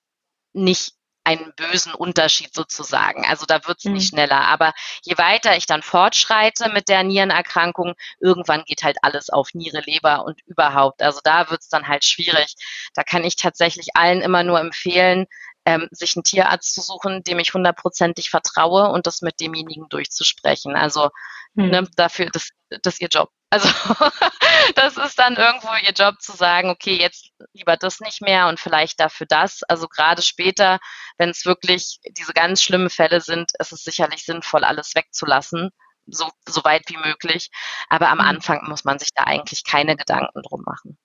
nicht 0.54 0.94
einen 1.30 1.54
bösen 1.56 1.94
Unterschied 1.94 2.56
sozusagen. 2.56 3.24
Also 3.26 3.46
da 3.46 3.68
wird 3.68 3.78
es 3.80 3.86
mhm. 3.86 3.94
nicht 3.94 4.10
schneller. 4.10 4.48
Aber 4.48 4.74
je 5.04 5.18
weiter 5.18 5.56
ich 5.56 5.68
dann 5.68 5.84
fortschreite 5.84 6.70
mit 6.70 6.90
der 6.90 7.04
Nierenerkrankung, 7.04 7.94
irgendwann 8.20 8.64
geht 8.66 8.82
halt 8.84 8.98
alles 9.04 9.30
auf 9.30 9.54
Niere, 9.54 9.82
Leber 9.86 10.26
und 10.26 10.42
überhaupt. 10.48 11.04
Also 11.04 11.20
da 11.24 11.52
wird 11.52 11.62
es 11.62 11.70
dann 11.70 11.88
halt 11.88 12.04
schwierig. 12.04 12.56
Da 12.96 13.04
kann 13.04 13.24
ich 13.24 13.36
tatsächlich 13.36 13.90
allen 13.94 14.22
immer 14.22 14.44
nur 14.44 14.60
empfehlen, 14.60 15.28
ähm, 15.66 15.88
sich 15.92 16.16
einen 16.16 16.24
Tierarzt 16.24 16.74
zu 16.74 16.82
suchen, 16.82 17.24
dem 17.24 17.38
ich 17.38 17.54
hundertprozentig 17.54 18.32
vertraue 18.32 18.90
und 18.90 19.06
das 19.06 19.22
mit 19.22 19.40
demjenigen 19.40 19.88
durchzusprechen. 19.90 20.76
Also 20.76 21.10
hm. 21.56 21.70
ne, 21.70 21.88
dafür, 21.96 22.30
das, 22.32 22.50
das 22.70 22.96
ist 22.96 23.02
ihr 23.02 23.10
Job. 23.10 23.30
Also 23.50 23.68
das 24.76 24.98
ist 24.98 25.18
dann 25.18 25.36
irgendwo 25.36 25.70
ihr 25.84 25.94
Job 25.94 26.22
zu 26.22 26.34
sagen, 26.34 26.70
okay, 26.70 26.98
jetzt 27.00 27.32
lieber 27.54 27.78
das 27.78 28.00
nicht 28.00 28.22
mehr 28.22 28.48
und 28.48 28.60
vielleicht 28.60 29.00
dafür 29.00 29.28
das. 29.28 29.64
Also 29.64 29.88
gerade 29.88 30.22
später, 30.22 30.80
wenn 31.18 31.30
es 31.30 31.46
wirklich 31.46 32.00
diese 32.18 32.34
ganz 32.34 32.62
schlimmen 32.62 32.90
Fälle 32.90 33.22
sind, 33.22 33.52
ist 33.60 33.72
es 33.72 33.84
sicherlich 33.84 34.24
sinnvoll, 34.24 34.64
alles 34.64 34.94
wegzulassen, 34.96 35.72
so, 36.06 36.30
so 36.48 36.64
weit 36.64 36.84
wie 36.88 36.98
möglich. 36.98 37.50
Aber 37.90 38.10
am 38.10 38.20
hm. 38.20 38.26
Anfang 38.26 38.68
muss 38.68 38.86
man 38.86 39.00
sich 39.00 39.10
da 39.16 39.24
eigentlich 39.24 39.64
keine 39.64 39.96
Gedanken 39.96 40.42
drum 40.44 40.64
machen. 40.66 40.98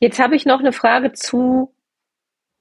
Jetzt 0.00 0.18
habe 0.18 0.34
ich 0.34 0.46
noch 0.46 0.60
eine 0.60 0.72
Frage 0.72 1.12
zu 1.12 1.74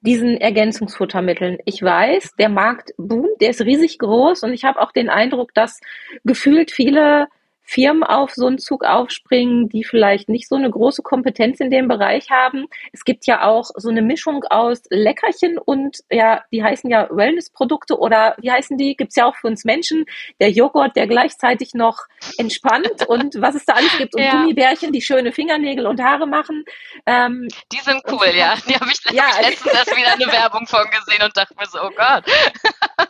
diesen 0.02 0.38
Ergänzungsfuttermitteln. 0.38 1.58
Ich 1.66 1.82
weiß, 1.82 2.34
der 2.38 2.50
Markt 2.50 2.92
boomt, 2.98 3.42
der 3.42 3.50
ist 3.50 3.62
riesig 3.62 3.98
groß 3.98 4.44
und 4.44 4.54
ich 4.54 4.64
habe 4.64 4.80
auch 4.82 4.92
den 4.92 5.10
Eindruck, 5.10 5.54
dass 5.54 5.80
gefühlt 6.24 6.72
viele 6.72 7.28
Firmen 7.70 8.04
auf 8.04 8.32
so 8.34 8.48
einen 8.48 8.58
Zug 8.58 8.84
aufspringen, 8.84 9.70
die 9.70 9.84
vielleicht 9.84 10.28
nicht 10.28 10.50
so 10.50 10.56
eine 10.56 10.72
große 10.72 11.04
Kompetenz 11.04 11.60
in 11.60 11.70
dem 11.70 11.88
Bereich 11.88 12.32
haben. 12.32 12.66
Es 12.94 13.04
gibt 13.04 13.28
ja 13.28 13.44
auch 13.44 13.70
so 13.76 13.90
eine 13.90 14.02
Mischung 14.02 14.44
aus 14.46 14.82
Leckerchen 14.90 15.60
und 15.60 16.00
ja, 16.10 16.44
die 16.52 16.64
heißen 16.64 16.90
ja 16.90 17.08
Wellnessprodukte 17.12 18.00
oder 18.00 18.36
wie 18.40 18.50
heißen 18.50 18.76
die? 18.76 18.96
Gibt's 18.96 19.16
ja 19.16 19.28
auch 19.28 19.36
für 19.36 19.46
uns 19.46 19.66
Menschen. 19.66 20.06
Der 20.42 20.50
Joghurt, 20.50 20.96
der 20.96 21.06
gleichzeitig 21.06 21.76
noch 21.76 22.08
entspannt 22.40 23.06
und 23.08 23.40
was 23.40 23.54
es 23.54 23.66
da 23.66 23.74
alles 23.74 23.96
gibt 24.00 24.16
und 24.16 24.24
ja. 24.24 24.32
Gummibärchen, 24.32 24.92
die 24.92 25.04
schöne 25.04 25.32
Fingernägel 25.32 25.86
und 25.86 26.02
Haare 26.02 26.26
machen. 26.26 26.66
Ähm, 27.06 27.50
die 27.72 27.82
sind 27.82 28.02
cool, 28.12 28.32
ja. 28.36 28.56
Die 28.68 28.74
habe 28.74 28.90
ich, 28.92 29.00
ja, 29.14 29.26
hab 29.26 29.42
ich 29.42 29.50
letztens 29.50 29.74
erst 29.74 29.96
wieder 29.96 30.14
eine 30.14 30.26
Werbung 30.32 30.66
von 30.66 30.86
gesehen 30.90 31.24
und 31.24 31.38
dachte 31.38 31.54
mir 31.56 31.68
so, 31.68 31.80
oh 31.84 31.92
Gott. 31.96 32.24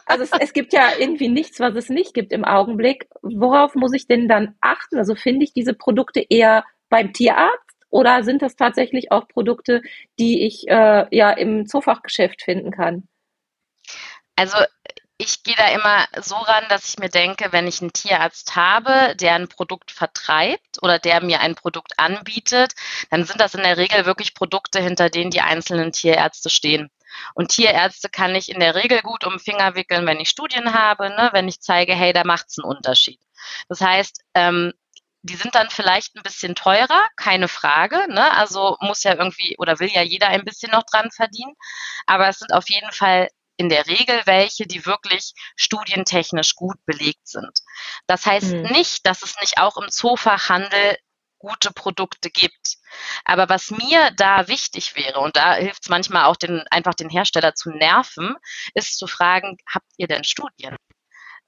Also 0.05 0.24
es, 0.24 0.32
es 0.38 0.53
gibt 0.53 0.74
ja 0.74 0.89
irgendwie 0.97 1.30
nichts, 1.30 1.62
was 1.62 1.76
es 1.76 1.88
nicht 1.88 2.14
gibt 2.14 2.34
im 2.34 2.43
Augenblick. 2.43 3.07
Worauf 3.22 3.76
muss 3.76 3.93
ich 3.93 4.07
denn 4.07 4.28
dann 4.28 4.49
achten? 4.62 4.97
Also 4.97 5.16
finde 5.16 5.45
ich 5.45 5.54
diese 5.54 5.74
Produkte 5.74 6.26
eher 6.28 6.66
beim 6.89 7.14
Tierarzt 7.14 7.70
oder 7.89 8.24
sind 8.24 8.41
das 8.41 8.56
tatsächlich 8.56 9.12
auch 9.12 9.28
Produkte, 9.28 9.82
die 10.20 10.45
ich 10.45 10.68
äh, 10.68 11.06
ja 11.16 11.32
im 11.32 11.66
Zoofachgeschäft 11.66 12.41
finden 12.41 12.72
kann? 12.72 13.08
Also 14.36 14.58
ich 15.22 15.43
gehe 15.43 15.56
da 15.58 15.68
immer 15.70 16.06
so 16.24 16.36
ran, 16.36 16.64
dass 16.70 16.88
ich 16.88 16.97
mir 16.97 17.10
denke, 17.10 17.52
wenn 17.52 17.68
ich 17.68 17.82
einen 17.82 17.91
Tierarzt 17.91 18.56
habe, 18.56 19.16
der 19.18 19.36
ein 19.36 19.50
Produkt 19.50 19.91
vertreibt 19.91 20.82
oder 20.82 20.97
der 20.97 21.22
mir 21.22 21.41
ein 21.41 21.56
Produkt 21.56 21.93
anbietet, 21.97 22.74
dann 23.10 23.26
sind 23.26 23.41
das 23.41 23.54
in 23.54 23.64
der 23.64 23.76
Regel 23.76 24.06
wirklich 24.06 24.34
Produkte, 24.34 24.80
hinter 24.80 25.10
denen 25.10 25.30
die 25.30 25.41
einzelnen 25.41 25.91
Tierärzte 25.91 26.50
stehen. 26.50 26.89
Und 27.34 27.49
Tierärzte 27.49 28.10
kann 28.10 28.36
ich 28.36 28.49
in 28.49 28.60
der 28.60 28.76
Regel 28.76 29.01
gut 29.01 29.26
um 29.26 29.34
den 29.34 29.39
Finger 29.39 29.76
wickeln, 29.76 30.05
wenn 30.05 30.20
ich 30.20 30.30
Studien 30.30 30.74
habe, 30.74 31.10
ne, 31.10 31.30
wenn 31.34 31.47
ich 31.47 31.62
zeige, 31.62 31.93
hey, 31.93 32.14
da 32.14 32.24
macht 32.24 32.47
es 32.49 32.57
einen 32.57 32.70
Unterschied. 32.70 33.20
Das 33.68 33.82
heißt, 33.82 34.22
ähm, 34.36 34.74
die 35.22 35.36
sind 35.36 35.55
dann 35.55 35.70
vielleicht 35.70 36.16
ein 36.16 36.24
bisschen 36.24 36.55
teurer, 36.55 37.07
keine 37.18 37.47
Frage. 37.47 38.05
Ne? 38.10 38.32
Also 38.38 38.78
muss 38.80 39.03
ja 39.03 39.16
irgendwie 39.16 39.55
oder 39.57 39.80
will 39.80 39.89
ja 39.89 40.01
jeder 40.01 40.28
ein 40.28 40.45
bisschen 40.45 40.72
noch 40.72 40.84
dran 40.84 41.12
verdienen. 41.12 41.55
Aber 42.05 42.30
es 42.30 42.39
sind 42.39 42.53
auf 42.53 42.70
jeden 42.70 42.91
Fall 42.91 43.30
in 43.57 43.68
der 43.68 43.88
Regel 43.88 44.22
welche, 44.26 44.66
die 44.66 44.86
wirklich 44.86 45.34
studientechnisch 45.57 46.55
gut 46.55 46.78
belegt 46.86 47.28
sind. 47.28 47.51
Das 48.07 48.26
heißt 48.26 48.53
mhm. 48.53 48.62
nicht, 48.72 49.05
dass 49.05 49.22
es 49.22 49.36
nicht 49.41 49.57
auch 49.57 49.76
im 49.76 49.89
Zoofachhandel 49.89 50.97
gute 51.39 51.71
Produkte 51.71 52.29
gibt. 52.29 52.77
Aber 53.25 53.49
was 53.49 53.71
mir 53.71 54.11
da 54.11 54.47
wichtig 54.47 54.95
wäre, 54.95 55.19
und 55.19 55.35
da 55.35 55.55
hilft 55.55 55.83
es 55.83 55.89
manchmal 55.89 56.25
auch 56.25 56.35
den, 56.35 56.63
einfach 56.69 56.93
den 56.93 57.09
Hersteller 57.09 57.55
zu 57.55 57.71
nerven, 57.71 58.35
ist 58.73 58.97
zu 58.97 59.07
fragen, 59.07 59.57
habt 59.67 59.91
ihr 59.97 60.07
denn 60.07 60.23
Studien? 60.23 60.75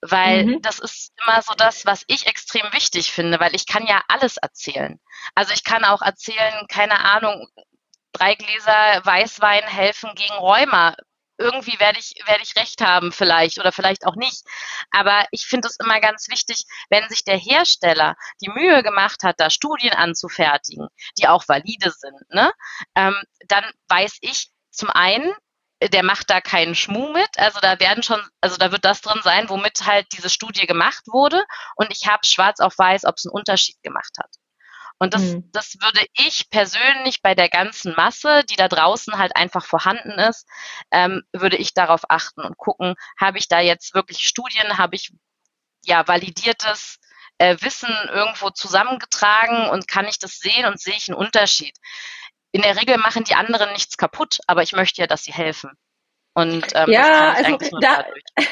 Weil 0.01 0.45
mhm. 0.45 0.61
das 0.63 0.79
ist 0.79 1.13
immer 1.23 1.41
so 1.43 1.53
das, 1.53 1.85
was 1.85 2.03
ich 2.07 2.25
extrem 2.25 2.73
wichtig 2.73 3.11
finde, 3.11 3.39
weil 3.39 3.53
ich 3.53 3.67
kann 3.67 3.85
ja 3.85 4.03
alles 4.07 4.37
erzählen. 4.37 4.99
Also 5.35 5.53
ich 5.53 5.63
kann 5.63 5.85
auch 5.85 6.01
erzählen, 6.01 6.65
keine 6.67 6.99
Ahnung, 7.05 7.47
drei 8.11 8.33
Gläser 8.33 9.05
Weißwein 9.05 9.63
helfen 9.63 10.11
gegen 10.15 10.33
Rheuma 10.33 10.95
irgendwie 11.41 11.79
werde 11.79 11.99
ich, 11.99 12.13
werde 12.25 12.43
ich 12.43 12.55
recht 12.55 12.81
haben 12.81 13.11
vielleicht 13.11 13.59
oder 13.59 13.71
vielleicht 13.71 14.05
auch 14.05 14.15
nicht. 14.15 14.43
Aber 14.91 15.25
ich 15.31 15.45
finde 15.45 15.67
es 15.67 15.77
immer 15.83 15.99
ganz 15.99 16.29
wichtig, 16.29 16.63
wenn 16.89 17.07
sich 17.09 17.23
der 17.23 17.37
Hersteller 17.37 18.15
die 18.41 18.49
Mühe 18.49 18.83
gemacht 18.83 19.23
hat, 19.23 19.39
da 19.39 19.49
Studien 19.49 19.93
anzufertigen, 19.93 20.87
die 21.17 21.27
auch 21.27 21.47
valide 21.47 21.91
sind, 21.91 22.29
ne? 22.29 22.51
Ähm, 22.95 23.15
dann 23.47 23.65
weiß 23.89 24.17
ich 24.21 24.49
zum 24.71 24.89
einen, 24.89 25.33
der 25.81 26.03
macht 26.03 26.29
da 26.29 26.41
keinen 26.41 26.75
Schmuh 26.75 27.11
mit. 27.11 27.29
Also 27.37 27.59
da 27.59 27.79
werden 27.79 28.03
schon, 28.03 28.21
also 28.39 28.57
da 28.57 28.71
wird 28.71 28.85
das 28.85 29.01
drin 29.01 29.21
sein, 29.23 29.49
womit 29.49 29.85
halt 29.85 30.07
diese 30.13 30.29
Studie 30.29 30.67
gemacht 30.67 31.03
wurde. 31.07 31.43
Und 31.75 31.91
ich 31.91 32.07
habe 32.07 32.25
schwarz 32.25 32.59
auf 32.59 32.77
weiß, 32.77 33.05
ob 33.05 33.15
es 33.17 33.25
einen 33.25 33.33
Unterschied 33.33 33.81
gemacht 33.81 34.15
hat. 34.19 34.29
Und 35.01 35.15
das, 35.15 35.23
mhm. 35.23 35.49
das 35.51 35.77
würde 35.81 36.05
ich 36.13 36.51
persönlich 36.51 37.23
bei 37.23 37.33
der 37.33 37.49
ganzen 37.49 37.95
Masse, 37.95 38.43
die 38.43 38.55
da 38.55 38.67
draußen 38.67 39.17
halt 39.17 39.35
einfach 39.35 39.65
vorhanden 39.65 40.11
ist, 40.11 40.47
ähm, 40.91 41.23
würde 41.33 41.57
ich 41.57 41.73
darauf 41.73 42.01
achten 42.07 42.41
und 42.41 42.55
gucken, 42.55 42.93
habe 43.19 43.39
ich 43.39 43.47
da 43.47 43.59
jetzt 43.61 43.95
wirklich 43.95 44.27
Studien, 44.27 44.77
habe 44.77 44.95
ich 44.95 45.11
ja 45.83 46.07
validiertes 46.07 46.99
äh, 47.39 47.57
Wissen 47.61 47.89
irgendwo 48.09 48.51
zusammengetragen 48.51 49.71
und 49.71 49.87
kann 49.87 50.05
ich 50.05 50.19
das 50.19 50.37
sehen 50.37 50.65
und 50.65 50.79
sehe 50.79 50.93
ich 50.93 51.09
einen 51.09 51.17
Unterschied. 51.17 51.75
In 52.51 52.61
der 52.61 52.79
Regel 52.79 52.99
machen 52.99 53.23
die 53.23 53.33
anderen 53.33 53.73
nichts 53.73 53.97
kaputt, 53.97 54.37
aber 54.45 54.61
ich 54.61 54.73
möchte 54.73 55.01
ja, 55.01 55.07
dass 55.07 55.23
sie 55.23 55.33
helfen. 55.33 55.71
Und 56.33 56.67
ähm, 56.75 56.89
ja, 56.89 57.33
also 57.35 57.57
da, 57.81 58.05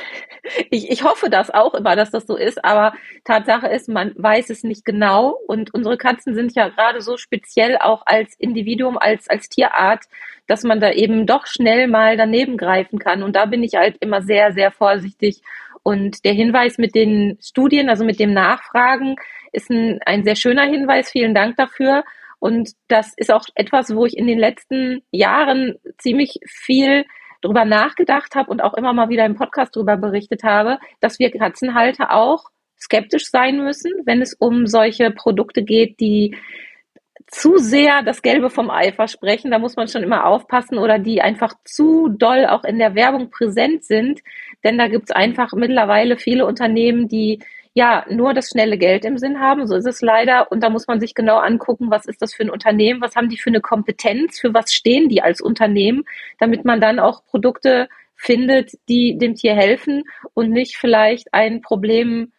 ich, 0.70 0.90
ich 0.90 1.04
hoffe 1.04 1.30
das 1.30 1.50
auch 1.50 1.74
immer, 1.74 1.96
dass 1.96 2.12
das 2.12 2.28
so 2.28 2.36
ist, 2.36 2.64
aber 2.64 2.94
Tatsache 3.24 3.68
ist, 3.68 3.88
man 3.88 4.14
weiß 4.18 4.50
es 4.50 4.64
nicht 4.64 4.84
genau 4.84 5.38
und 5.48 5.74
unsere 5.74 5.98
Katzen 5.98 6.36
sind 6.36 6.54
ja 6.56 6.68
gerade 6.70 7.02
so 7.02 7.18
speziell 7.18 7.78
auch 7.78 8.04
als 8.06 8.36
Individuum, 8.38 8.98
als, 8.98 9.30
als 9.30 9.48
Tierart, 9.48 10.06
dass 10.48 10.64
man 10.64 10.80
da 10.80 10.92
eben 10.92 11.26
doch 11.26 11.46
schnell 11.46 11.88
mal 11.88 12.18
daneben 12.18 12.58
greifen 12.58 13.00
kann. 13.00 13.24
Und 13.24 13.36
da 13.36 13.46
bin 13.46 13.64
ich 13.64 13.76
halt 13.76 13.98
immer 14.00 14.22
sehr, 14.22 14.52
sehr 14.52 14.72
vorsichtig. 14.72 15.42
Und 15.84 16.26
der 16.26 16.34
Hinweis 16.34 16.78
mit 16.78 16.96
den 16.96 17.38
Studien, 17.42 17.90
also 17.90 18.04
mit 18.04 18.20
dem 18.20 18.34
Nachfragen, 18.34 19.16
ist 19.52 19.70
ein, 19.70 20.00
ein 20.06 20.24
sehr 20.24 20.36
schöner 20.36 20.66
Hinweis. 20.66 21.12
Vielen 21.12 21.34
Dank 21.34 21.56
dafür. 21.56 22.04
Und 22.40 22.72
das 22.88 23.14
ist 23.16 23.32
auch 23.32 23.46
etwas, 23.56 23.94
wo 23.96 24.06
ich 24.06 24.18
in 24.18 24.28
den 24.28 24.40
letzten 24.40 25.04
Jahren 25.12 25.78
ziemlich 25.98 26.40
viel 26.46 27.06
drüber 27.42 27.66
nachgedacht 27.66 28.36
habe 28.36 28.52
und 28.52 28.62
auch 28.62 28.74
immer 28.74 28.94
mal 28.94 29.10
wieder 29.10 29.26
im 29.26 29.36
Podcast 29.36 29.76
drüber 29.76 29.98
berichtet 29.98 30.44
habe, 30.44 30.80
dass 31.00 31.20
wir 31.20 31.32
Katzenhalter 31.32 32.14
auch 32.14 32.46
skeptisch 32.80 33.30
sein 33.30 33.64
müssen, 33.64 33.92
wenn 34.06 34.22
es 34.22 34.34
um 34.34 34.68
solche 34.68 35.12
Produkte 35.12 35.64
geht, 35.64 36.00
die 36.00 36.36
zu 37.28 37.58
sehr 37.58 38.02
das 38.02 38.22
Gelbe 38.22 38.50
vom 38.50 38.70
Ei 38.70 38.92
versprechen. 38.92 39.52
Da 39.52 39.60
muss 39.60 39.76
man 39.76 39.88
schon 39.88 40.04
immer 40.04 40.26
aufpassen 40.26 40.78
oder 40.78 40.98
die 40.98 41.22
einfach 41.22 41.54
zu 41.64 42.10
doll 42.10 42.46
auch 42.46 42.64
in 42.64 42.80
der 42.80 42.96
Werbung 42.96 43.30
präsent 43.30 43.84
sind. 43.84 44.22
Denn 44.64 44.78
da 44.78 44.88
gibt 44.88 45.10
es 45.10 45.16
einfach 45.16 45.54
mittlerweile 45.54 46.18
viele 46.18 46.46
Unternehmen, 46.46 47.08
die 47.08 47.40
ja 47.74 48.06
nur 48.10 48.34
das 48.34 48.50
schnelle 48.50 48.78
Geld 48.78 49.06
im 49.06 49.18
Sinn 49.18 49.40
haben. 49.40 49.68
So 49.68 49.76
ist 49.76 49.88
es 49.88 50.02
leider. 50.02 50.52
Und 50.52 50.62
da 50.64 50.70
muss 50.70 50.88
man 50.88 51.00
sich 51.00 51.14
genau 51.14 51.38
angucken, 51.38 51.92
was 51.92 52.06
ist 52.06 52.22
das 52.22 52.34
für 52.34 52.44
ein 52.44 52.50
Unternehmen, 52.50 53.02
was 53.02 53.16
haben 53.16 53.30
die 53.30 53.38
für 53.38 53.50
eine 53.50 53.62
Kompetenz, 53.62 54.40
für 54.40 54.54
was 54.54 54.74
stehen 54.74 55.10
die 55.10 55.22
als 55.22 55.42
Unternehmen, 55.42 56.04
damit 56.40 56.66
man 56.66 56.82
dann 56.82 57.00
auch 57.00 57.26
Produkte 57.26 57.88
findet, 58.16 58.72
die 58.90 59.18
dem 59.18 59.36
Tier 59.36 59.56
helfen 59.56 60.04
und 60.34 60.50
nicht 60.50 60.78
vielleicht 60.78 61.34
ein 61.34 61.62
Problem 61.62 62.34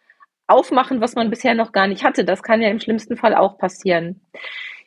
aufmachen, 0.47 1.01
was 1.01 1.15
man 1.15 1.29
bisher 1.29 1.55
noch 1.55 1.71
gar 1.71 1.87
nicht 1.87 2.03
hatte. 2.03 2.23
Das 2.23 2.43
kann 2.43 2.61
ja 2.61 2.69
im 2.69 2.79
schlimmsten 2.79 3.17
Fall 3.17 3.33
auch 3.33 3.57
passieren. 3.57 4.21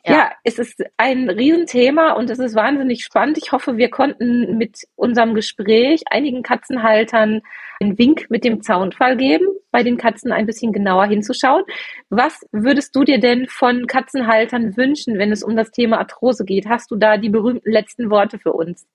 Ja. 0.06 0.12
ja, 0.12 0.32
es 0.44 0.58
ist 0.58 0.84
ein 0.98 1.30
Riesenthema 1.30 2.12
und 2.12 2.28
es 2.28 2.38
ist 2.38 2.54
wahnsinnig 2.54 3.02
spannend. 3.02 3.38
Ich 3.38 3.52
hoffe, 3.52 3.78
wir 3.78 3.88
konnten 3.88 4.58
mit 4.58 4.80
unserem 4.96 5.34
Gespräch 5.34 6.02
einigen 6.10 6.42
Katzenhaltern 6.42 7.40
einen 7.80 7.98
Wink 7.98 8.26
mit 8.30 8.44
dem 8.44 8.62
Zaunfall 8.62 9.16
geben, 9.16 9.46
bei 9.70 9.82
den 9.82 9.96
Katzen 9.96 10.32
ein 10.32 10.46
bisschen 10.46 10.72
genauer 10.72 11.06
hinzuschauen. 11.06 11.64
Was 12.08 12.40
würdest 12.52 12.94
du 12.94 13.04
dir 13.04 13.18
denn 13.18 13.46
von 13.48 13.86
Katzenhaltern 13.86 14.76
wünschen, 14.76 15.18
wenn 15.18 15.32
es 15.32 15.42
um 15.42 15.56
das 15.56 15.70
Thema 15.70 15.98
Arthrose 15.98 16.44
geht? 16.44 16.66
Hast 16.68 16.90
du 16.90 16.96
da 16.96 17.16
die 17.16 17.30
berühmten 17.30 17.70
letzten 17.70 18.10
Worte 18.10 18.38
für 18.38 18.52
uns? 18.52 18.86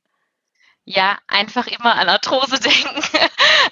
Ja, 0.91 1.19
einfach 1.27 1.67
immer 1.67 1.93
an 1.99 2.09
Arthrose 2.09 2.59
denken. 2.59 3.03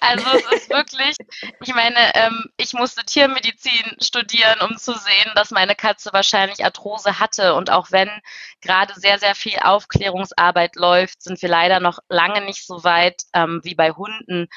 Also 0.01 0.27
es 0.37 0.51
ist 0.51 0.69
wirklich, 0.69 1.15
ich 1.61 1.73
meine, 1.73 2.13
ähm, 2.13 2.45
ich 2.57 2.73
musste 2.73 3.03
Tiermedizin 3.03 3.97
studieren, 3.99 4.59
um 4.61 4.77
zu 4.77 4.93
sehen, 4.93 5.31
dass 5.33 5.49
meine 5.49 5.73
Katze 5.73 6.11
wahrscheinlich 6.13 6.63
Arthrose 6.63 7.17
hatte. 7.19 7.55
Und 7.55 7.71
auch 7.71 7.91
wenn 7.91 8.11
gerade 8.61 8.93
sehr, 8.93 9.17
sehr 9.17 9.33
viel 9.33 9.57
Aufklärungsarbeit 9.59 10.75
läuft, 10.75 11.23
sind 11.23 11.41
wir 11.41 11.49
leider 11.49 11.79
noch 11.79 11.97
lange 12.07 12.41
nicht 12.41 12.67
so 12.67 12.83
weit 12.83 13.23
ähm, 13.33 13.61
wie 13.63 13.73
bei 13.73 13.89
Hunden, 13.93 14.47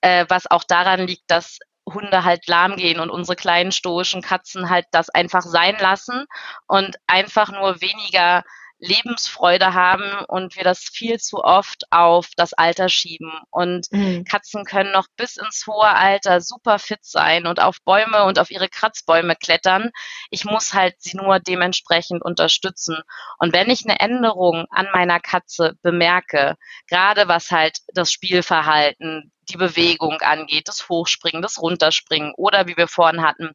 äh, 0.00 0.26
was 0.28 0.50
auch 0.50 0.64
daran 0.64 1.06
liegt, 1.06 1.30
dass 1.30 1.60
Hunde 1.88 2.24
halt 2.24 2.48
lahm 2.48 2.74
gehen 2.74 2.98
und 2.98 3.10
unsere 3.10 3.36
kleinen 3.36 3.70
stoischen 3.70 4.22
Katzen 4.22 4.70
halt 4.70 4.86
das 4.90 5.08
einfach 5.08 5.42
sein 5.42 5.76
lassen 5.78 6.26
und 6.66 6.96
einfach 7.06 7.52
nur 7.52 7.80
weniger 7.80 8.42
Lebensfreude 8.78 9.74
haben 9.74 10.24
und 10.28 10.56
wir 10.56 10.64
das 10.64 10.80
viel 10.80 11.18
zu 11.18 11.42
oft 11.42 11.84
auf 11.90 12.28
das 12.36 12.52
Alter 12.52 12.88
schieben. 12.88 13.32
Und 13.50 13.88
mhm. 13.90 14.24
Katzen 14.24 14.64
können 14.64 14.92
noch 14.92 15.06
bis 15.16 15.36
ins 15.36 15.66
hohe 15.66 15.88
Alter 15.88 16.40
super 16.40 16.78
fit 16.78 17.00
sein 17.02 17.46
und 17.46 17.60
auf 17.60 17.78
Bäume 17.84 18.24
und 18.24 18.38
auf 18.38 18.50
ihre 18.50 18.68
Kratzbäume 18.68 19.34
klettern. 19.36 19.90
Ich 20.30 20.44
muss 20.44 20.74
halt 20.74 20.94
sie 20.98 21.16
nur 21.16 21.40
dementsprechend 21.40 22.22
unterstützen. 22.22 22.98
Und 23.38 23.52
wenn 23.52 23.70
ich 23.70 23.84
eine 23.84 23.98
Änderung 24.00 24.66
an 24.70 24.88
meiner 24.92 25.20
Katze 25.20 25.74
bemerke, 25.82 26.56
gerade 26.88 27.28
was 27.28 27.50
halt 27.50 27.78
das 27.94 28.12
Spielverhalten, 28.12 29.32
die 29.48 29.56
Bewegung 29.56 30.20
angeht, 30.20 30.68
das 30.68 30.88
Hochspringen, 30.88 31.42
das 31.42 31.60
Runterspringen 31.60 32.32
oder 32.36 32.66
wie 32.66 32.76
wir 32.76 32.86
vorhin 32.86 33.22
hatten, 33.22 33.52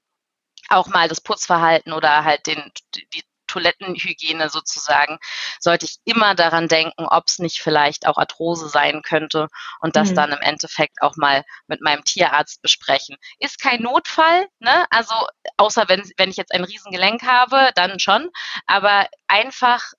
auch 0.70 0.88
mal 0.88 1.08
das 1.08 1.22
Putzverhalten 1.22 1.94
oder 1.94 2.24
halt 2.24 2.48
den, 2.48 2.72
die 2.96 3.24
Toilettenhygiene 3.54 4.50
sozusagen, 4.50 5.20
sollte 5.60 5.86
ich 5.86 5.98
immer 6.06 6.36
daran 6.36 6.68
denken, 6.68 7.06
ob 7.06 7.26
es 7.28 7.40
nicht 7.40 7.62
vielleicht 7.62 8.08
auch 8.08 8.18
Arthrose 8.18 8.68
sein 8.68 9.02
könnte 9.04 9.48
und 9.80 9.96
das 9.96 10.12
mhm. 10.12 10.16
dann 10.16 10.32
im 10.32 10.42
Endeffekt 10.42 11.02
auch 11.02 11.16
mal 11.16 11.44
mit 11.68 11.82
meinem 11.82 12.04
Tierarzt 12.04 12.62
besprechen. 12.62 13.16
Ist 13.40 13.62
kein 13.62 13.82
Notfall, 13.82 14.48
ne? 14.60 14.86
Also 14.90 15.14
außer 15.58 15.86
wenn, 15.88 16.10
wenn 16.18 16.30
ich 16.30 16.38
jetzt 16.38 16.54
ein 16.54 16.64
Riesengelenk 16.64 17.24
habe, 17.24 17.72
dann 17.76 18.00
schon, 18.00 18.30
aber 18.66 19.08
einfach 19.28 19.94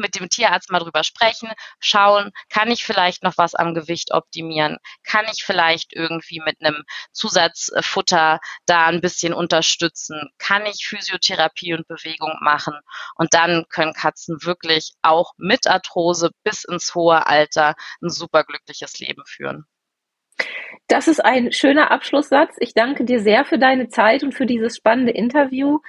mit 0.00 0.18
dem 0.18 0.28
Tierarzt 0.28 0.70
mal 0.70 0.80
drüber 0.80 1.04
sprechen, 1.04 1.50
schauen, 1.78 2.32
kann 2.48 2.70
ich 2.70 2.84
vielleicht 2.84 3.22
noch 3.22 3.38
was 3.38 3.54
am 3.54 3.74
Gewicht 3.74 4.12
optimieren? 4.12 4.78
Kann 5.04 5.26
ich 5.32 5.44
vielleicht 5.44 5.92
irgendwie 5.94 6.40
mit 6.44 6.56
einem 6.60 6.82
Zusatzfutter 7.12 8.40
da 8.66 8.86
ein 8.86 9.00
bisschen 9.00 9.32
unterstützen? 9.32 10.30
Kann 10.38 10.66
ich 10.66 10.86
Physiotherapie 10.86 11.74
und 11.74 11.86
Bewegung 11.86 12.36
machen? 12.40 12.74
Und 13.16 13.34
dann 13.34 13.66
können 13.68 13.94
Katzen 13.94 14.38
wirklich 14.42 14.92
auch 15.02 15.32
mit 15.36 15.66
Arthrose 15.66 16.30
bis 16.42 16.64
ins 16.64 16.94
hohe 16.94 17.26
Alter 17.26 17.74
ein 18.02 18.10
superglückliches 18.10 18.98
Leben 18.98 19.22
führen. 19.26 19.66
Das 20.88 21.06
ist 21.06 21.24
ein 21.24 21.52
schöner 21.52 21.90
Abschlusssatz. 21.90 22.56
Ich 22.58 22.74
danke 22.74 23.04
dir 23.04 23.20
sehr 23.20 23.44
für 23.44 23.58
deine 23.58 23.88
Zeit 23.88 24.22
und 24.22 24.32
für 24.32 24.46
dieses 24.46 24.76
spannende 24.76 25.12
Interview, 25.12 25.80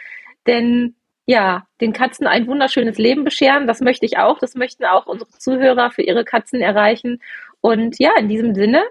denn 0.46 0.96
ja, 1.26 1.68
den 1.80 1.94
Katzen 1.94 2.28
ein 2.28 2.48
wunderschönes 2.48 2.98
Leben 2.98 3.24
bescheren. 3.24 3.68
Das 3.68 3.82
möchte 3.82 4.06
ich 4.06 4.18
auch. 4.18 4.40
Das 4.40 4.56
möchten 4.56 4.86
auch 4.86 5.06
unsere 5.06 5.30
Zuhörer 5.32 5.92
für 5.92 6.02
ihre 6.02 6.26
Katzen 6.26 6.62
erreichen. 6.62 7.22
Und 7.62 8.00
ja, 8.00 8.12
in 8.18 8.28
diesem 8.28 8.56
Sinne, 8.56 8.84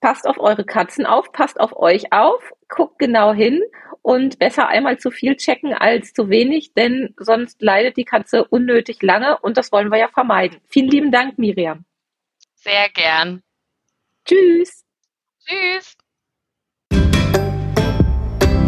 passt 0.00 0.26
auf 0.26 0.38
eure 0.38 0.64
Katzen 0.64 1.06
auf, 1.06 1.32
passt 1.32 1.58
auf 1.60 1.76
euch 1.76 2.12
auf, 2.12 2.52
guckt 2.68 2.98
genau 2.98 3.32
hin 3.32 3.62
und 4.02 4.38
besser 4.38 4.68
einmal 4.68 4.98
zu 4.98 5.10
viel 5.10 5.36
checken 5.36 5.74
als 5.74 6.12
zu 6.12 6.28
wenig, 6.28 6.74
denn 6.74 7.14
sonst 7.18 7.60
leidet 7.60 7.96
die 7.96 8.04
Katze 8.04 8.44
unnötig 8.44 9.02
lange 9.02 9.38
und 9.38 9.56
das 9.56 9.72
wollen 9.72 9.90
wir 9.90 9.98
ja 9.98 10.08
vermeiden. 10.08 10.60
Vielen 10.68 10.88
lieben 10.88 11.10
Dank, 11.10 11.38
Miriam. 11.38 11.84
Sehr 12.54 12.88
gern. 12.90 13.42
Tschüss. 14.24 14.84
Tschüss. 15.44 15.96